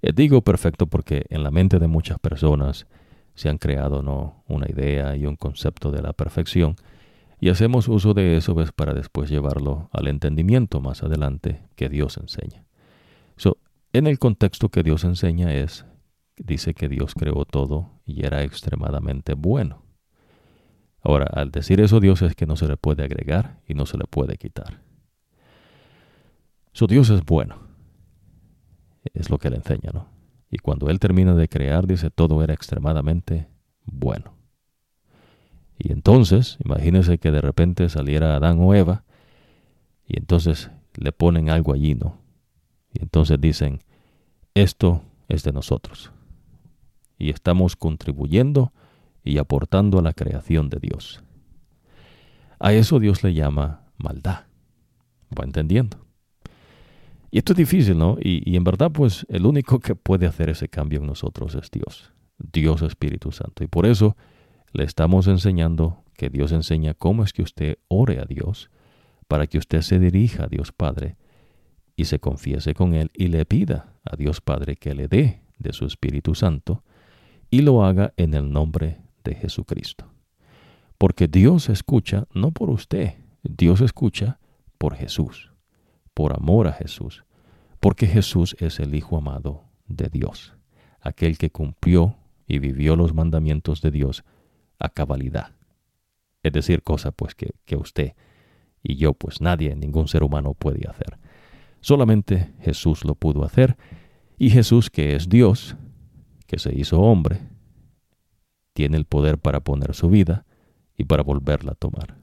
[0.00, 2.86] Digo perfecto porque en la mente de muchas personas
[3.34, 4.42] se han creado ¿no?
[4.48, 6.76] una idea y un concepto de la perfección
[7.40, 8.72] y hacemos uso de eso ¿ves?
[8.72, 12.64] para después llevarlo al entendimiento más adelante que Dios enseña.
[13.36, 13.58] So,
[13.92, 15.84] en el contexto que Dios enseña es,
[16.44, 19.82] dice que Dios creó todo y era extremadamente bueno.
[21.02, 23.96] Ahora, al decir eso Dios es que no se le puede agregar y no se
[23.96, 24.82] le puede quitar.
[26.72, 27.56] Su Dios es bueno.
[29.14, 30.08] Es lo que le enseña, ¿no?
[30.50, 33.48] Y cuando Él termina de crear, dice, todo era extremadamente
[33.84, 34.34] bueno.
[35.78, 39.04] Y entonces, imagínense que de repente saliera Adán o Eva,
[40.06, 42.18] y entonces le ponen algo allí, ¿no?
[42.92, 43.80] Y entonces dicen,
[44.54, 46.12] esto es de nosotros.
[47.20, 48.72] Y estamos contribuyendo
[49.22, 51.22] y aportando a la creación de Dios.
[52.58, 54.46] A eso Dios le llama maldad.
[55.38, 56.04] ¿Va entendiendo?
[57.30, 58.16] Y esto es difícil, ¿no?
[58.20, 62.12] Y, en verdad, pues el único que puede hacer ese cambio en nosotros es Dios,
[62.38, 63.62] Dios Espíritu Santo.
[63.62, 64.16] Y por eso
[64.72, 68.70] le estamos enseñando que Dios enseña cómo es que usted ore a Dios,
[69.28, 71.16] para que usted se dirija a Dios Padre
[71.94, 75.72] y se confiese con Él y le pida a Dios Padre que le dé de
[75.72, 76.82] su Espíritu Santo
[77.50, 80.06] y lo haga en el nombre de Jesucristo.
[80.98, 84.38] Porque Dios escucha no por usted, Dios escucha
[84.78, 85.52] por Jesús,
[86.14, 87.24] por amor a Jesús,
[87.80, 90.54] porque Jesús es el Hijo amado de Dios,
[91.00, 92.16] aquel que cumplió
[92.46, 94.24] y vivió los mandamientos de Dios
[94.78, 95.52] a cabalidad.
[96.42, 98.14] Es decir, cosa pues que, que usted
[98.82, 101.18] y yo pues nadie, ningún ser humano puede hacer.
[101.80, 103.76] Solamente Jesús lo pudo hacer
[104.38, 105.76] y Jesús que es Dios,
[106.50, 107.38] que se hizo hombre,
[108.72, 110.44] tiene el poder para poner su vida
[110.96, 112.16] y para volverla a tomar.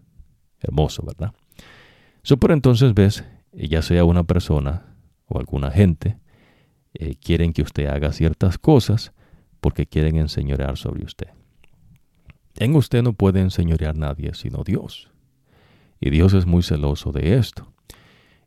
[0.59, 1.33] Hermoso, ¿verdad?
[2.23, 3.23] Super entonces ves,
[3.53, 4.97] ya sea una persona
[5.27, 6.19] o alguna gente,
[6.93, 9.13] eh, quieren que usted haga ciertas cosas
[9.61, 11.29] porque quieren enseñorear sobre usted.
[12.57, 15.09] En usted no puede enseñorear nadie sino Dios.
[16.01, 17.71] Y Dios es muy celoso de esto.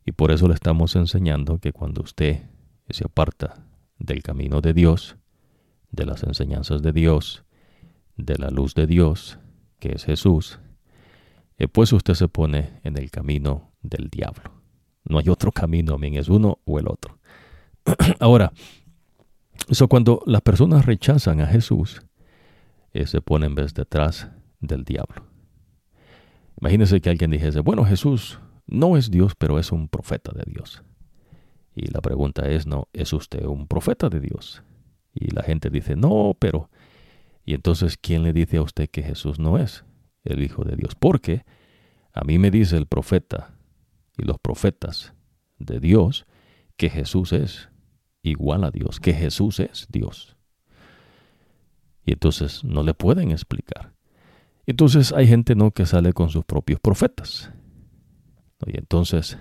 [0.05, 2.43] Y por eso le estamos enseñando que cuando usted
[2.87, 3.65] se aparta
[3.97, 5.17] del camino de Dios,
[5.91, 7.43] de las enseñanzas de Dios,
[8.17, 9.39] de la luz de Dios,
[9.79, 10.59] que es Jesús,
[11.57, 14.51] eh, pues usted se pone en el camino del diablo.
[15.03, 17.19] No hay otro camino, amén, es uno o el otro.
[18.19, 18.51] Ahora,
[19.67, 22.01] eso cuando las personas rechazan a Jesús,
[22.93, 25.25] eh, se pone en vez detrás del diablo.
[26.59, 30.83] Imagínese que alguien dijese, bueno, Jesús no es Dios, pero es un profeta de Dios.
[31.75, 32.87] Y la pregunta es, ¿no?
[32.93, 34.61] ¿Es usted un profeta de Dios?
[35.13, 36.69] Y la gente dice, no, pero
[37.45, 39.83] y entonces, ¿quién le dice a usted que Jesús no es
[40.23, 40.95] el Hijo de Dios?
[40.95, 41.43] Porque
[42.13, 43.55] a mí me dice el profeta
[44.17, 45.13] y los profetas
[45.57, 46.25] de Dios
[46.77, 47.69] que Jesús es
[48.21, 50.37] igual a Dios, que Jesús es Dios.
[52.05, 53.93] Y entonces no le pueden explicar.
[54.65, 57.51] Entonces hay gente no que sale con sus propios profetas.
[58.65, 59.39] Y entonces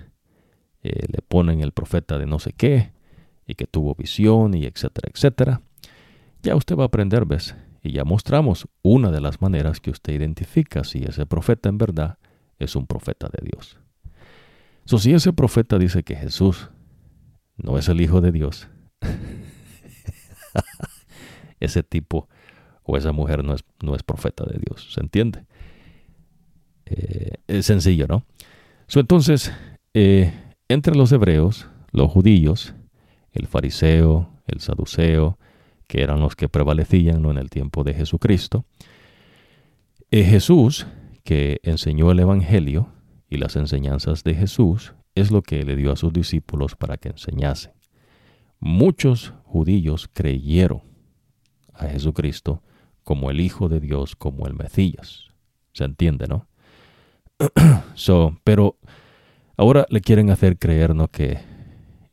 [0.82, 2.92] eh, le ponen el profeta de no sé qué,
[3.50, 5.60] y que tuvo visión, y etcétera, etcétera.
[6.42, 7.56] Ya usted va a aprender, ¿ves?
[7.82, 12.18] Y ya mostramos una de las maneras que usted identifica si ese profeta en verdad
[12.58, 13.78] es un profeta de Dios.
[14.84, 16.70] So, si ese profeta dice que Jesús
[17.56, 18.68] no es el Hijo de Dios,
[21.60, 22.28] ese tipo
[22.84, 24.92] o esa mujer no es, no es profeta de Dios.
[24.92, 25.44] ¿Se entiende?
[26.86, 28.24] Eh, es sencillo, ¿no?
[28.86, 29.52] So, entonces,
[29.94, 30.32] eh,
[30.68, 32.74] entre los hebreos, los judíos,
[33.32, 35.38] el fariseo, el saduceo,
[35.86, 38.64] que eran los que prevalecían en el tiempo de Jesucristo.
[40.10, 40.86] Eh, Jesús,
[41.24, 42.92] que enseñó el Evangelio
[43.28, 47.08] y las enseñanzas de Jesús, es lo que le dio a sus discípulos para que
[47.08, 47.72] enseñasen.
[48.60, 50.82] Muchos judíos creyeron
[51.74, 52.62] a Jesucristo
[53.02, 55.30] como el Hijo de Dios, como el Mesías.
[55.72, 56.46] ¿Se entiende, no?
[57.94, 58.76] so, pero
[59.56, 61.08] ahora le quieren hacer creer ¿no?
[61.08, 61.38] que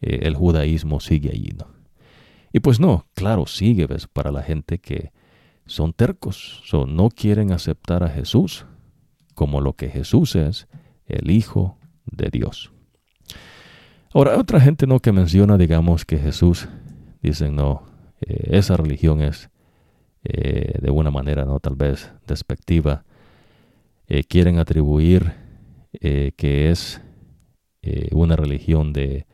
[0.02, 1.68] eh, el judaísmo sigue allí, ¿no?
[2.54, 5.12] Y pues no, claro, sigue, ves, para la gente que
[5.66, 8.66] son tercos, no quieren aceptar a Jesús
[9.36, 10.68] como lo que Jesús es,
[11.06, 12.72] el Hijo de Dios.
[14.14, 16.70] Ahora, otra gente no que menciona, digamos, que Jesús,
[17.22, 17.84] dicen, no,
[18.22, 19.50] eh, esa religión es
[20.24, 23.04] eh, de una manera, no, tal vez despectiva,
[24.30, 25.34] quieren atribuir
[25.92, 27.02] que es
[28.12, 29.28] una religión de,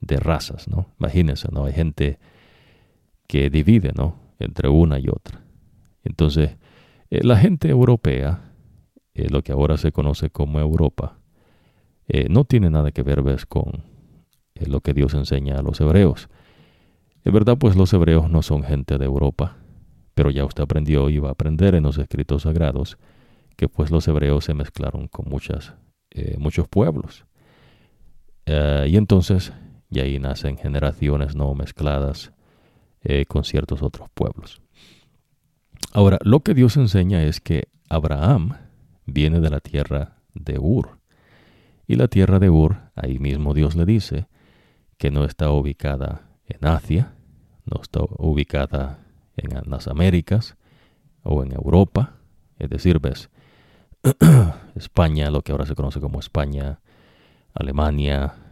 [0.00, 0.88] de razas, ¿no?
[0.98, 1.64] Imagínense, ¿no?
[1.64, 2.18] Hay gente
[3.26, 4.16] que divide ¿no?
[4.38, 5.42] entre una y otra.
[6.02, 6.56] Entonces,
[7.10, 8.48] eh, la gente europea
[9.30, 11.18] lo que ahora se conoce como Europa,
[12.30, 13.82] no tiene nada que ver con
[14.54, 16.28] lo que Dios enseña a los hebreos.
[17.24, 19.58] En verdad, pues los hebreos no son gente de Europa,
[20.14, 22.96] pero ya usted aprendió y va a aprender en los escritos sagrados
[23.56, 25.74] que pues los hebreos se mezclaron con muchas,
[26.38, 27.26] muchos pueblos.
[28.46, 29.52] y entonces,
[29.90, 32.32] y ahí nacen generaciones no mezcladas
[33.28, 34.60] con ciertos otros pueblos.
[35.92, 38.56] Ahora, lo que Dios enseña es que Abraham
[39.06, 40.98] viene de la tierra de Ur.
[41.86, 44.26] Y la tierra de Ur, ahí mismo Dios le dice
[44.98, 47.14] que no está ubicada en Asia,
[47.64, 48.98] no está ubicada
[49.36, 50.56] en las Américas
[51.22, 52.16] o en Europa.
[52.58, 53.30] Es decir, ves,
[54.74, 56.80] España, lo que ahora se conoce como España,
[57.54, 58.47] Alemania, eh,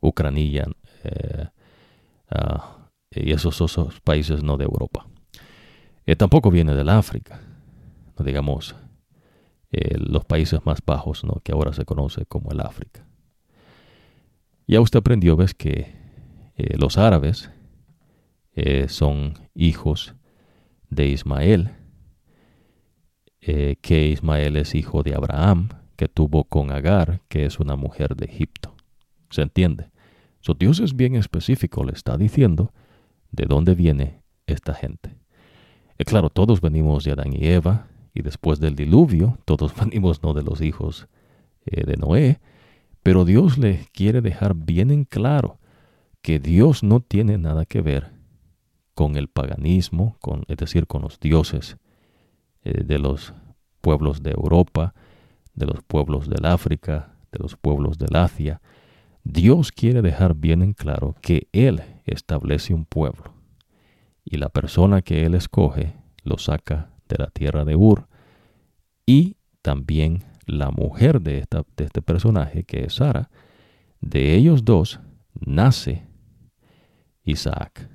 [0.00, 0.66] Ucrania,
[1.04, 1.48] eh,
[2.30, 5.06] ah, y esos, esos países no de Europa.
[6.06, 7.40] Eh, tampoco viene del África,
[8.18, 8.76] digamos
[9.72, 11.40] eh, los países más bajos, ¿no?
[11.42, 13.04] que ahora se conoce como el África.
[14.68, 15.94] Ya usted aprendió, ves, que
[16.56, 17.50] eh, los árabes
[18.88, 20.14] son hijos
[20.88, 21.72] de Ismael,
[23.38, 28.26] que Ismael es hijo de Abraham, que tuvo con Agar, que es una mujer de
[28.26, 28.74] Egipto.
[29.30, 29.90] ¿Se entiende?
[30.40, 32.72] Su Dios es bien específico, le está diciendo
[33.32, 35.16] de dónde viene esta gente.
[35.98, 40.34] Eh, claro, todos venimos de Adán y Eva, y después del diluvio, todos venimos no
[40.34, 41.08] de los hijos
[41.66, 42.40] eh, de Noé,
[43.02, 45.58] pero Dios le quiere dejar bien en claro
[46.22, 48.12] que Dios no tiene nada que ver
[48.94, 51.76] con el paganismo, con, es decir, con los dioses
[52.64, 53.34] eh, de los
[53.80, 54.94] pueblos de Europa,
[55.56, 58.60] de los pueblos del África, de los pueblos del Asia.
[59.24, 63.36] Dios quiere dejar bien en claro que Él establece un pueblo
[64.26, 68.08] y la persona que él escoge lo saca de la tierra de Ur
[69.06, 71.44] y también la mujer de,
[71.76, 73.30] de este personaje que es Sara,
[74.00, 75.00] de ellos dos
[75.34, 76.02] nace
[77.22, 77.88] Isaac.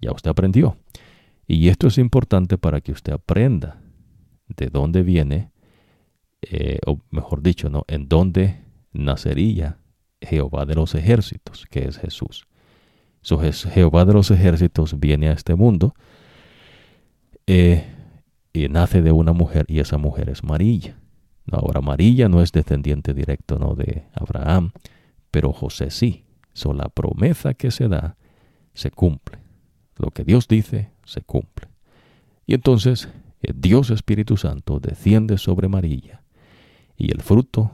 [0.00, 0.76] Ya usted aprendió.
[1.46, 3.80] Y esto es importante para que usted aprenda
[4.48, 5.51] de dónde viene,
[6.42, 7.84] eh, o mejor dicho, ¿no?
[7.86, 9.78] en dónde nacería
[10.20, 12.46] Jehová de los ejércitos, que es Jesús.
[13.22, 15.94] So, Jehová de los ejércitos viene a este mundo
[17.46, 17.84] eh,
[18.52, 20.98] y nace de una mujer y esa mujer es María.
[21.50, 23.74] Ahora María no es descendiente directo ¿no?
[23.74, 24.72] de Abraham,
[25.30, 26.24] pero José sí.
[26.52, 28.16] So, la promesa que se da
[28.74, 29.38] se cumple.
[29.96, 31.68] Lo que Dios dice se cumple.
[32.46, 33.08] Y entonces
[33.40, 36.21] el Dios Espíritu Santo desciende sobre María
[36.96, 37.72] y el fruto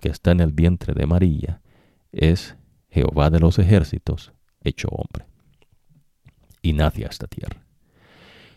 [0.00, 1.60] que está en el vientre de María
[2.12, 2.56] es
[2.88, 4.32] Jehová de los ejércitos
[4.62, 5.26] hecho hombre.
[6.62, 7.64] Y nace a esta tierra.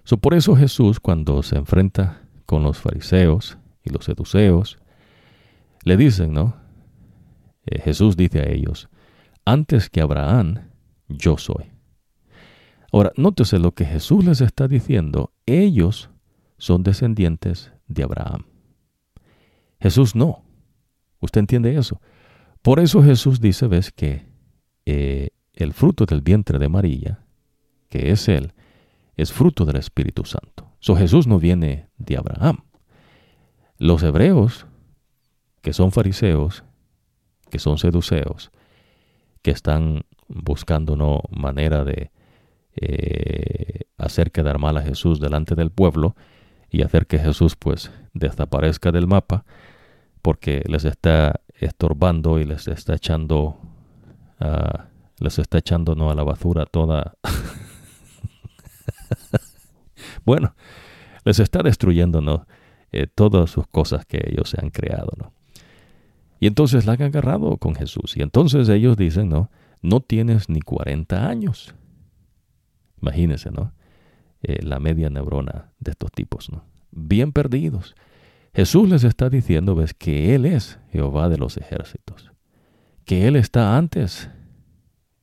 [0.03, 4.79] So, por eso Jesús, cuando se enfrenta con los fariseos y los seduceos,
[5.83, 6.55] le dicen, ¿no?
[7.65, 8.89] Eh, Jesús dice a ellos,
[9.45, 10.69] antes que Abraham,
[11.07, 11.71] yo soy.
[12.91, 16.09] Ahora, nótese lo que Jesús les está diciendo, ellos
[16.57, 18.48] son descendientes de Abraham.
[19.79, 20.43] Jesús no.
[21.19, 22.01] ¿Usted entiende eso?
[22.61, 24.27] Por eso Jesús dice, ves que
[24.85, 27.25] eh, el fruto del vientre de María,
[27.89, 28.53] que es Él,
[29.15, 30.71] es fruto del Espíritu Santo.
[30.79, 32.63] So Jesús no viene de Abraham.
[33.77, 34.65] Los hebreos,
[35.61, 36.63] que son fariseos,
[37.49, 38.51] que son seduceos,
[39.41, 42.11] que están buscando manera de
[42.75, 46.15] eh, hacer quedar mal a Jesús delante del pueblo
[46.69, 49.45] y hacer que Jesús pues desaparezca del mapa
[50.21, 53.59] porque les está estorbando y les está echando
[54.39, 54.89] a
[55.19, 56.09] les está echando ¿no?
[56.09, 57.15] a la basura toda...
[60.25, 60.55] bueno,
[61.25, 62.47] les está destruyendo ¿no?
[62.91, 65.11] Eh, todas sus cosas que ellos se han creado.
[65.17, 65.33] ¿no?
[66.39, 68.15] Y entonces la han agarrado con Jesús.
[68.15, 69.51] Y entonces ellos dicen, no,
[69.81, 71.75] no tienes ni 40 años.
[73.01, 73.73] Imagínense, ¿no?
[74.41, 76.63] Eh, la media neurona de estos tipos, ¿no?
[76.91, 77.93] Bien perdidos.
[78.53, 82.31] Jesús les está diciendo, ves, que Él es Jehová de los ejércitos.
[83.05, 84.29] Que Él está antes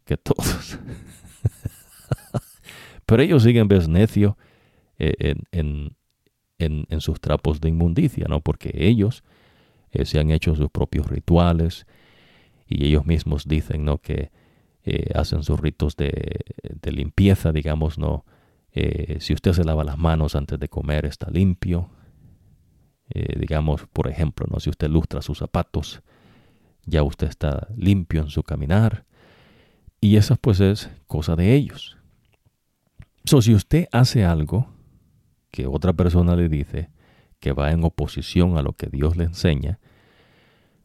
[0.05, 0.78] que todos.
[3.07, 4.36] Pero ellos siguen ves necio
[4.98, 5.97] eh, en,
[6.59, 8.40] en, sus trapos de inmundicia, ¿no?
[8.40, 9.24] Porque ellos
[9.90, 11.86] eh, se han hecho sus propios rituales
[12.66, 13.98] y ellos mismos dicen, ¿no?
[13.98, 14.31] Que
[14.85, 18.24] eh, hacen sus ritos de, de limpieza, digamos, ¿no?
[19.20, 21.89] si usted se lava las manos antes de comer, está limpio.
[23.09, 24.61] Digamos, por ejemplo, ¿no?
[24.61, 26.03] Si usted lustra sus zapatos,
[26.85, 29.05] ya usted está limpio en su caminar.
[30.01, 31.97] Y esa pues es cosa de ellos.
[33.24, 34.69] So, si usted hace algo
[35.51, 36.91] que otra persona le dice
[37.41, 39.78] que va en oposición a lo que Dios le enseña,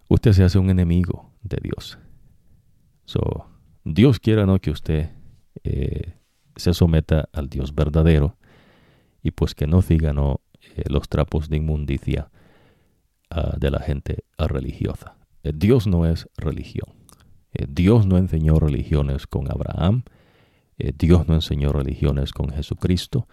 [0.07, 1.99] usted se hace un enemigo de Dios.
[3.05, 3.45] So,
[3.83, 5.11] Dios quiera no que usted
[5.63, 6.15] eh,
[6.55, 8.37] se someta al Dios verdadero
[9.21, 10.41] y pues que no siga no,
[10.75, 12.31] eh, los trapos de inmundicia
[13.35, 15.15] uh, de la gente religiosa.
[15.43, 16.89] Eh, Dios no es religión.
[17.67, 20.03] Dios no enseñó religiones con Abraham.
[20.77, 23.27] Dios no enseñó religiones con Jesucristo.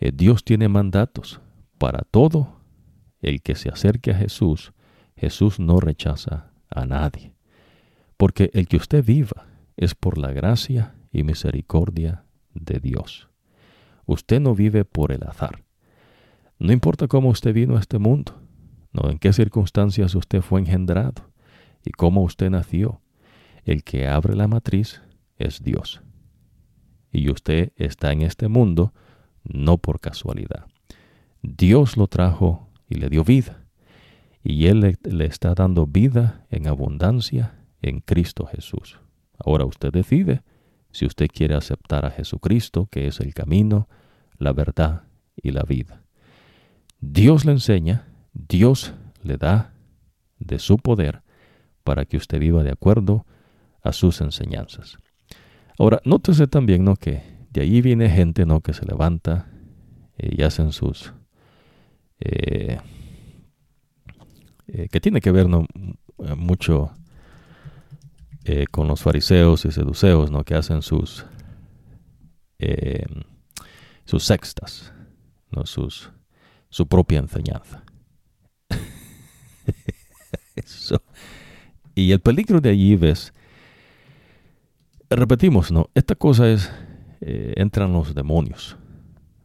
[0.00, 1.40] Dios tiene mandatos
[1.78, 2.56] para todo
[3.22, 4.72] el que se acerque a Jesús.
[5.16, 7.34] Jesús no rechaza a nadie.
[8.16, 9.46] Porque el que usted viva
[9.76, 13.28] es por la gracia y misericordia de Dios.
[14.06, 15.65] Usted no vive por el azar.
[16.58, 18.40] No importa cómo usted vino a este mundo,
[18.92, 21.30] no en qué circunstancias usted fue engendrado
[21.84, 23.00] y cómo usted nació.
[23.64, 25.02] El que abre la matriz
[25.38, 26.02] es Dios.
[27.12, 28.92] Y usted está en este mundo
[29.44, 30.66] no por casualidad.
[31.42, 33.64] Dios lo trajo y le dio vida.
[34.42, 38.98] Y Él le, le está dando vida en abundancia en Cristo Jesús.
[39.38, 40.42] Ahora usted decide
[40.90, 43.88] si usted quiere aceptar a Jesucristo, que es el camino,
[44.38, 45.02] la verdad
[45.36, 46.05] y la vida.
[47.00, 49.72] Dios le enseña, Dios le da
[50.38, 51.22] de su poder
[51.84, 53.26] para que usted viva de acuerdo
[53.82, 54.98] a sus enseñanzas.
[55.78, 56.96] Ahora, nótese también ¿no?
[56.96, 58.60] que de ahí viene gente ¿no?
[58.60, 59.48] que se levanta
[60.18, 61.12] eh, y hacen sus...
[62.18, 62.78] Eh,
[64.68, 65.66] eh, que tiene que ver ¿no?
[66.36, 66.92] mucho
[68.70, 70.44] con los fariseos y seduceos, ¿no?
[70.44, 71.26] que hacen sus,
[74.04, 74.92] sus sextas,
[75.50, 75.66] ¿no?
[75.66, 76.12] sus,
[76.76, 77.82] su propia enseñanza.
[81.98, 83.32] Y el peligro de allí ves,
[85.08, 85.88] repetimos, ¿no?
[85.94, 86.70] Esta cosa es,
[87.22, 88.76] eh, entran los demonios,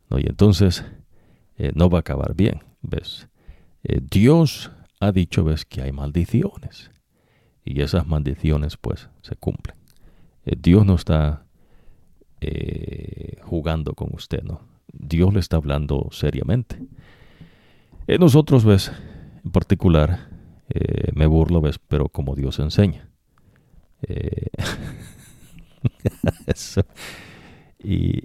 [0.09, 0.19] ¿no?
[0.19, 0.83] Y entonces
[1.75, 3.29] no va a acabar bien, ¿ves?
[3.83, 5.63] Dios ha dicho, ¿ves?
[5.63, 6.91] Que hay maldiciones
[7.63, 9.77] y esas maldiciones pues se cumplen.
[10.45, 11.45] Eh, Dios no está
[12.41, 14.61] eh, jugando con usted, ¿no?
[14.91, 16.77] Dios le está hablando seriamente.
[18.07, 18.91] Eh, nosotros, ves,
[19.43, 20.29] en particular,
[21.13, 23.09] me burlo, ves, pero como Dios enseña.
[27.83, 28.23] y,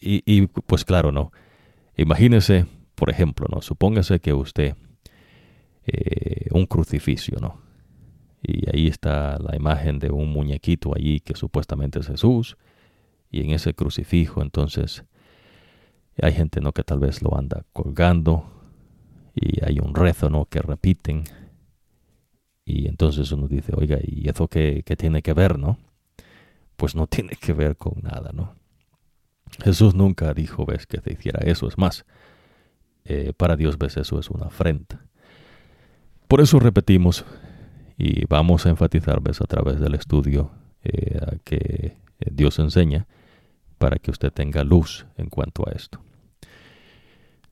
[0.00, 1.32] y, pues claro, ¿no?
[1.96, 3.62] Imagínese, por ejemplo, ¿no?
[3.62, 4.76] Supóngase que usted,
[6.50, 7.64] un crucificio, ¿no?
[8.46, 12.56] y ahí está la imagen de un muñequito allí que supuestamente es Jesús
[13.30, 15.04] y en ese crucifijo entonces
[16.22, 18.44] hay gente no que tal vez lo anda colgando
[19.34, 21.24] y hay un rezo no que repiten.
[22.64, 25.78] Y entonces uno dice oiga y eso qué, tiene que ver no
[26.76, 28.54] pues no tiene que ver con nada no
[29.62, 32.06] Jesús nunca dijo ves que se hiciera eso es más
[33.04, 35.04] eh, para Dios ves eso es una afrenta.
[36.26, 37.24] Por eso repetimos
[37.98, 39.42] y vamos a enfatizar ¿ves?
[39.42, 40.50] a través del estudio
[40.82, 43.06] eh, que Dios enseña
[43.84, 46.00] para que usted tenga luz en cuanto a esto.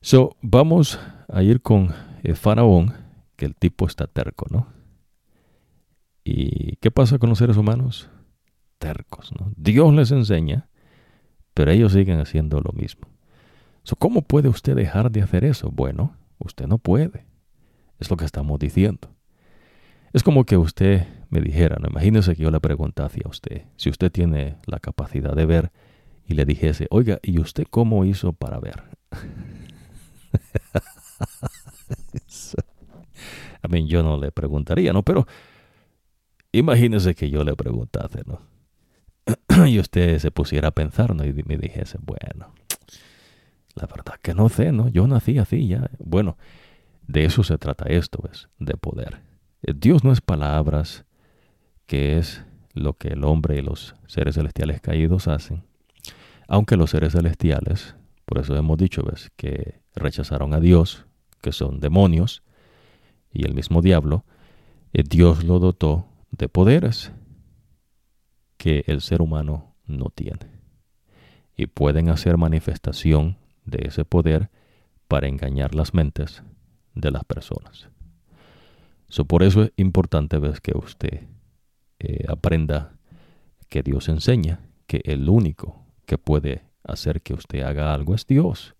[0.01, 1.93] So, vamos a ir con
[2.23, 2.91] eh, Faraón,
[3.35, 4.65] que el tipo está terco, ¿no?
[6.23, 8.09] ¿Y qué pasa con los seres humanos?
[8.79, 9.51] Tercos, ¿no?
[9.55, 10.69] Dios les enseña,
[11.53, 13.07] pero ellos siguen haciendo lo mismo.
[13.83, 15.69] So, ¿Cómo puede usted dejar de hacer eso?
[15.69, 17.27] Bueno, usted no puede.
[17.99, 19.07] Es lo que estamos diciendo.
[20.13, 23.91] Es como que usted me dijera, no imagínese que yo le preguntase a usted, si
[23.91, 25.71] usted tiene la capacidad de ver,
[26.27, 28.83] y le dijese, oiga, ¿y usted cómo hizo para ver?
[33.61, 35.03] a mí yo no le preguntaría, ¿no?
[35.03, 35.27] Pero
[36.51, 38.41] imagínese que yo le preguntase, ¿no?
[39.67, 41.25] y usted se pusiera a pensar, ¿no?
[41.25, 42.53] Y me dijese, bueno,
[43.75, 44.89] la verdad que no sé, ¿no?
[44.89, 45.89] Yo nací así ya.
[45.99, 46.37] Bueno,
[47.07, 48.49] de eso se trata esto, ¿ves?
[48.59, 49.21] De poder.
[49.61, 51.05] Dios no es palabras,
[51.85, 52.43] que es
[52.73, 55.63] lo que el hombre y los seres celestiales caídos hacen.
[56.53, 61.07] Aunque los seres celestiales, por eso hemos dicho, ves, que rechazaron a Dios,
[61.41, 62.43] que son demonios,
[63.31, 64.23] y el mismo diablo,
[64.93, 67.11] eh, Dios lo dotó de poderes
[68.57, 70.45] que el ser humano no tiene.
[71.57, 74.51] Y pueden hacer manifestación de ese poder
[75.07, 76.43] para engañar las mentes
[76.93, 77.89] de las personas.
[79.27, 81.23] Por eso es importante ver que usted
[81.97, 82.99] eh, aprenda
[83.69, 88.75] que Dios enseña que el único que puede hacer que usted haga algo es Dios.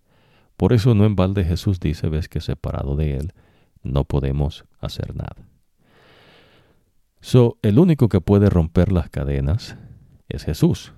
[0.58, 3.34] Por eso no en balde Jesús dice, ves que separado de Él
[3.82, 5.48] no podemos hacer nada.
[7.22, 9.78] So, el único que puede romper las cadenas
[10.28, 10.94] es Jesús.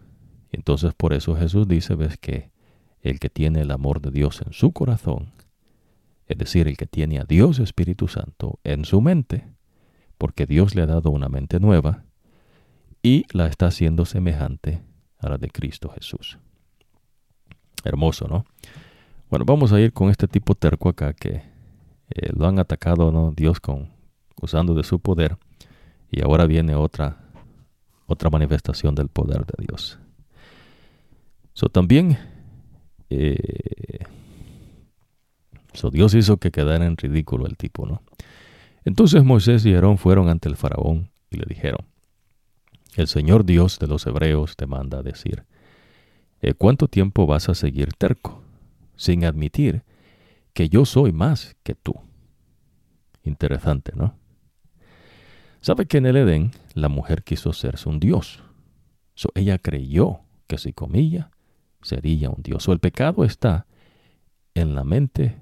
[0.52, 2.52] Entonces por eso Jesús dice, ves que
[3.02, 5.36] el que tiene el amor de Dios en su corazón
[6.28, 9.48] es decir, el que tiene a Dios Espíritu Santo en su mente,
[10.18, 12.04] porque Dios le ha dado una mente nueva
[13.04, 14.82] y la está haciendo semejante
[15.38, 16.38] de Cristo Jesús.
[17.84, 18.46] Hermoso, ¿no?
[19.30, 21.42] Bueno, vamos a ir con este tipo terco acá que
[22.10, 23.34] eh, lo han atacado, ¿no?
[23.36, 23.90] Dios con
[24.42, 25.38] usando de su poder
[26.12, 27.18] y ahora viene otra
[28.08, 30.00] otra manifestación del poder de Dios.
[31.54, 32.18] So, también
[33.10, 34.04] eh,
[35.74, 38.02] so, Dios hizo que quedara en ridículo el tipo, ¿no?
[38.84, 41.86] Entonces Moisés y Aarón fueron ante el faraón y le dijeron,
[43.02, 45.46] el Señor Dios de los hebreos te manda a decir,
[46.58, 48.44] ¿cuánto tiempo vas a seguir terco,
[48.96, 49.84] sin admitir
[50.54, 51.96] que yo soy más que tú?
[53.24, 54.16] Interesante, ¿no?
[55.62, 58.44] Sabe que en el Edén la mujer quiso serse un dios.
[59.34, 61.32] Ella creyó que si comía,
[61.82, 62.68] sería un dios.
[62.70, 63.66] O el pecado está
[64.54, 65.42] en la mente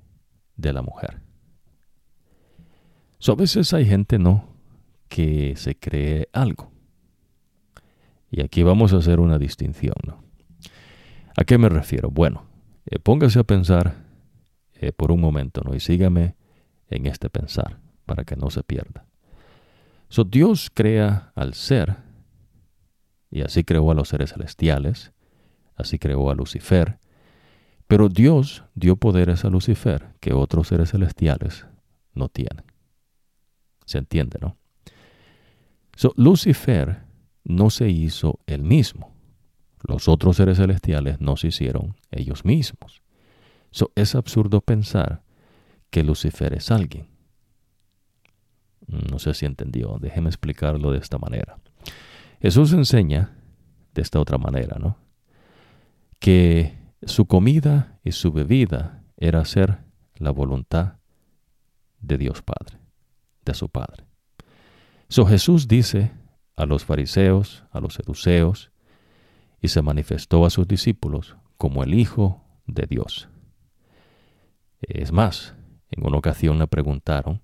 [0.55, 1.21] de la mujer.
[3.27, 4.47] A veces hay gente, ¿no?,
[5.09, 6.72] que se cree algo.
[8.35, 9.93] Y aquí vamos a hacer una distinción.
[11.37, 12.09] ¿A qué me refiero?
[12.09, 12.47] Bueno,
[12.87, 13.93] eh, póngase a pensar
[14.73, 15.75] eh, por un momento, ¿no?
[15.75, 16.35] Y sígame
[16.89, 19.05] en este pensar para que no se pierda.
[20.09, 21.97] So, Dios crea al ser,
[23.29, 25.13] y así creó a los seres celestiales,
[25.75, 26.97] así creó a Lucifer,
[27.87, 31.67] pero Dios dio poderes a Lucifer que otros seres celestiales
[32.15, 32.65] no tienen.
[33.85, 34.57] ¿Se entiende, no?
[35.95, 37.02] So, Lucifer
[37.43, 39.13] no se hizo él mismo.
[39.81, 43.01] Los otros seres celestiales no se hicieron ellos mismos.
[43.71, 45.23] So, es absurdo pensar
[45.89, 47.07] que Lucifer es alguien.
[48.87, 51.57] No sé si entendió, déjeme explicarlo de esta manera.
[52.41, 53.37] Jesús enseña
[53.93, 54.97] de esta otra manera, ¿no?
[56.19, 59.79] Que su comida y su bebida era hacer
[60.15, 60.95] la voluntad
[61.99, 62.79] de Dios Padre,
[63.45, 64.05] de su Padre.
[65.09, 66.11] So Jesús dice
[66.55, 68.71] a los fariseos, a los seduceos,
[69.61, 73.29] y se manifestó a sus discípulos como el Hijo de Dios.
[74.81, 75.55] Es más,
[75.89, 77.41] en una ocasión le preguntaron,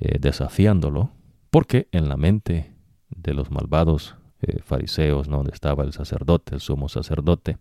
[0.00, 1.12] eh, desafiándolo,
[1.50, 2.74] porque en la mente
[3.10, 7.58] de los malvados eh, fariseos, donde estaba el sacerdote, el sumo sacerdote,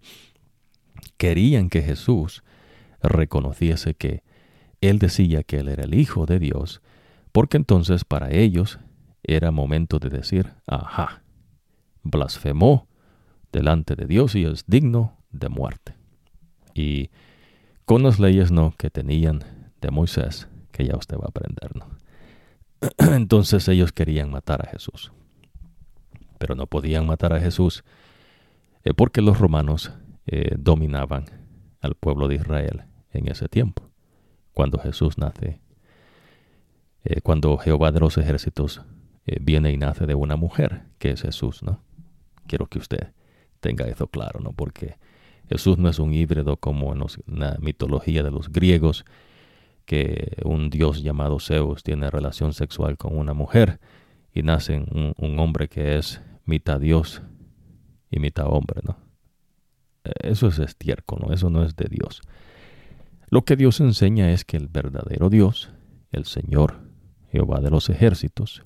[1.17, 2.43] querían que Jesús
[3.01, 4.23] reconociese que
[4.81, 6.81] él decía que él era el Hijo de Dios,
[7.31, 8.79] porque entonces para ellos
[9.27, 11.21] era momento de decir, ajá,
[12.01, 12.87] blasfemó
[13.51, 15.95] delante de Dios y es digno de muerte.
[16.73, 17.09] Y
[17.85, 19.43] con las leyes no que tenían
[19.81, 21.87] de Moisés, que ya usted va a aprender, ¿no?
[23.15, 25.11] Entonces ellos querían matar a Jesús.
[26.39, 27.83] Pero no podían matar a Jesús
[28.83, 29.91] eh, porque los romanos
[30.27, 31.25] eh, dominaban
[31.81, 33.89] al pueblo de Israel en ese tiempo,
[34.53, 35.59] cuando Jesús nace,
[37.03, 38.83] eh, cuando Jehová de los ejércitos
[39.41, 41.81] viene y nace de una mujer, que es Jesús, ¿no?
[42.47, 43.11] Quiero que usted
[43.59, 44.53] tenga eso claro, ¿no?
[44.53, 44.95] Porque
[45.49, 49.05] Jesús no es un híbrido como en la mitología de los griegos,
[49.85, 53.79] que un dios llamado Zeus tiene relación sexual con una mujer
[54.33, 57.21] y nace un, hombre que es mitad dios
[58.11, 58.97] y mitad hombre, ¿no?
[60.03, 61.33] E, eso es estiércol, ¿no?
[61.33, 62.21] Eso no es de Dios.
[63.29, 65.71] Lo que Dios enseña es que el verdadero Dios,
[66.11, 66.81] el Señor,
[67.31, 68.65] Jehová de los ejércitos,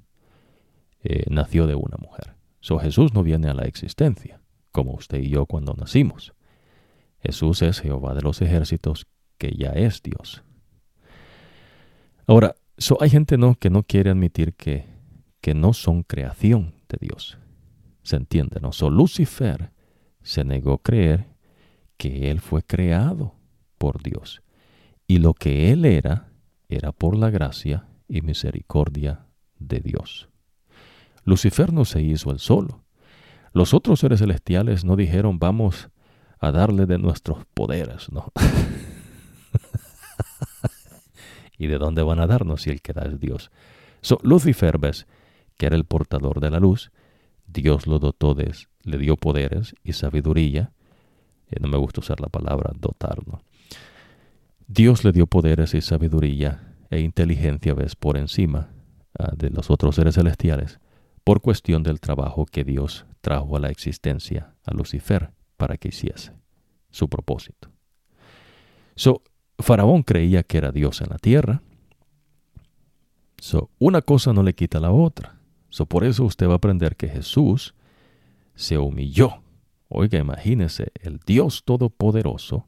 [1.03, 2.35] eh, nació de una mujer.
[2.59, 4.41] So Jesús no viene a la existencia,
[4.71, 6.33] como usted y yo cuando nacimos.
[7.19, 9.07] Jesús es Jehová de los ejércitos,
[9.37, 10.43] que ya es Dios.
[12.27, 12.55] Ahora,
[12.99, 13.55] hay gente ¿no?
[13.55, 14.85] que no quiere admitir que,
[15.41, 17.37] que no son creación de Dios.
[18.03, 18.59] ¿Se entiende?
[18.61, 18.71] ¿no?
[18.71, 19.71] So, Lucifer
[20.21, 21.27] se negó a creer
[21.97, 23.35] que él fue creado
[23.77, 24.41] por Dios.
[25.07, 26.31] Y lo que él era,
[26.69, 29.27] era por la gracia y misericordia
[29.59, 30.30] de Dios.
[31.23, 32.83] Lucifer no se hizo él solo.
[33.53, 35.89] Los otros seres celestiales no dijeron vamos
[36.39, 38.31] a darle de nuestros poderes, ¿no?
[41.57, 43.51] ¿Y de dónde van a darnos si el que da es Dios?
[44.01, 45.05] So, Lucifer, ves,
[45.57, 46.91] que era el portador de la luz,
[47.45, 48.51] Dios lo dotó de,
[48.83, 50.71] le dio poderes y sabiduría.
[51.59, 53.19] No me gusta usar la palabra dotar,
[54.67, 58.69] Dios le dio poderes y sabiduría e inteligencia, ves, por encima
[59.19, 60.79] ah, de los otros seres celestiales,
[61.23, 66.33] por cuestión del trabajo que Dios trajo a la existencia a Lucifer para que hiciese
[66.89, 67.69] su propósito.
[68.95, 69.21] So,
[69.59, 71.61] Faraón creía que era Dios en la tierra.
[73.37, 75.39] So, una cosa no le quita la otra.
[75.69, 77.75] So, por eso usted va a aprender que Jesús
[78.55, 79.41] se humilló.
[79.87, 82.67] Oiga, imagínese, el Dios Todopoderoso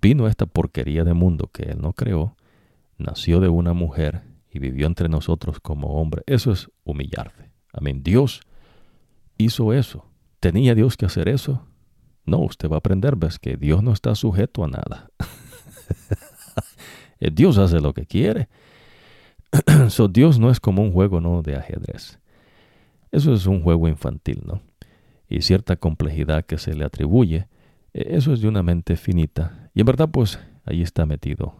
[0.00, 2.36] vino esta porquería de mundo que Él no creó,
[2.96, 4.22] nació de una mujer
[4.58, 6.22] vivió entre nosotros como hombre.
[6.26, 7.50] Eso es humillarse.
[7.72, 8.02] Amén.
[8.02, 8.42] Dios
[9.36, 10.06] hizo eso.
[10.40, 11.66] ¿Tenía Dios que hacer eso?
[12.24, 15.10] No, usted va a aprender, ves, que Dios no está sujeto a nada.
[17.20, 18.48] Eh, Dios hace lo que quiere.
[19.88, 21.42] so, Dios no es como un juego ¿no?
[21.42, 22.20] de ajedrez.
[23.10, 24.62] Eso es un juego infantil, ¿no?
[25.28, 27.48] Y cierta complejidad que se le atribuye,
[27.92, 29.70] eh, eso es de una mente finita.
[29.74, 31.54] Y en verdad, pues, ahí está metido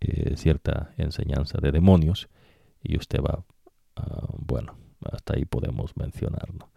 [0.00, 2.28] eh, cierta enseñanza de demonios.
[2.82, 3.44] Y usted va,
[3.98, 4.74] uh, bueno,
[5.10, 6.70] hasta ahí podemos mencionarlo.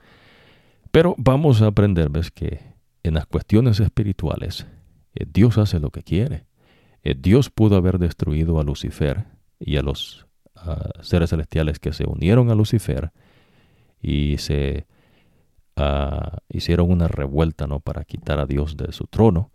[0.91, 4.67] Pero vamos a aprender, ves, que en las cuestiones espirituales,
[5.15, 6.45] eh, Dios hace lo que quiere.
[7.03, 9.25] Eh, Dios pudo haber destruido a Lucifer
[9.59, 10.27] y a los
[11.01, 13.11] seres celestiales que se unieron a Lucifer
[14.01, 14.87] y se
[15.75, 17.79] ah, hicieron una revuelta ¿no?
[17.79, 19.51] para quitar a Dios de su trono.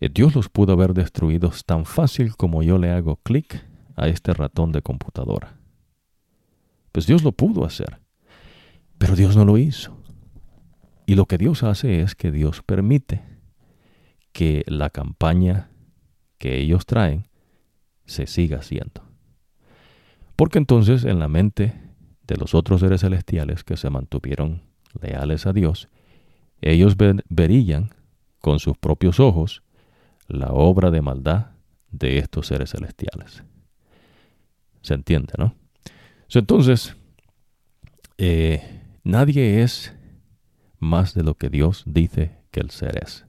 [0.00, 3.64] Eh, Dios los pudo haber destruido tan fácil como yo le hago clic
[3.96, 5.57] a este ratón de computadora.
[6.92, 8.00] Pues Dios lo pudo hacer,
[8.98, 9.96] pero Dios no lo hizo.
[11.06, 13.22] Y lo que Dios hace es que Dios permite
[14.32, 15.70] que la campaña
[16.38, 17.26] que ellos traen
[18.04, 19.02] se siga haciendo.
[20.36, 21.74] Porque entonces en la mente
[22.26, 24.62] de los otros seres celestiales que se mantuvieron
[25.00, 25.88] leales a Dios,
[26.60, 26.96] ellos
[27.28, 27.90] verían
[28.40, 29.62] con sus propios ojos
[30.26, 31.52] la obra de maldad
[31.90, 33.42] de estos seres celestiales.
[34.82, 35.54] ¿Se entiende, no?
[36.34, 36.96] Entonces,
[38.18, 39.94] eh, nadie es
[40.78, 43.26] más de lo que Dios dice que el ser es.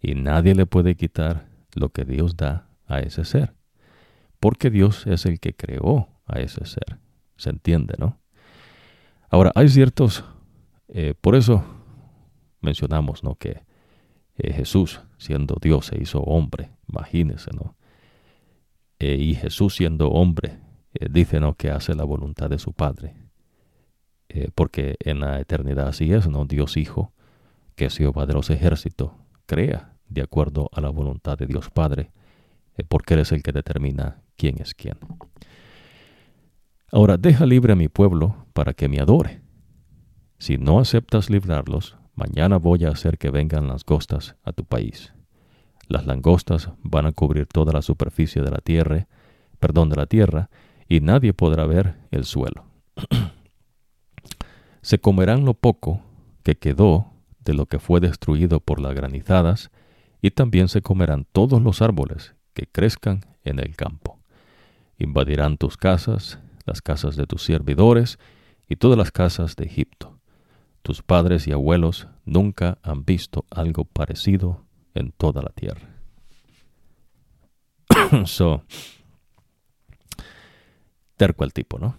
[0.00, 3.54] Y nadie le puede quitar lo que Dios da a ese ser.
[4.40, 6.98] Porque Dios es el que creó a ese ser.
[7.36, 8.18] ¿Se entiende, no?
[9.30, 10.24] Ahora, hay ciertos...
[10.88, 11.64] Eh, por eso
[12.60, 13.34] mencionamos, ¿no?
[13.36, 13.62] Que
[14.36, 16.70] eh, Jesús, siendo Dios, se hizo hombre.
[16.88, 17.76] Imagínense, ¿no?
[19.00, 20.58] Y Jesús, siendo hombre,
[21.10, 21.54] dice, ¿no?
[21.54, 23.14] Que hace la voluntad de su Padre.
[24.28, 26.44] Eh, porque en la eternidad así es, ¿no?
[26.44, 27.12] Dios Hijo,
[27.76, 29.12] que es Jehová de los ejércitos,
[29.46, 32.10] crea de acuerdo a la voluntad de Dios Padre,
[32.76, 34.98] eh, porque Él es el que determina quién es quién.
[36.90, 39.42] Ahora, deja libre a mi pueblo para que me adore.
[40.38, 45.12] Si no aceptas librarlos, mañana voy a hacer que vengan las langostas a tu país.
[45.88, 49.06] Las langostas van a cubrir toda la superficie de la tierra,
[49.58, 50.50] perdón, de la tierra,
[50.88, 52.64] y nadie podrá ver el suelo.
[54.82, 56.02] Se comerán lo poco
[56.42, 59.70] que quedó de lo que fue destruido por las granizadas,
[60.20, 64.18] y también se comerán todos los árboles que crezcan en el campo.
[64.98, 68.18] Invadirán tus casas, las casas de tus servidores,
[68.68, 70.18] y todas las casas de Egipto.
[70.82, 75.88] Tus padres y abuelos nunca han visto algo parecido en toda la tierra.
[78.26, 78.64] so,
[81.16, 81.98] terco el tipo, ¿no?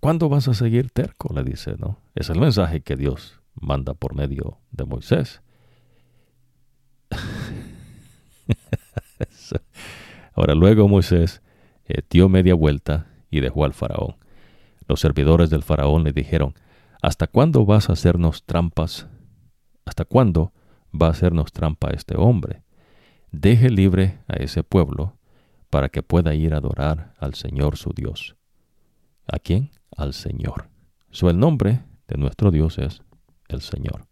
[0.00, 1.32] cuándo vas a seguir terco?
[1.34, 2.00] Le dice, ¿no?
[2.14, 5.42] Es el mensaje que Dios manda por medio de Moisés.
[10.34, 11.42] Ahora luego Moisés
[11.86, 14.16] eh, dio media vuelta y dejó al faraón.
[14.88, 16.54] Los servidores del faraón le dijeron,
[17.00, 19.06] ¿hasta cuándo vas a hacernos trampas?
[19.84, 20.52] ¿Hasta cuándo
[20.92, 22.62] va a hacernos trampa este hombre?
[23.30, 25.16] Deje libre a ese pueblo
[25.74, 28.36] para que pueda ir a adorar al Señor su Dios.
[29.26, 29.72] ¿A quién?
[29.96, 30.68] Al Señor.
[31.10, 33.02] Su el nombre de nuestro Dios es
[33.48, 34.06] el Señor.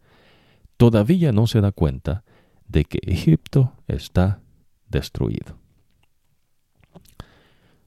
[0.76, 2.24] Todavía no se da cuenta
[2.66, 4.40] de que Egipto está
[4.88, 5.56] destruido.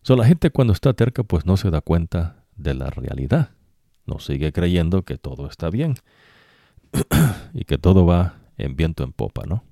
[0.03, 3.49] So, la gente cuando está terca pues no se da cuenta de la realidad.
[4.05, 5.95] No sigue creyendo que todo está bien
[7.53, 9.65] y que todo va en viento en popa, ¿no?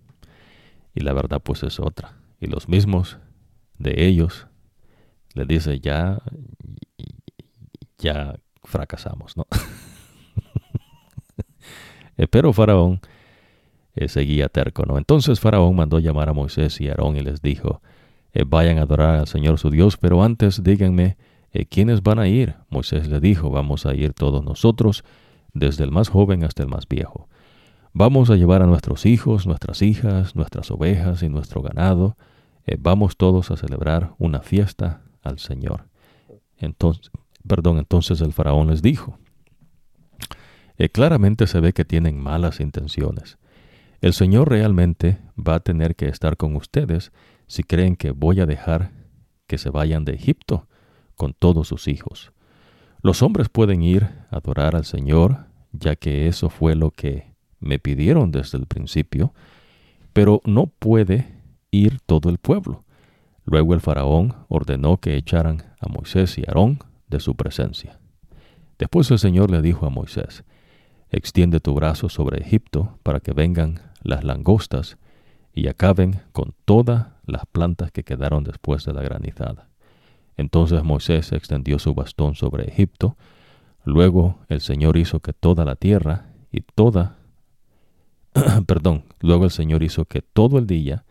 [0.93, 2.17] Y la verdad pues es otra.
[2.41, 3.17] Y los mismos
[3.84, 4.47] de ellos
[5.35, 6.22] le dice ya
[7.99, 9.45] ya fracasamos, ¿no?
[12.18, 12.99] Eh, pero Faraón
[13.95, 14.97] eh, seguía terco, ¿no?
[14.97, 17.81] Entonces Faraón mandó llamar a Moisés y Aarón y les dijo,
[18.34, 21.18] eh, vayan a adorar al Señor su Dios, pero antes díganme,
[21.69, 22.55] ¿quiénes van a ir?
[22.69, 25.03] Moisés le dijo, vamos a ir todos nosotros,
[25.53, 27.30] desde el más joven hasta el más viejo.
[27.93, 32.18] Vamos a llevar a nuestros hijos, nuestras hijas, nuestras ovejas y nuestro ganado.
[32.80, 35.88] Vamos todos a celebrar una fiesta al Señor.
[36.57, 37.11] Entonces,
[37.48, 39.18] Perdón, entonces el faraón les dijo,
[40.77, 43.38] eh, claramente se ve que tienen malas intenciones.
[44.02, 47.11] El Señor realmente va a tener que estar con ustedes
[47.48, 48.91] si creen que voy a dejar
[49.48, 50.68] que se vayan de Egipto
[51.15, 52.31] con todos sus hijos.
[53.02, 57.80] Los hombres pueden ir a adorar al Señor, ya que eso fue lo que me
[57.80, 59.34] pidieron desde el principio,
[60.14, 61.43] pero no puede
[61.77, 62.83] ir todo el pueblo.
[63.45, 67.99] Luego el faraón ordenó que echaran a Moisés y Aarón de su presencia.
[68.77, 70.43] Después el Señor le dijo a Moisés,
[71.09, 74.97] Extiende tu brazo sobre Egipto para que vengan las langostas
[75.53, 79.69] y acaben con todas las plantas que quedaron después de la granizada.
[80.37, 83.15] Entonces Moisés extendió su bastón sobre Egipto.
[83.85, 87.17] Luego el Señor hizo que toda la tierra y toda,
[88.65, 91.05] perdón, luego el Señor hizo que todo el día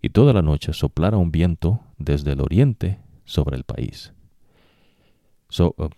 [0.00, 4.12] y toda la noche soplara un viento desde el oriente sobre el país.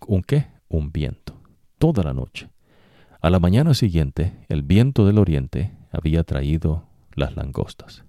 [0.06, 0.47] ¿Un qué?
[0.68, 1.35] Un viento.
[1.78, 2.48] Toda la noche.
[3.20, 8.05] A la mañana siguiente, el viento del oriente había traído las langostas.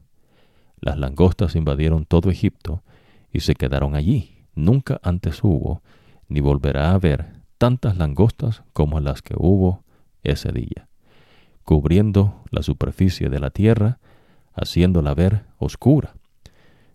[0.80, 2.84] Las langostas invadieron todo Egipto
[3.32, 4.46] y se quedaron allí.
[4.56, 5.82] Nunca antes hubo,
[6.28, 9.84] ni volverá a haber, tantas langostas como las que hubo
[10.24, 10.88] ese día,
[11.64, 14.00] cubriendo la superficie de la tierra,
[14.54, 16.16] haciéndola ver oscura.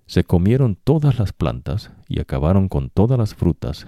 [0.07, 3.87] Se comieron todas las plantas y acabaron con todas las frutas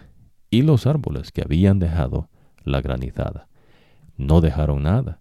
[0.50, 2.28] y los árboles que habían dejado
[2.64, 3.48] la granizada.
[4.16, 5.20] No dejaron nada.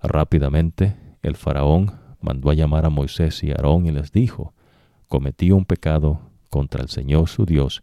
[0.00, 4.54] Rápidamente el faraón mandó a llamar a Moisés y Aarón y les dijo,
[5.08, 6.20] cometí un pecado
[6.50, 7.82] contra el Señor su Dios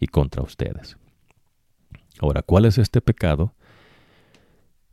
[0.00, 0.96] y contra ustedes.
[2.20, 3.54] Ahora, ¿cuál es este pecado?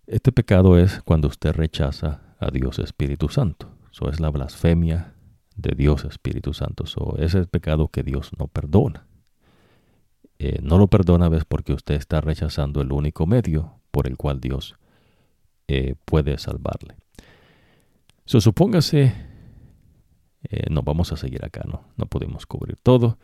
[0.07, 3.79] Este pecado es cuando usted rechaza a Dios Espíritu Santo.
[4.00, 5.14] Eso es la blasfemia
[5.58, 6.86] de Dios Espíritu Santo.
[6.86, 9.06] Eso es el pecado que Dios no perdona.
[10.38, 11.44] Eh, no lo perdona, ¿ves?
[11.44, 14.76] Porque usted está rechazando el único medio por el cual Dios
[15.68, 16.96] eh, puede salvarle.
[18.24, 19.14] So, supóngase,
[20.44, 23.18] eh, no vamos a seguir acá, no, no podemos cubrir todo.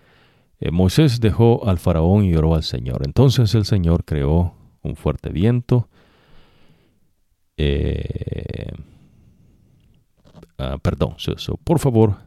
[0.73, 3.03] Moisés dejó al faraón y oró al Señor.
[3.05, 5.87] Entonces el Señor creó un fuerte viento.
[10.57, 11.15] Ah, perdón,
[11.63, 12.17] por favor,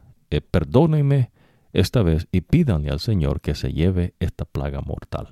[0.51, 1.31] perdónenme
[1.73, 5.29] esta vez y pídanle al Señor que se lleve esta plaga mortal.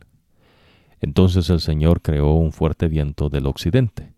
[1.00, 4.14] Entonces el Señor creó un fuerte viento del occidente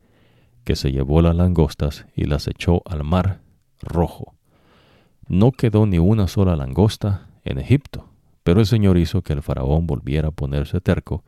[0.64, 3.42] que se llevó las langostas y las echó al mar
[3.82, 4.36] rojo.
[5.28, 8.10] No quedó ni una sola langosta en Egipto,
[8.44, 11.24] pero el Señor hizo que el faraón volviera a ponerse terco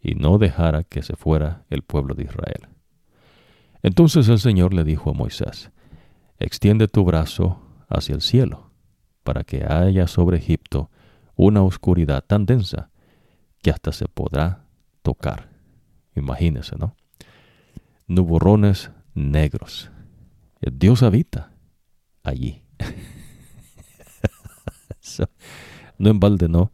[0.00, 2.68] y no dejara que se fuera el pueblo de Israel.
[3.82, 5.70] Entonces el Señor le dijo a Moisés,
[6.40, 8.70] extiende tu brazo hacia el cielo,
[9.22, 10.90] para que haya sobre Egipto
[11.36, 12.90] una oscuridad tan densa
[13.62, 14.64] que hasta se podrá
[15.02, 15.50] tocar.
[16.16, 16.96] Imagínese, ¿no?
[18.10, 19.90] nuborrones negros.
[20.60, 21.52] Dios habita
[22.24, 22.64] allí.
[25.98, 26.72] no en balde, no.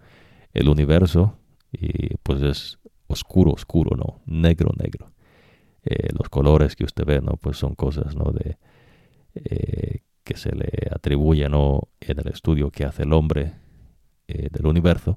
[0.54, 1.36] El universo,
[2.22, 4.22] pues es oscuro, oscuro, no.
[4.24, 5.12] Negro, negro.
[5.84, 7.32] Eh, los colores que usted ve, ¿no?
[7.32, 8.32] Pues son cosas, ¿no?
[8.32, 8.56] De,
[9.44, 11.52] eh, que se le atribuyen.
[11.54, 13.52] En el estudio que hace el hombre
[14.28, 15.16] eh, del universo.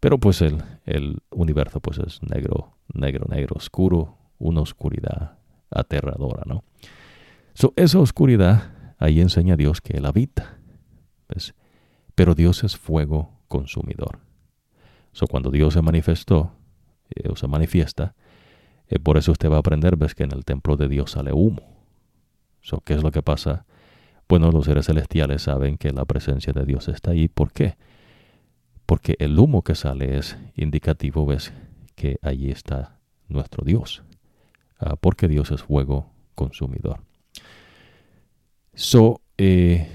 [0.00, 5.38] Pero pues el, el universo, pues es negro, negro, negro, oscuro, una oscuridad
[5.70, 6.64] aterradora, ¿no?
[7.74, 10.58] esa oscuridad, ahí enseña Dios que Él habita.
[12.14, 14.20] Pero Dios es fuego consumidor.
[15.12, 16.52] So, cuando Dios se manifestó,
[17.10, 18.14] eh, o se manifiesta,
[18.88, 21.32] eh, por eso usted va a aprender, ves que en el templo de Dios sale
[21.32, 21.77] humo.
[22.84, 23.64] ¿Qué es lo que pasa?
[24.28, 27.28] Bueno, los seres celestiales saben que la presencia de Dios está ahí.
[27.28, 27.76] ¿Por qué?
[28.84, 31.52] Porque el humo que sale es indicativo, ves,
[31.94, 32.98] que allí está
[33.28, 34.02] nuestro Dios.
[34.78, 37.00] Ah, porque Dios es fuego consumidor.
[38.74, 39.88] So, eh,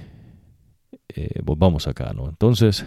[1.09, 2.27] eh, vamos acá, ¿no?
[2.27, 2.85] Entonces,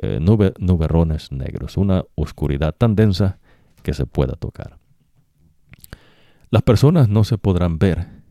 [0.00, 3.38] eh, nube, nuberrones negros, una oscuridad tan densa
[3.82, 4.78] que se pueda tocar.
[6.50, 8.21] Las personas no se podrán ver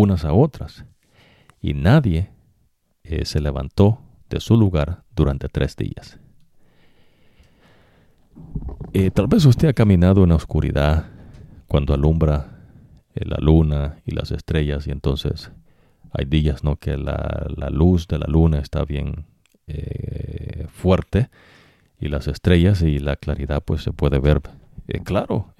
[0.00, 0.84] unas a otras
[1.60, 2.30] y nadie
[3.24, 6.20] se levantó de su lugar durante tres días.
[9.14, 11.06] tal vez usted ha caminado en la oscuridad
[11.66, 12.60] cuando alumbra
[13.14, 15.52] eh, la luna y las estrellas y entonces
[16.12, 16.76] hay días ¿no?
[16.76, 19.26] que la, luz de la luna está bien
[19.66, 21.28] eh, fuerte
[22.00, 24.42] y las estrellas y la claridad pues se puede ver
[24.88, 25.54] eh, claro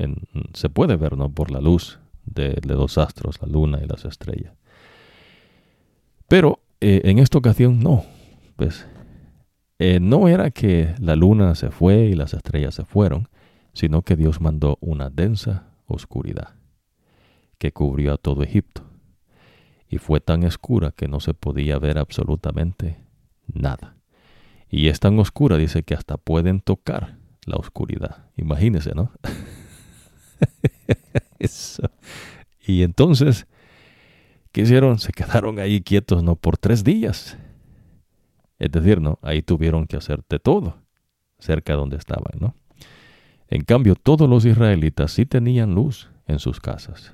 [0.53, 1.31] se puede ver ¿no?
[1.31, 2.01] por la luz
[2.31, 4.55] de, los astros la luna y las estrellas
[6.29, 8.05] pero en esta ocasión no
[8.57, 8.87] pues
[10.01, 13.29] no era que la luna se fue y las estrellas se fueron
[13.73, 16.61] sino que Dios mandó una densa oscuridad
[17.61, 18.83] que cubrió a todo Egipto,
[19.87, 23.05] y fue tan oscura que no se podía ver absolutamente
[23.47, 23.97] nada.
[24.71, 28.31] Y es tan oscura, dice, que hasta pueden tocar la oscuridad.
[28.37, 29.13] Imagínense, ¿no?
[32.67, 33.47] Y entonces,
[34.53, 34.99] ¿qué hicieron?
[34.99, 36.37] Se quedaron ahí quietos, ¿no?
[36.37, 37.37] Por tres días.
[38.59, 39.19] Es decir, ¿no?
[39.23, 40.77] Ahí tuvieron que hacer de todo
[41.39, 42.55] cerca de donde estaban, ¿no?
[43.49, 47.13] En cambio, todos los israelitas sí tenían luz en sus casas.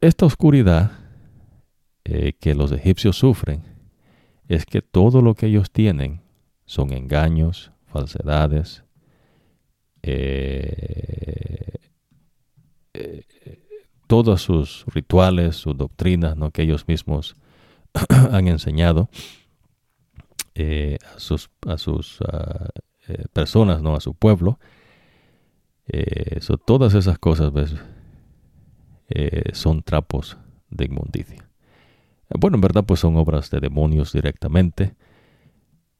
[0.00, 0.92] esta oscuridad
[2.04, 3.62] eh, que los egipcios sufren
[4.48, 6.22] es que todo lo que ellos tienen
[6.64, 8.84] son engaños, falsedades,
[10.02, 11.74] eh,
[12.98, 13.58] eh,
[14.06, 16.50] todos sus rituales, sus doctrinas, ¿no?
[16.50, 17.36] que ellos mismos
[18.08, 19.08] han enseñado
[20.56, 22.70] a sus, a sus ah,
[23.32, 23.94] personas, ¿no?
[23.94, 24.58] a su pueblo.
[26.66, 27.52] todas esas cosas
[29.52, 30.36] son trapos
[30.70, 31.48] de inmundicia.
[32.30, 34.94] Bueno, en verdad pues son obras de demonios directamente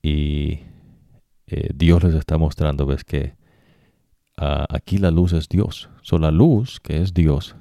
[0.02, 0.60] y
[1.46, 3.34] eh, Dios les está mostrando, ves que
[4.36, 5.88] ah, aquí la luz es Dios.
[6.08, 7.54] So, la luz que es Dios,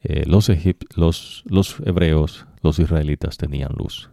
[0.00, 0.48] eh, los,
[0.96, 4.08] los, los, hebreos, los israelitas tenían luz.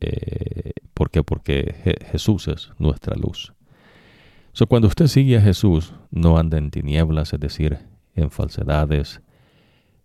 [0.00, 1.22] Eh, ¿Por qué?
[1.22, 3.52] Porque Jesús es nuestra luz.
[4.54, 7.78] So, cuando usted sigue a Jesús, no anda en tinieblas, es decir,
[8.14, 9.20] en falsedades,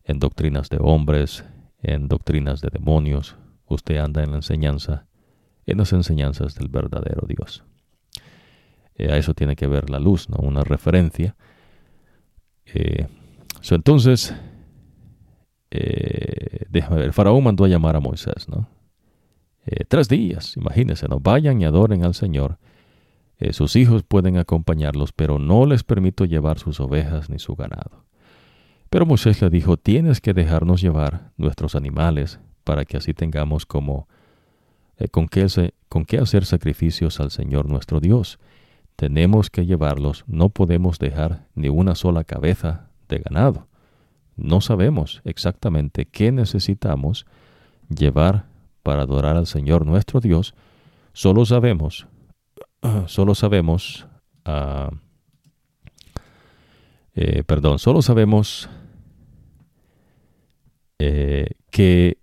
[0.04, 1.46] en doctrinas de hombres,
[1.82, 5.06] en doctrinas de demonios, usted anda en la enseñanza,
[5.66, 7.64] en las enseñanzas del verdadero Dios.
[8.96, 10.36] Eh, a eso tiene que ver la luz, ¿no?
[10.46, 11.38] Una referencia.
[12.74, 13.08] Eh,
[13.70, 14.34] entonces,
[15.72, 18.68] eh, déjame ver, el faraón mandó a llamar a Moisés, ¿no?
[19.88, 21.20] tres días, imagínense, ¿no?
[21.20, 22.58] Vayan y adoren al Señor.
[23.52, 28.04] sus hijos pueden acompañarlos, pero no les permito llevar sus ovejas ni su ganado.
[28.92, 34.08] Pero Moisés le dijo, tienes que dejarnos llevar nuestros animales para que así tengamos como
[34.98, 38.38] eh, con qué hacer sacrificios al Señor nuestro Dios.
[39.02, 43.66] Tenemos que llevarlos, no podemos dejar ni una sola cabeza de ganado.
[44.36, 47.26] No sabemos exactamente qué necesitamos
[47.90, 48.46] llevar
[48.84, 50.54] para adorar al Señor nuestro Dios,
[51.14, 52.06] solo sabemos,
[53.08, 54.06] solo sabemos,
[54.46, 54.96] uh,
[57.16, 58.70] eh, perdón, solo sabemos
[61.00, 62.20] eh, que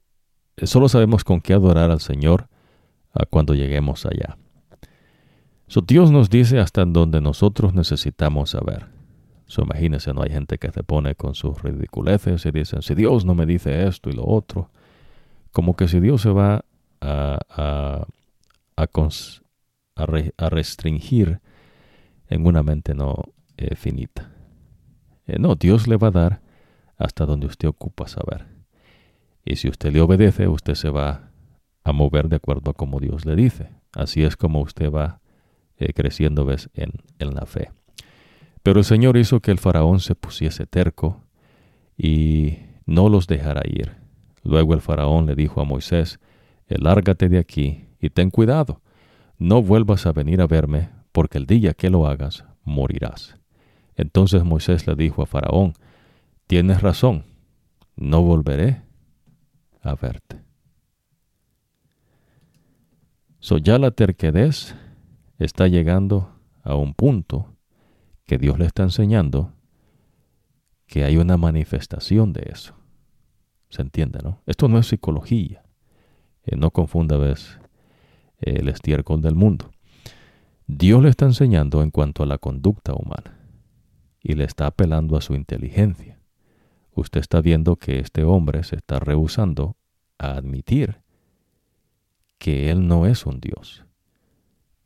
[0.62, 2.46] solo sabemos con qué adorar al Señor
[3.30, 4.36] cuando lleguemos allá.
[5.68, 8.86] So, Dios nos dice hasta donde nosotros necesitamos saber.
[9.46, 13.26] So, imagínense, no hay gente que se pone con sus ridiculeces y dicen, si Dios
[13.26, 14.70] no me dice esto y lo otro,
[15.52, 16.64] como que si Dios se va
[17.00, 18.06] a, a,
[18.76, 21.40] a, restringir
[22.28, 23.24] en una mente no
[23.56, 24.30] eh, finita.
[25.26, 26.40] Eh, no, Dios le va a dar
[26.96, 28.46] hasta donde usted ocupa saber.
[29.44, 31.30] Y si usted le obedece, usted se va
[31.84, 33.70] a mover de acuerdo a como Dios le dice.
[33.92, 35.20] Así es como usted va
[35.78, 36.70] eh, creciendo ¿ves?
[36.74, 37.70] En, en la fe.
[38.62, 41.22] Pero el Señor hizo que el faraón se pusiese terco
[41.96, 43.96] y no los dejara ir.
[44.42, 46.20] Luego el faraón le dijo a Moisés,
[46.68, 48.80] lárgate de aquí y ten cuidado,
[49.38, 53.36] no vuelvas a venir a verme, porque el día que lo hagas, morirás.
[53.96, 55.74] Entonces Moisés le dijo a faraón,
[56.46, 57.24] tienes razón,
[57.96, 58.82] no volveré
[59.82, 60.40] a verte.
[63.40, 64.74] So ya la terquedez
[65.38, 66.32] está llegando
[66.62, 67.54] a un punto
[68.24, 69.52] que Dios le está enseñando
[70.86, 72.74] que hay una manifestación de eso.
[73.68, 74.42] ¿Se entiende, no?
[74.46, 75.62] Esto no es psicología.
[76.44, 77.58] Eh, no confunda, ves,
[78.38, 79.70] el estiércol del mundo.
[80.66, 83.38] Dios le está enseñando en cuanto a la conducta humana
[84.22, 86.18] y le está apelando a su inteligencia
[87.00, 89.76] usted está viendo que este hombre se está rehusando
[90.18, 91.02] a admitir
[92.38, 93.84] que él no es un Dios,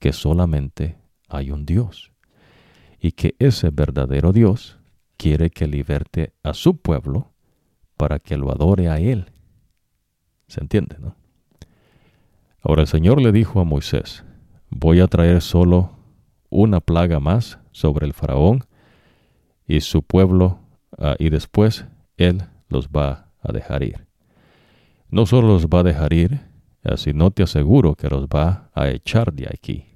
[0.02, 0.98] que solamente
[1.28, 2.10] hay un Dios,
[2.98, 4.80] y que ese verdadero Dios
[5.16, 7.30] quiere que liberte a su pueblo
[7.96, 9.30] para que lo adore a él.
[10.48, 11.14] ¿Se entiende, no?
[12.62, 14.24] Ahora el Señor le dijo a Moisés,
[14.70, 15.92] voy a traer solo
[16.50, 18.64] una plaga más sobre el faraón
[19.68, 20.58] y su pueblo,
[20.98, 24.08] ah, y después él los va a dejar ir.
[25.10, 26.40] No solo los va a dejar ir,
[26.96, 29.91] sino te aseguro que los va a echar de aquí.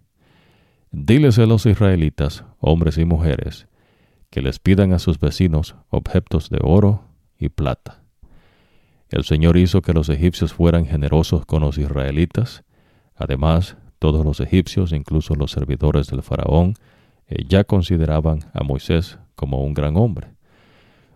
[0.91, 3.69] Diles a los israelitas, hombres y mujeres,
[4.31, 7.05] que les pidan a sus vecinos objetos de oro
[7.39, 8.03] y plata.
[9.09, 12.65] El Señor hizo que los egipcios fueran generosos con los israelitas.
[13.15, 16.75] Además, todos los egipcios, incluso los servidores del faraón,
[17.29, 20.29] eh, ya consideraban a Moisés como un gran hombre.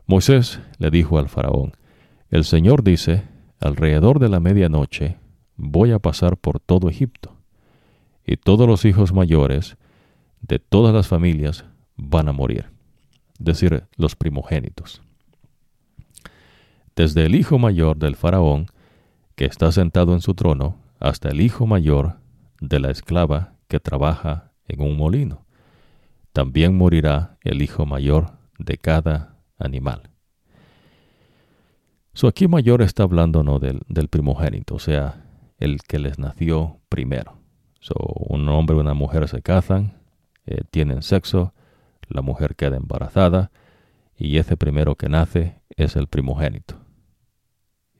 [0.06, 1.72] Moisés le dijo al faraón,
[2.30, 3.24] El Señor dice,
[3.60, 5.18] alrededor de la medianoche
[5.56, 7.36] voy a pasar por todo Egipto,
[8.30, 9.76] y todos los hijos mayores
[10.40, 11.64] de todas las familias
[11.96, 12.70] van a morir,
[13.40, 15.02] es decir, los primogénitos.
[16.94, 18.66] Desde el hijo mayor del faraón,
[19.34, 22.18] que está sentado en su trono, hasta el hijo mayor
[22.60, 25.44] de la esclava que trabaja en un molino.
[26.32, 30.08] También morirá el hijo mayor de cada animal.
[32.14, 33.58] So aquí mayor está hablando ¿no?
[33.58, 35.24] del, del primogénito, o sea,
[35.58, 37.39] el que les nació primero.
[37.80, 39.94] So, un hombre y una mujer se casan,
[40.46, 41.54] eh, tienen sexo,
[42.08, 43.50] la mujer queda embarazada
[44.18, 46.76] y ese primero que nace es el primogénito.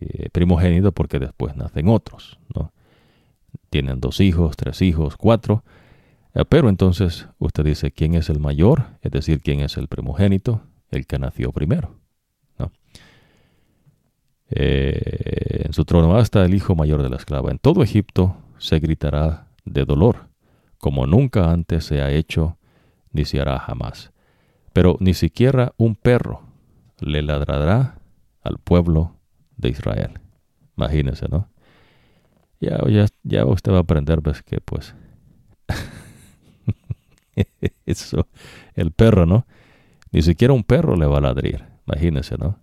[0.00, 2.72] Eh, primogénito porque después nacen otros, ¿no?
[3.70, 5.64] Tienen dos hijos, tres hijos, cuatro,
[6.34, 10.62] eh, pero entonces usted dice quién es el mayor, es decir, quién es el primogénito,
[10.90, 11.96] el que nació primero.
[12.58, 12.70] ¿no?
[14.52, 17.52] en su trono hasta el hijo mayor de la esclava.
[17.52, 20.28] En todo Egipto se gritará de dolor,
[20.78, 22.56] como nunca antes se ha hecho
[23.12, 24.12] ni se hará jamás.
[24.72, 26.42] Pero ni siquiera un perro
[27.00, 27.98] le ladrará
[28.42, 29.16] al pueblo
[29.56, 30.20] de Israel.
[30.76, 31.48] Imagínese, ¿no?
[32.60, 32.78] Ya,
[33.22, 34.94] ya, usted va a aprender pues, que pues
[37.86, 38.28] eso,
[38.74, 39.46] el perro, ¿no?
[40.12, 41.64] Ni siquiera un perro le va a ladrir.
[41.86, 42.58] Imagínese, ¿no?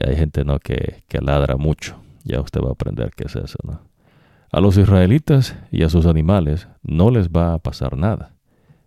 [0.00, 0.60] hay gente, ¿no?
[0.60, 2.00] Que, que ladra mucho.
[2.24, 3.87] Ya usted va a aprender qué es eso, ¿no?
[4.50, 8.34] A los israelitas y a sus animales no les va a pasar nada.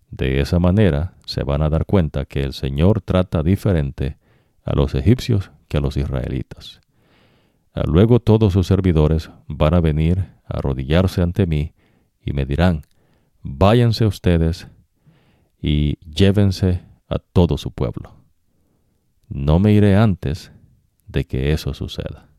[0.09, 4.17] De esa manera se van a dar cuenta que el Señor trata diferente
[4.63, 6.81] a los egipcios que a los israelitas.
[7.85, 11.73] Luego todos sus servidores van a venir a arrodillarse ante mí
[12.19, 12.81] y me dirán,
[13.41, 14.67] váyanse ustedes
[15.61, 18.15] y llévense a todo su pueblo.
[19.29, 20.51] No me iré antes
[21.07, 22.30] de que eso suceda.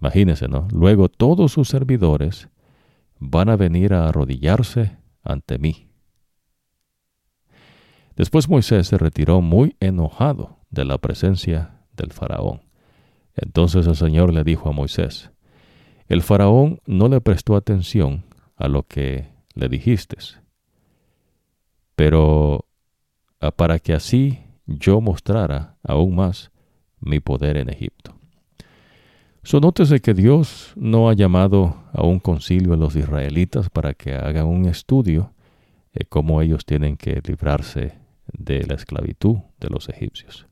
[0.00, 0.68] Imagínense, ¿no?
[0.72, 2.48] Luego todos sus servidores
[3.18, 5.88] van a venir a arrodillarse ante mí.
[8.16, 12.62] Después Moisés se retiró muy enojado de la presencia del faraón.
[13.34, 15.30] Entonces el Señor le dijo a Moisés,
[16.08, 18.24] el faraón no le prestó atención
[18.56, 20.16] a lo que le dijiste,
[21.94, 22.66] pero
[23.40, 26.50] ah, para que así yo mostrara aún más
[27.00, 28.17] mi poder en Egipto.
[29.48, 34.14] So, nótese que Dios no ha llamado a un concilio a los israelitas para que
[34.14, 35.32] hagan un estudio
[35.94, 37.94] de cómo ellos tienen que librarse
[38.30, 40.46] de la esclavitud de los egipcios.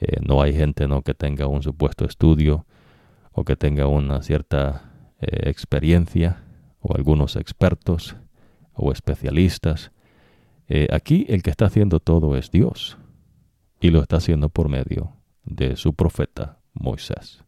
[0.00, 1.02] Eh, no hay gente ¿no?
[1.02, 2.66] que tenga un supuesto estudio
[3.30, 4.90] o que tenga una cierta
[5.20, 6.42] eh, experiencia
[6.80, 8.16] o algunos expertos
[8.72, 9.92] o especialistas.
[10.66, 12.98] Eh, aquí el que está haciendo todo es Dios
[13.80, 15.12] y lo está haciendo por medio
[15.44, 17.44] de su profeta Moisés.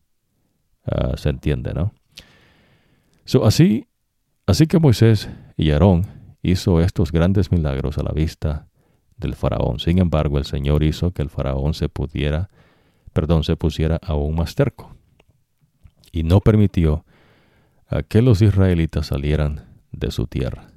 [0.85, 1.93] Ah, se entiende, ¿no?
[3.45, 3.87] Así,
[4.47, 6.07] así que Moisés y Aarón
[6.43, 8.69] hizo estos grandes milagros a la vista
[9.17, 9.79] del faraón.
[9.79, 12.51] Sin embargo, el Señor hizo que el faraón se pudiera,
[13.13, 14.97] perdón, se pusiera aún más terco
[16.11, 17.05] y no permitió
[17.87, 20.69] a que los israelitas salieran de su tierra.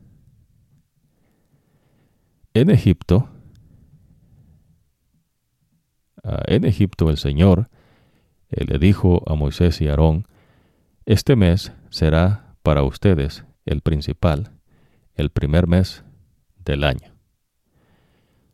[2.54, 3.28] En Egipto,
[6.24, 7.70] ah, en Egipto el Señor
[8.50, 10.28] él le dijo a Moisés y Aarón,
[11.06, 14.52] Este mes será para ustedes el principal,
[15.16, 16.04] el primer mes
[16.64, 17.16] del año.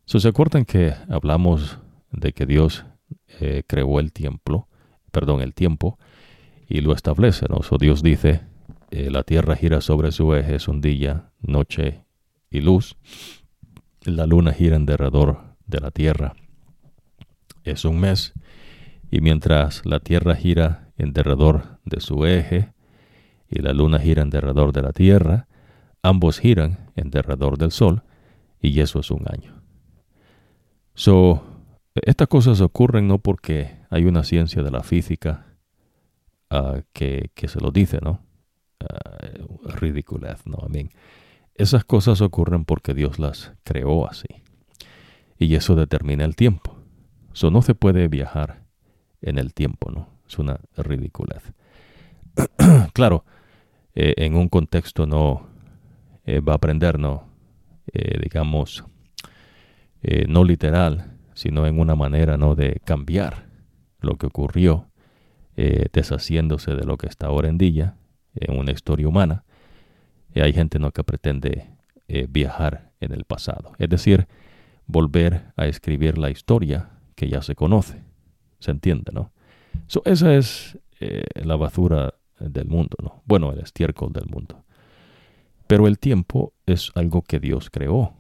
[0.06, 1.80] ¿Se acuerdan que hablamos
[2.12, 2.86] de que Dios
[3.40, 4.68] eh, creó el templo,
[5.12, 5.98] perdón, el tiempo,
[6.68, 7.62] y lo establece, ¿no?
[7.78, 8.42] Dios dice,
[8.92, 12.04] eh, la tierra gira sobre su eje, es un día, noche
[12.50, 12.98] y luz.
[14.04, 16.34] La luna gira en derredor de la tierra.
[17.64, 18.34] Es un mes
[19.12, 22.72] y mientras la Tierra gira en derredor de su eje
[23.50, 25.48] y la Luna gira en derredor de la Tierra,
[26.02, 28.04] ambos giran en derredor del Sol
[28.62, 29.62] y eso es un año.
[30.94, 31.44] So,
[31.94, 35.58] estas cosas ocurren no porque hay una ciencia de la física
[36.50, 38.22] uh, que, que, se lo dice, ¿no?
[38.80, 40.58] Uh, ridiculez, ¿no?
[40.68, 40.90] I mean,
[41.56, 44.28] esas cosas ocurren porque Dios las creó así.
[45.38, 46.78] Y eso determina el tiempo.
[47.34, 48.61] So, no se puede viajar
[49.22, 50.08] en el tiempo, ¿no?
[50.28, 51.44] Es una ridiculez.
[52.94, 53.26] claro,
[53.94, 55.48] eh, en un contexto no
[56.26, 57.28] eh, va a aprender, ¿no?
[57.92, 58.86] Eh, digamos,
[60.28, 62.56] no literal, sino en una manera, ¿no?
[62.56, 63.46] De cambiar
[64.00, 64.88] lo que ocurrió,
[65.56, 67.98] deshaciéndose de lo que está ahora en día,
[68.34, 69.44] en una historia humana.
[70.34, 70.90] Hay gente, ¿no?
[70.92, 71.68] Que pretende
[72.30, 73.74] viajar en el pasado.
[73.78, 74.28] Es decir,
[74.88, 78.02] volver a escribir la historia que ya se conoce.
[78.62, 79.34] Se entiende, ¿no?
[80.06, 83.22] esa es eh, la basura del mundo, ¿no?
[83.26, 84.64] Bueno, el estiércol del mundo.
[85.68, 88.14] Pero el tiempo es algo que Dios creó.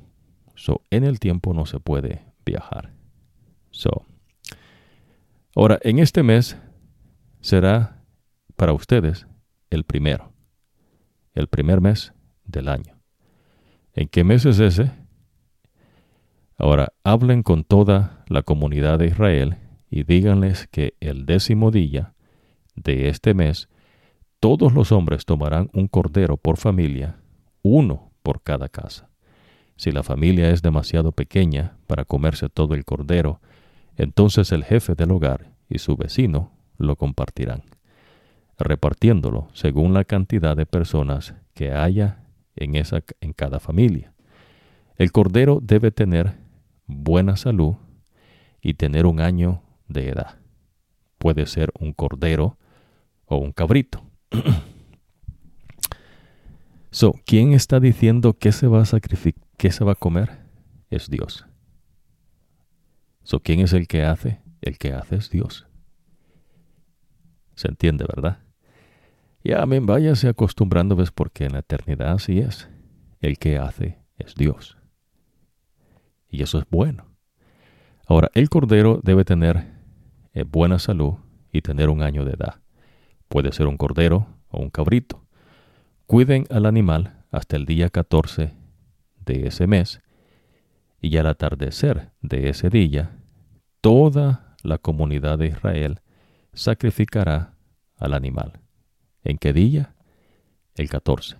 [0.55, 2.91] So, en el tiempo no se puede viajar.
[3.69, 4.05] So,
[5.55, 6.57] ahora, en este mes
[7.39, 8.03] será
[8.55, 9.27] para ustedes
[9.69, 10.33] el primero,
[11.33, 12.13] el primer mes
[12.45, 12.99] del año.
[13.93, 14.91] ¿En qué mes es ese?
[16.57, 19.57] Ahora, hablen con toda la comunidad de Israel
[19.91, 22.13] y díganles que el décimo día
[22.75, 23.67] de este mes,
[24.39, 27.17] todos los hombres tomarán un cordero por familia,
[27.61, 29.09] uno por cada casa.
[29.75, 33.41] Si la familia es demasiado pequeña para comerse todo el cordero,
[33.97, 37.63] entonces el jefe del hogar y su vecino lo compartirán,
[38.57, 42.23] repartiéndolo según la cantidad de personas que haya
[42.55, 44.13] en, esa, en cada familia.
[44.95, 46.37] El cordero debe tener
[46.87, 47.75] buena salud
[48.61, 49.61] y tener un año
[49.93, 50.39] de edad.
[51.17, 52.57] Puede ser un cordero
[53.25, 54.03] o un cabrito.
[56.91, 60.39] so, ¿quién está diciendo que se va a sacrificar, qué se va a comer?
[60.89, 61.45] Es Dios.
[63.23, 64.41] So, ¿quién es el que hace?
[64.61, 65.67] El que hace es Dios.
[67.55, 68.39] Se entiende, ¿verdad?
[69.43, 71.11] Y amén, váyase acostumbrando, ¿ves?
[71.11, 72.69] Porque en la eternidad así es.
[73.21, 74.77] El que hace es Dios.
[76.29, 77.05] Y eso es bueno.
[78.07, 79.70] Ahora, el cordero debe tener
[80.47, 81.15] buena salud
[81.51, 82.61] y tener un año de edad.
[83.27, 85.25] Puede ser un cordero o un cabrito.
[86.05, 88.53] Cuiden al animal hasta el día 14
[89.25, 90.01] de ese mes
[91.01, 93.17] y al atardecer de ese día,
[93.81, 96.01] toda la comunidad de Israel
[96.53, 97.55] sacrificará
[97.97, 98.59] al animal.
[99.23, 99.95] ¿En qué día?
[100.75, 101.37] El 14.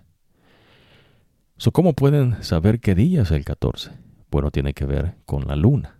[1.72, 3.92] ¿Cómo pueden saber qué día es el 14?
[4.30, 5.98] Bueno, tiene que ver con la luna,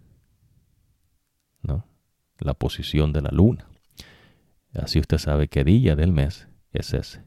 [1.62, 1.86] ¿no?
[2.43, 3.66] La posición de la luna.
[4.74, 7.23] Así usted sabe qué día del mes es ese.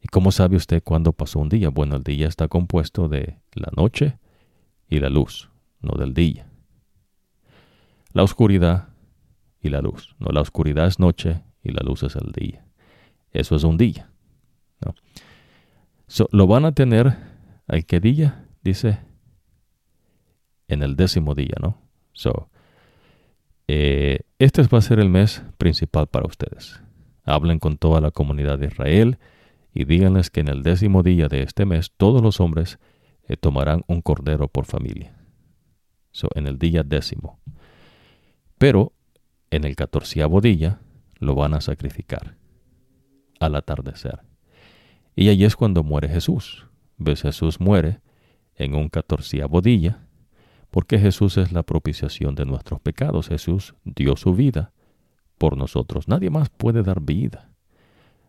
[0.00, 1.68] ¿Y cómo sabe usted cuándo pasó un día?
[1.68, 4.18] Bueno, el día está compuesto de la noche
[4.88, 5.50] y la luz,
[5.80, 6.48] no del día.
[8.12, 8.88] La oscuridad
[9.60, 10.16] y la luz.
[10.18, 12.66] No, la oscuridad es noche y la luz es el día.
[13.30, 14.10] Eso es un día.
[14.84, 14.94] ¿no?
[16.32, 17.16] lo van a tener,
[17.68, 18.48] ¿en qué día?
[18.62, 18.98] Dice,
[20.68, 21.78] en el décimo día, ¿no?
[22.12, 22.50] So,
[23.74, 26.82] eh, este va a ser el mes principal para ustedes.
[27.24, 29.18] Hablen con toda la comunidad de Israel
[29.72, 32.78] y díganles que en el décimo día de este mes todos los hombres
[33.26, 35.16] eh, tomarán un cordero por familia.
[36.10, 37.40] So, en el día décimo.
[38.58, 38.92] Pero
[39.50, 40.80] en el catorceavo día
[41.18, 42.36] lo van a sacrificar
[43.40, 44.20] al atardecer.
[45.16, 46.66] Y allí es cuando muere Jesús.
[46.98, 47.22] ¿Ves?
[47.22, 48.00] Jesús muere
[48.54, 50.06] en un catorceavo día
[50.72, 53.28] porque Jesús es la propiciación de nuestros pecados.
[53.28, 54.72] Jesús dio su vida
[55.36, 56.08] por nosotros.
[56.08, 57.50] Nadie más puede dar vida.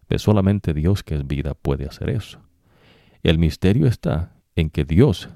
[0.09, 0.23] ¿Ves?
[0.23, 2.41] Solamente Dios que es vida puede hacer eso.
[3.23, 5.29] El misterio está en que Dios,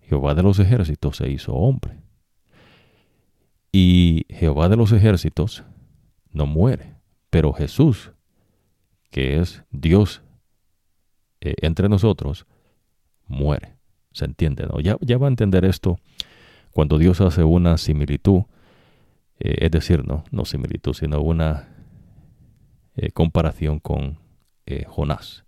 [0.00, 2.00] Jehová de los ejércitos, se hizo hombre.
[3.70, 5.64] Y Jehová de los ejércitos
[6.32, 6.94] no muere,
[7.28, 8.12] pero Jesús,
[9.10, 10.22] que es Dios
[11.42, 12.46] eh, entre nosotros,
[13.26, 13.76] muere.
[14.12, 14.66] ¿Se entiende?
[14.66, 14.80] No?
[14.80, 15.98] Ya va a entender esto
[16.74, 18.42] cuando Dios hace una similitud,
[19.38, 21.68] eh, es decir, no, no similitud, sino una
[22.96, 24.18] eh, comparación con
[24.86, 25.44] Jonás,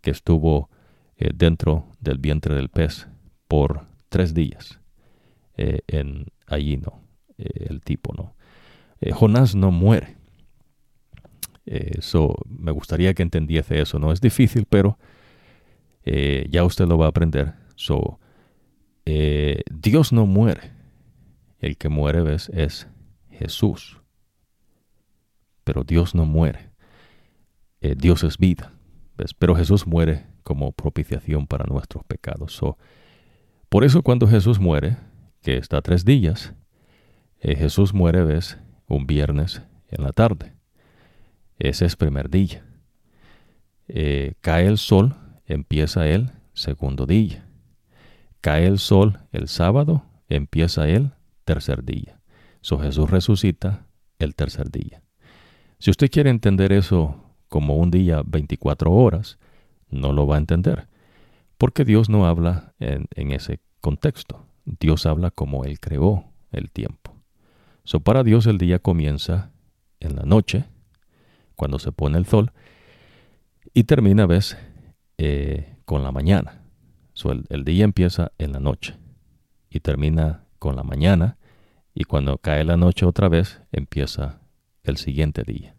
[0.00, 0.70] que estuvo
[1.16, 3.06] dentro del vientre del pez
[3.46, 4.80] por tres días
[5.56, 7.06] en allí, ¿no?
[7.38, 8.34] Eh, el tipo, ¿no?
[9.00, 10.16] Eh, Jonás no muere.
[11.66, 14.12] Eso, me gustaría que entendiese eso, ¿no?
[14.12, 14.98] Es difícil, pero
[16.04, 17.54] eh, ya usted lo va a aprender.
[17.74, 18.20] So,
[19.06, 20.72] Dios no muere.
[21.58, 22.48] El que muere, ¿ves?
[22.50, 22.88] Es
[23.30, 24.00] Jesús.
[25.64, 26.70] Pero Dios no muere.
[27.80, 28.72] Dios es vida.
[29.16, 29.32] ¿ves?
[29.34, 32.52] Pero Jesús muere como propiciación para nuestros pecados.
[32.52, 32.78] So,
[33.68, 34.96] por eso cuando Jesús muere,
[35.42, 36.54] que está tres días,
[37.40, 38.58] eh, Jesús muere, ves,
[38.88, 40.54] un viernes en la tarde.
[41.58, 42.64] Ese es primer día.
[43.88, 45.14] Eh, cae el sol,
[45.46, 47.45] empieza el segundo día.
[48.40, 51.12] Cae el sol el sábado, empieza el
[51.44, 52.20] tercer día.
[52.60, 53.86] So Jesús resucita
[54.18, 55.02] el tercer día.
[55.78, 59.38] Si usted quiere entender eso como un día 24 horas,
[59.90, 60.88] no lo va a entender,
[61.58, 64.46] porque Dios no habla en, ese contexto.
[64.64, 67.14] Dios habla como Él creó el tiempo.
[67.84, 69.52] So, para Dios el día comienza
[70.00, 70.64] en la noche,
[71.54, 72.52] cuando se pone el sol,
[73.72, 74.56] y termina, ves,
[75.18, 76.65] eh, con la mañana.
[77.48, 78.96] El, día empieza en la noche
[79.70, 81.38] y termina con la mañana,
[81.94, 84.40] y cuando cae la noche otra vez, empieza
[84.82, 85.74] el siguiente día.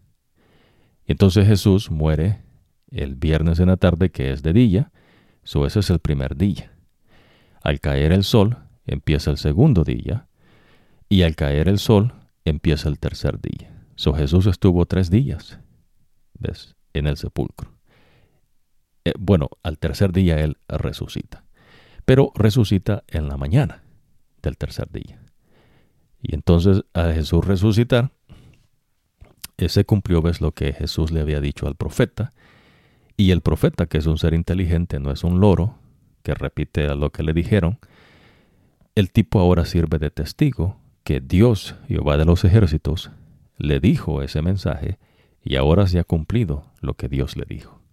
[1.06, 2.42] Entonces Jesús muere
[2.90, 4.92] el viernes en la tarde, que es de día,
[5.44, 6.72] so ese es el primer día.
[7.62, 10.28] Al caer el sol, empieza el segundo día,
[11.10, 12.14] y al caer el sol
[12.46, 13.74] empieza el tercer día.
[13.96, 15.60] So Jesús estuvo tres días.
[16.34, 16.78] ¿Ves?
[16.98, 17.77] en el sepulcro.
[19.08, 21.46] Eh, bueno, al tercer día Él resucita,
[22.04, 23.84] pero resucita en la mañana
[24.42, 25.22] del tercer día.
[26.22, 28.12] Y entonces a Jesús resucitar,
[29.56, 32.34] ese cumplió, ves lo que Jesús le había dicho al profeta,
[33.16, 35.80] y el profeta, que es un ser inteligente, no es un loro,
[36.22, 37.80] que repite lo que le dijeron,
[38.96, 43.10] el tipo ahora sirve de testigo que Dios, Jehová de los ejércitos,
[43.58, 45.00] le dijo ese mensaje
[45.42, 47.87] y ahora se ha cumplido lo que Dios le dijo.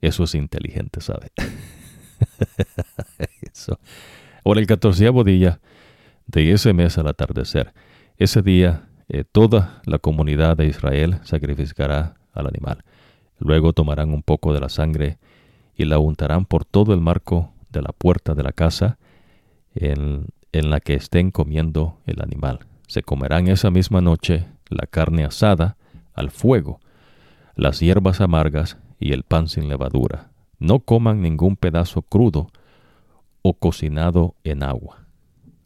[0.00, 1.30] Eso es inteligente, ¿sabe?
[3.52, 3.78] Eso.
[4.44, 5.60] Ahora el catorceavo día
[6.26, 7.72] de ese mes al atardecer,
[8.16, 12.84] ese día eh, toda la comunidad de Israel sacrificará al animal.
[13.38, 15.18] Luego tomarán un poco de la sangre
[15.76, 18.98] y la untarán por todo el marco de la puerta de la casa
[19.74, 22.60] en, en la que estén comiendo el animal.
[22.86, 25.76] Se comerán esa misma noche la carne asada
[26.14, 26.80] al fuego
[27.58, 30.30] las hierbas amargas y el pan sin levadura.
[30.58, 32.50] No coman ningún pedazo crudo
[33.42, 35.06] o cocinado en agua.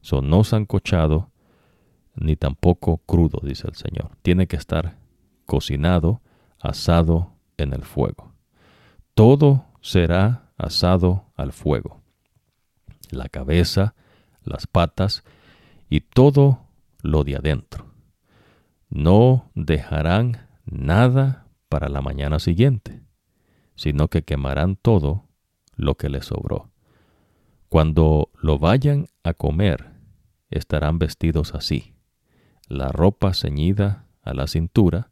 [0.00, 1.30] Son no sancochado
[2.14, 4.10] ni tampoco crudo, dice el Señor.
[4.22, 4.98] Tiene que estar
[5.46, 6.20] cocinado,
[6.60, 8.32] asado en el fuego.
[9.14, 12.00] Todo será asado al fuego.
[13.10, 13.94] La cabeza,
[14.42, 15.24] las patas
[15.88, 16.60] y todo
[17.02, 17.86] lo de adentro.
[18.88, 23.02] No dejarán nada para la mañana siguiente,
[23.82, 25.24] sino que quemarán todo
[25.74, 26.70] lo que les sobró.
[27.68, 29.90] Cuando lo vayan a comer,
[30.50, 31.96] estarán vestidos así,
[32.68, 35.10] la ropa ceñida a la cintura,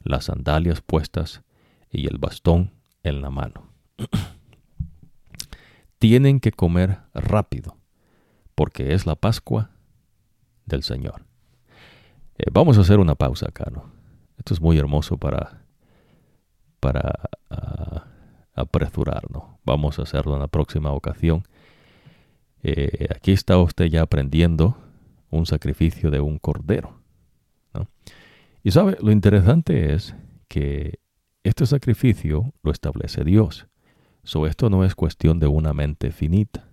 [0.00, 1.44] las sandalias puestas
[1.90, 2.74] y el bastón
[3.04, 3.70] en la mano.
[5.98, 7.78] Tienen que comer rápido,
[8.54, 9.70] porque es la Pascua
[10.66, 11.24] del Señor.
[12.36, 13.64] Eh, vamos a hacer una pausa acá.
[14.36, 15.63] Esto es muy hermoso para
[16.84, 18.04] para ah,
[18.52, 19.44] apresurarnos.
[19.64, 21.42] Vamos a hacerlo en la próxima ocasión.
[22.62, 24.76] Eh, aquí está usted ya aprendiendo
[25.30, 27.00] un sacrificio de un cordero.
[28.62, 30.14] Y sabe, lo interesante es
[30.46, 30.98] que
[31.42, 33.66] este sacrificio lo establece Dios.
[34.22, 36.68] So, esto no es cuestión de una mente finita,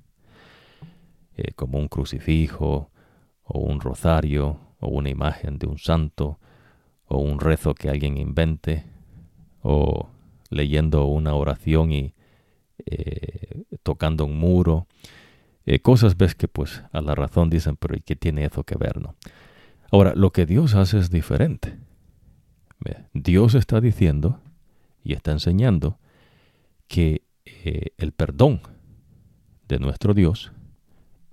[1.37, 2.91] eh, como un crucifijo,
[3.43, 6.39] o un rosario, o una imagen de un santo,
[7.05, 8.85] o un rezo que alguien invente
[9.61, 10.09] o
[10.49, 12.13] leyendo una oración y
[12.85, 14.87] eh, tocando un muro.
[15.65, 18.75] Eh, cosas ves que pues a la razón dicen, pero ¿y qué tiene eso que
[18.75, 18.99] ver?
[18.99, 19.15] No?
[19.91, 21.77] Ahora, lo que Dios hace es diferente.
[23.13, 24.39] Dios está diciendo
[25.03, 25.99] y está enseñando
[26.87, 28.61] que eh, el perdón
[29.67, 30.51] de nuestro Dios,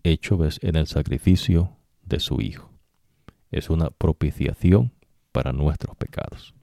[0.02, 1.72] hecho ves en el sacrificio
[2.02, 2.70] de su Hijo,
[3.50, 4.92] es una propiciación
[5.32, 6.54] para nuestros pecados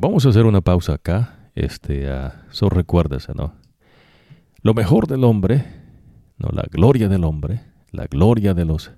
[0.00, 1.50] vamos a hacer una pausa acá.
[1.54, 3.54] Este, uh, so recuérdese, ¿no?
[4.62, 5.64] Lo mejor del hombre,
[6.38, 8.92] no la gloria del hombre, la gloria de los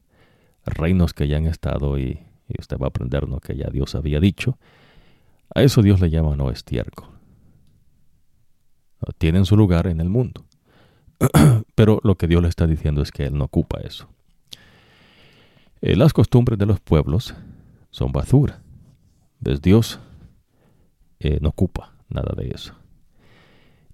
[0.64, 2.20] reinos que ya han estado y,
[2.58, 4.58] usted va a aprender lo que ya Dios había dicho.
[5.54, 7.08] A eso Dios le llama no estiércol.
[9.18, 10.44] Tienen su lugar en el mundo.
[11.74, 14.08] Pero lo que Dios le está diciendo es que Él no ocupa eso.
[15.80, 17.34] Eh, las costumbres de los pueblos
[17.90, 18.60] son basura.
[19.40, 19.60] ¿Ves?
[19.60, 20.00] Dios
[21.24, 22.74] eh, no ocupa nada de eso.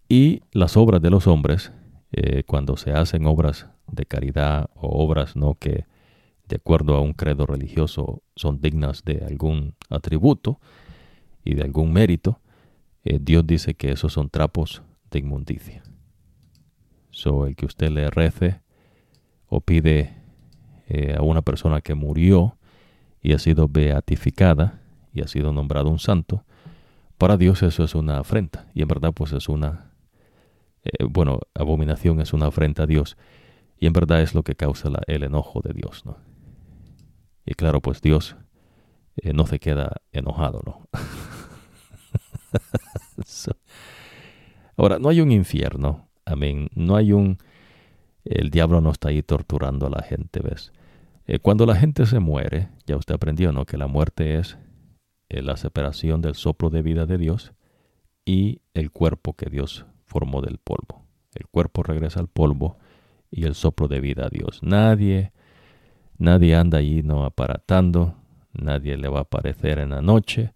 [0.09, 1.71] Y las obras de los hombres,
[2.11, 5.87] eh, cuando se hacen obras de caridad o obras no que
[6.49, 10.59] de acuerdo a un credo religioso son dignas de algún atributo
[11.45, 12.41] y de algún mérito,
[13.05, 14.83] eh, Dios dice que esos son trapos
[15.13, 15.85] de inmundicia.
[17.11, 18.61] So, el que usted le rece
[19.47, 20.17] o pide
[21.17, 22.57] a una persona que murió
[23.23, 24.83] y ha sido beatificada
[25.15, 26.45] y ha sido nombrado un santo,
[27.21, 29.93] para Dios eso es una afrenta y en verdad pues es una,
[30.83, 33.19] eh, bueno, abominación es una afrenta a Dios
[33.79, 36.17] y en verdad es lo que causa el enojo de Dios, ¿no?
[37.45, 38.37] Y claro, pues Dios
[39.17, 40.89] eh, no se queda enojado, ¿no?
[44.79, 47.37] Ahora, no hay un infierno, amén, no hay un...
[48.25, 50.73] El diablo no está ahí torturando a la gente, ¿ves?
[51.27, 53.67] Eh, cuando la gente se muere, ya usted aprendió, ¿no?
[53.67, 54.57] Que la muerte es
[55.31, 57.53] la separación del soplo de vida de Dios
[58.25, 61.05] y el cuerpo que Dios formó del polvo.
[61.35, 62.79] El cuerpo regresa al polvo
[63.31, 64.61] y el soplo de vida a Dios.
[64.63, 65.33] Nadie,
[66.19, 68.17] nadie anda allí no aparatando,
[68.53, 70.53] nadie le va a aparecer en la noche.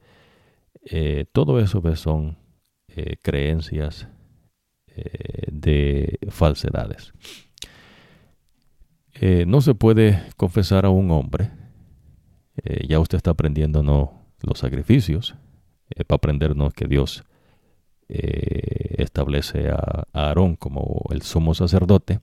[0.85, 2.37] Eh, todo eso son
[2.89, 4.09] eh, creencias
[5.51, 7.13] de falsedades.
[9.47, 11.51] no se puede confesar a un hombre,
[12.87, 15.35] ya usted está aprendiendo no los sacrificios,
[16.07, 17.25] para aprendernos que Dios
[18.09, 22.21] establece a, Aarón como el sumo sacerdote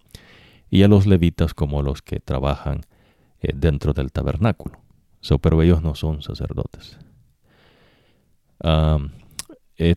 [0.70, 2.82] y a los levitas como los que trabajan
[3.42, 4.80] dentro del tabernáculo.
[5.42, 6.98] pero ellos no son sacerdotes.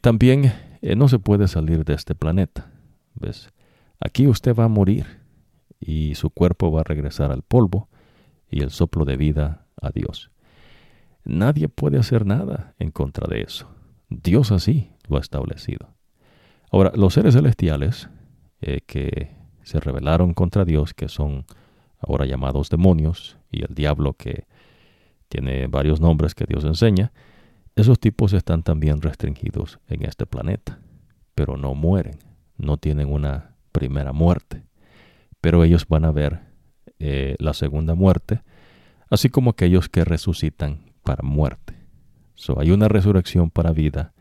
[0.01, 0.53] también
[0.97, 2.71] no se puede salir de este planeta.
[3.15, 3.51] ¿ves?
[4.01, 5.07] Aquí usted va a morir
[5.81, 7.89] y su cuerpo va a regresar al polvo
[8.51, 10.31] y el soplo de vida a Dios.
[11.25, 13.69] Nadie puede hacer nada en contra de eso.
[14.09, 15.95] Dios así lo ha establecido.
[16.71, 18.09] Ahora, los seres celestiales
[18.61, 19.31] eh, que
[19.63, 21.47] se rebelaron contra Dios, que son
[21.99, 24.47] ahora llamados demonios, y el diablo que
[25.29, 27.13] tiene varios nombres que Dios enseña,
[27.77, 30.79] esos tipos están también restringidos en este planeta,
[31.35, 32.19] pero no mueren,
[32.57, 34.65] no tienen una primera muerte,
[35.41, 36.41] pero ellos van a ver
[36.99, 38.43] eh, la segunda muerte,
[39.11, 41.75] así como aquellos que resucitan para muerte.
[42.35, 44.13] So, hay una resurrección para vida,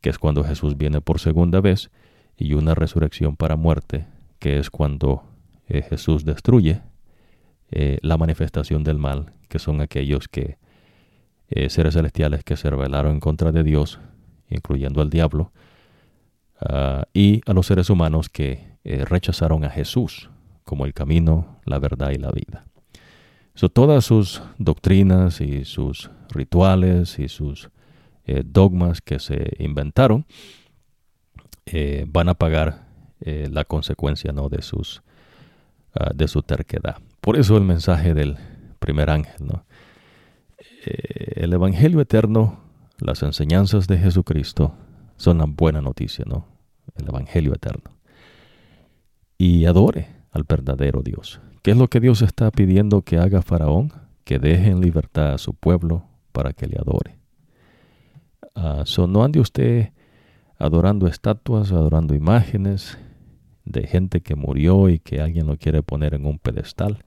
[0.00, 1.90] que es cuando Jesús viene por segunda vez,
[2.36, 4.06] y una resurrección para muerte,
[4.38, 5.24] que es cuando
[5.66, 6.82] eh, Jesús destruye
[7.70, 10.58] eh, la manifestación del mal, que son aquellos que
[11.68, 14.00] seres celestiales que se rebelaron en contra de Dios,
[14.48, 15.52] incluyendo al diablo,
[16.60, 20.30] Ah, y a los seres humanos que eh, rechazaron a Jesús
[20.64, 22.64] como el camino, la verdad y la vida.
[23.54, 27.70] Todas sus doctrinas y sus rituales y sus
[28.26, 30.26] eh, dogmas que se inventaron
[31.66, 32.84] eh, van a pagar
[33.26, 34.50] la consecuencia ¿no?
[34.50, 35.02] de, sus,
[35.94, 36.98] ah, de su terquedad.
[37.22, 38.36] Por eso el mensaje del
[38.80, 39.46] primer ángel.
[39.46, 39.64] ¿no?
[40.84, 42.60] el Evangelio eterno,
[42.98, 44.74] las enseñanzas de Jesucristo,
[45.16, 46.46] son una buena noticia, ¿no?
[46.96, 47.96] El Evangelio eterno.
[49.38, 51.40] Y adore al verdadero Dios.
[51.64, 53.90] ¿Qué es lo que Dios está pidiendo que haga Faraón?
[54.24, 57.16] Que deje en libertad a su pueblo para que le adore.
[58.54, 59.88] Uh, no ande usted
[60.58, 62.98] adorando estatuas, adorando imágenes
[63.64, 67.02] de gente que murió y que alguien lo quiere poner en un pedestal.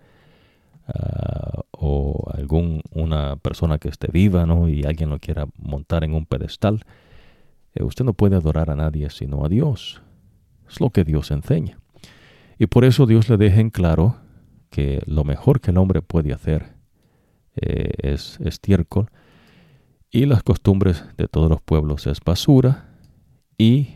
[0.88, 4.68] Ah, o algún una persona que esté viva, ¿no?
[4.68, 6.84] Y alguien lo quiera montar en un pedestal.
[7.76, 10.02] Eh, usted no puede adorar a nadie sino a Dios.
[10.68, 11.78] Es lo que Dios enseña.
[12.58, 14.16] Y por eso Dios le deja en claro
[14.70, 16.74] que lo mejor que el hombre puede hacer
[17.56, 19.10] eh, es estiércol
[20.12, 22.90] y las costumbres de todos los pueblos es basura
[23.58, 23.96] y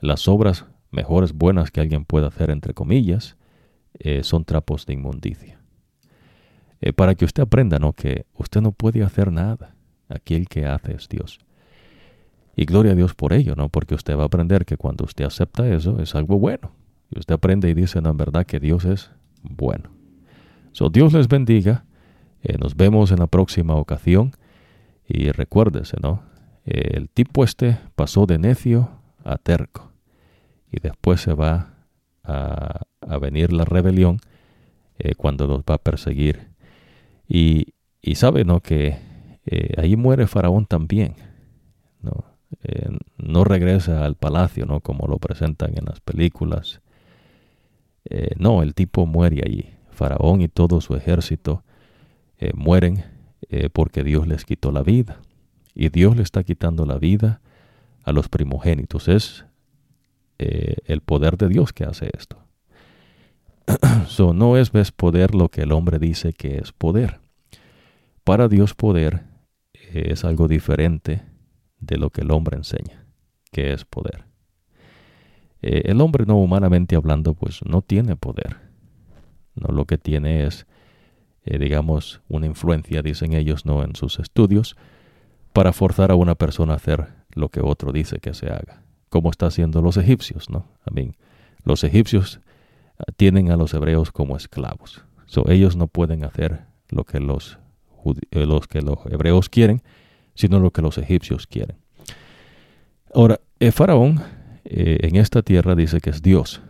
[0.00, 3.36] las obras mejores, buenas que alguien pueda hacer, entre comillas,
[3.98, 5.60] eh, son trapos de inmundicia.
[6.96, 7.94] para que usted aprenda ¿no?
[7.94, 9.74] que usted no puede hacer nada.
[10.08, 11.38] Aquí el que hace es Dios.
[12.56, 13.68] Y gloria a Dios por ello, ¿no?
[13.68, 16.72] Porque usted va a aprender que cuando usted acepta eso es algo bueno.
[17.10, 19.10] Y usted aprende y dice, no, en verdad que Dios es
[19.44, 19.90] bueno.
[20.72, 21.84] So, Dios les bendiga.
[22.42, 24.32] Eh, nos vemos en la próxima ocasión.
[25.06, 26.22] Y recuérdese, ¿no?
[26.64, 28.88] el tipo este pasó de necio
[29.22, 29.92] a terco.
[30.70, 31.74] Y después se va
[32.24, 32.80] a,
[33.20, 34.18] venir la rebelión
[34.98, 36.48] eh, cuando los va a perseguir.
[37.28, 38.60] Y, y sabe, ¿no?
[38.60, 38.98] Que
[39.46, 41.14] eh, ahí muere Faraón también.
[42.00, 42.24] ¿no?
[42.62, 44.80] Eh, no regresa al palacio, ¿no?
[44.80, 46.80] Como lo presentan en las películas.
[48.04, 49.70] Eh, no, el tipo muere allí.
[49.90, 51.62] Faraón y todo su ejército
[52.38, 53.04] eh, mueren
[53.72, 55.20] porque Dios les quitó la vida.
[55.74, 57.40] Y Dios le está quitando la vida
[58.02, 59.06] a los primogénitos.
[59.06, 59.44] Es
[60.38, 62.38] el poder de Dios que hace esto.
[64.08, 67.20] so, no es ves poder lo que el hombre dice que es poder.
[68.24, 69.22] Para Dios poder
[69.92, 71.22] es algo diferente
[71.78, 73.06] de lo que el hombre enseña,
[73.52, 74.24] que es poder.
[75.66, 78.58] Eh, el hombre no humanamente hablando, pues no tiene poder.
[79.54, 80.66] No lo que tiene es,
[81.46, 84.76] eh, digamos, una influencia, dicen ellos, no en sus estudios,
[85.54, 89.30] para forzar a una persona a hacer lo que otro dice que se haga, como
[89.30, 90.66] está haciendo los egipcios, ¿no?
[91.64, 92.40] los egipcios
[92.98, 95.02] ah, tienen a los hebreos como esclavos.
[95.24, 96.60] So, ellos no pueden hacer
[96.90, 97.58] lo que los,
[98.32, 99.82] eh, los que los hebreos quieren,
[100.34, 101.78] sino lo que los egipcios quieren.
[103.14, 104.20] Ahora, el faraón
[104.64, 106.62] eh, en esta tierra dice que es Dios,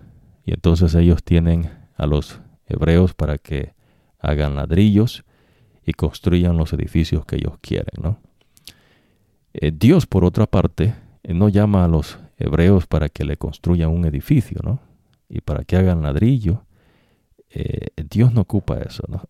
[0.44, 3.74] y entonces ellos tienen a los hebreos para que
[4.18, 5.24] hagan ladrillos
[5.86, 8.18] y construyan los edificios que ellos quieren, ¿no?
[9.52, 13.90] Eh, Dios, por otra parte, eh, no llama a los hebreos para que le construyan
[13.90, 14.80] un edificio, ¿no?
[15.28, 16.64] Y para que hagan ladrillo.
[18.10, 19.22] Dios no ocupa eso, ¿no?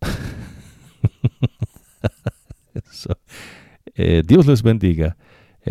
[4.25, 5.15] Dios les bendiga.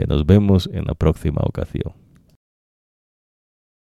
[0.06, 1.94] Nos vemos en la próxima ocasión.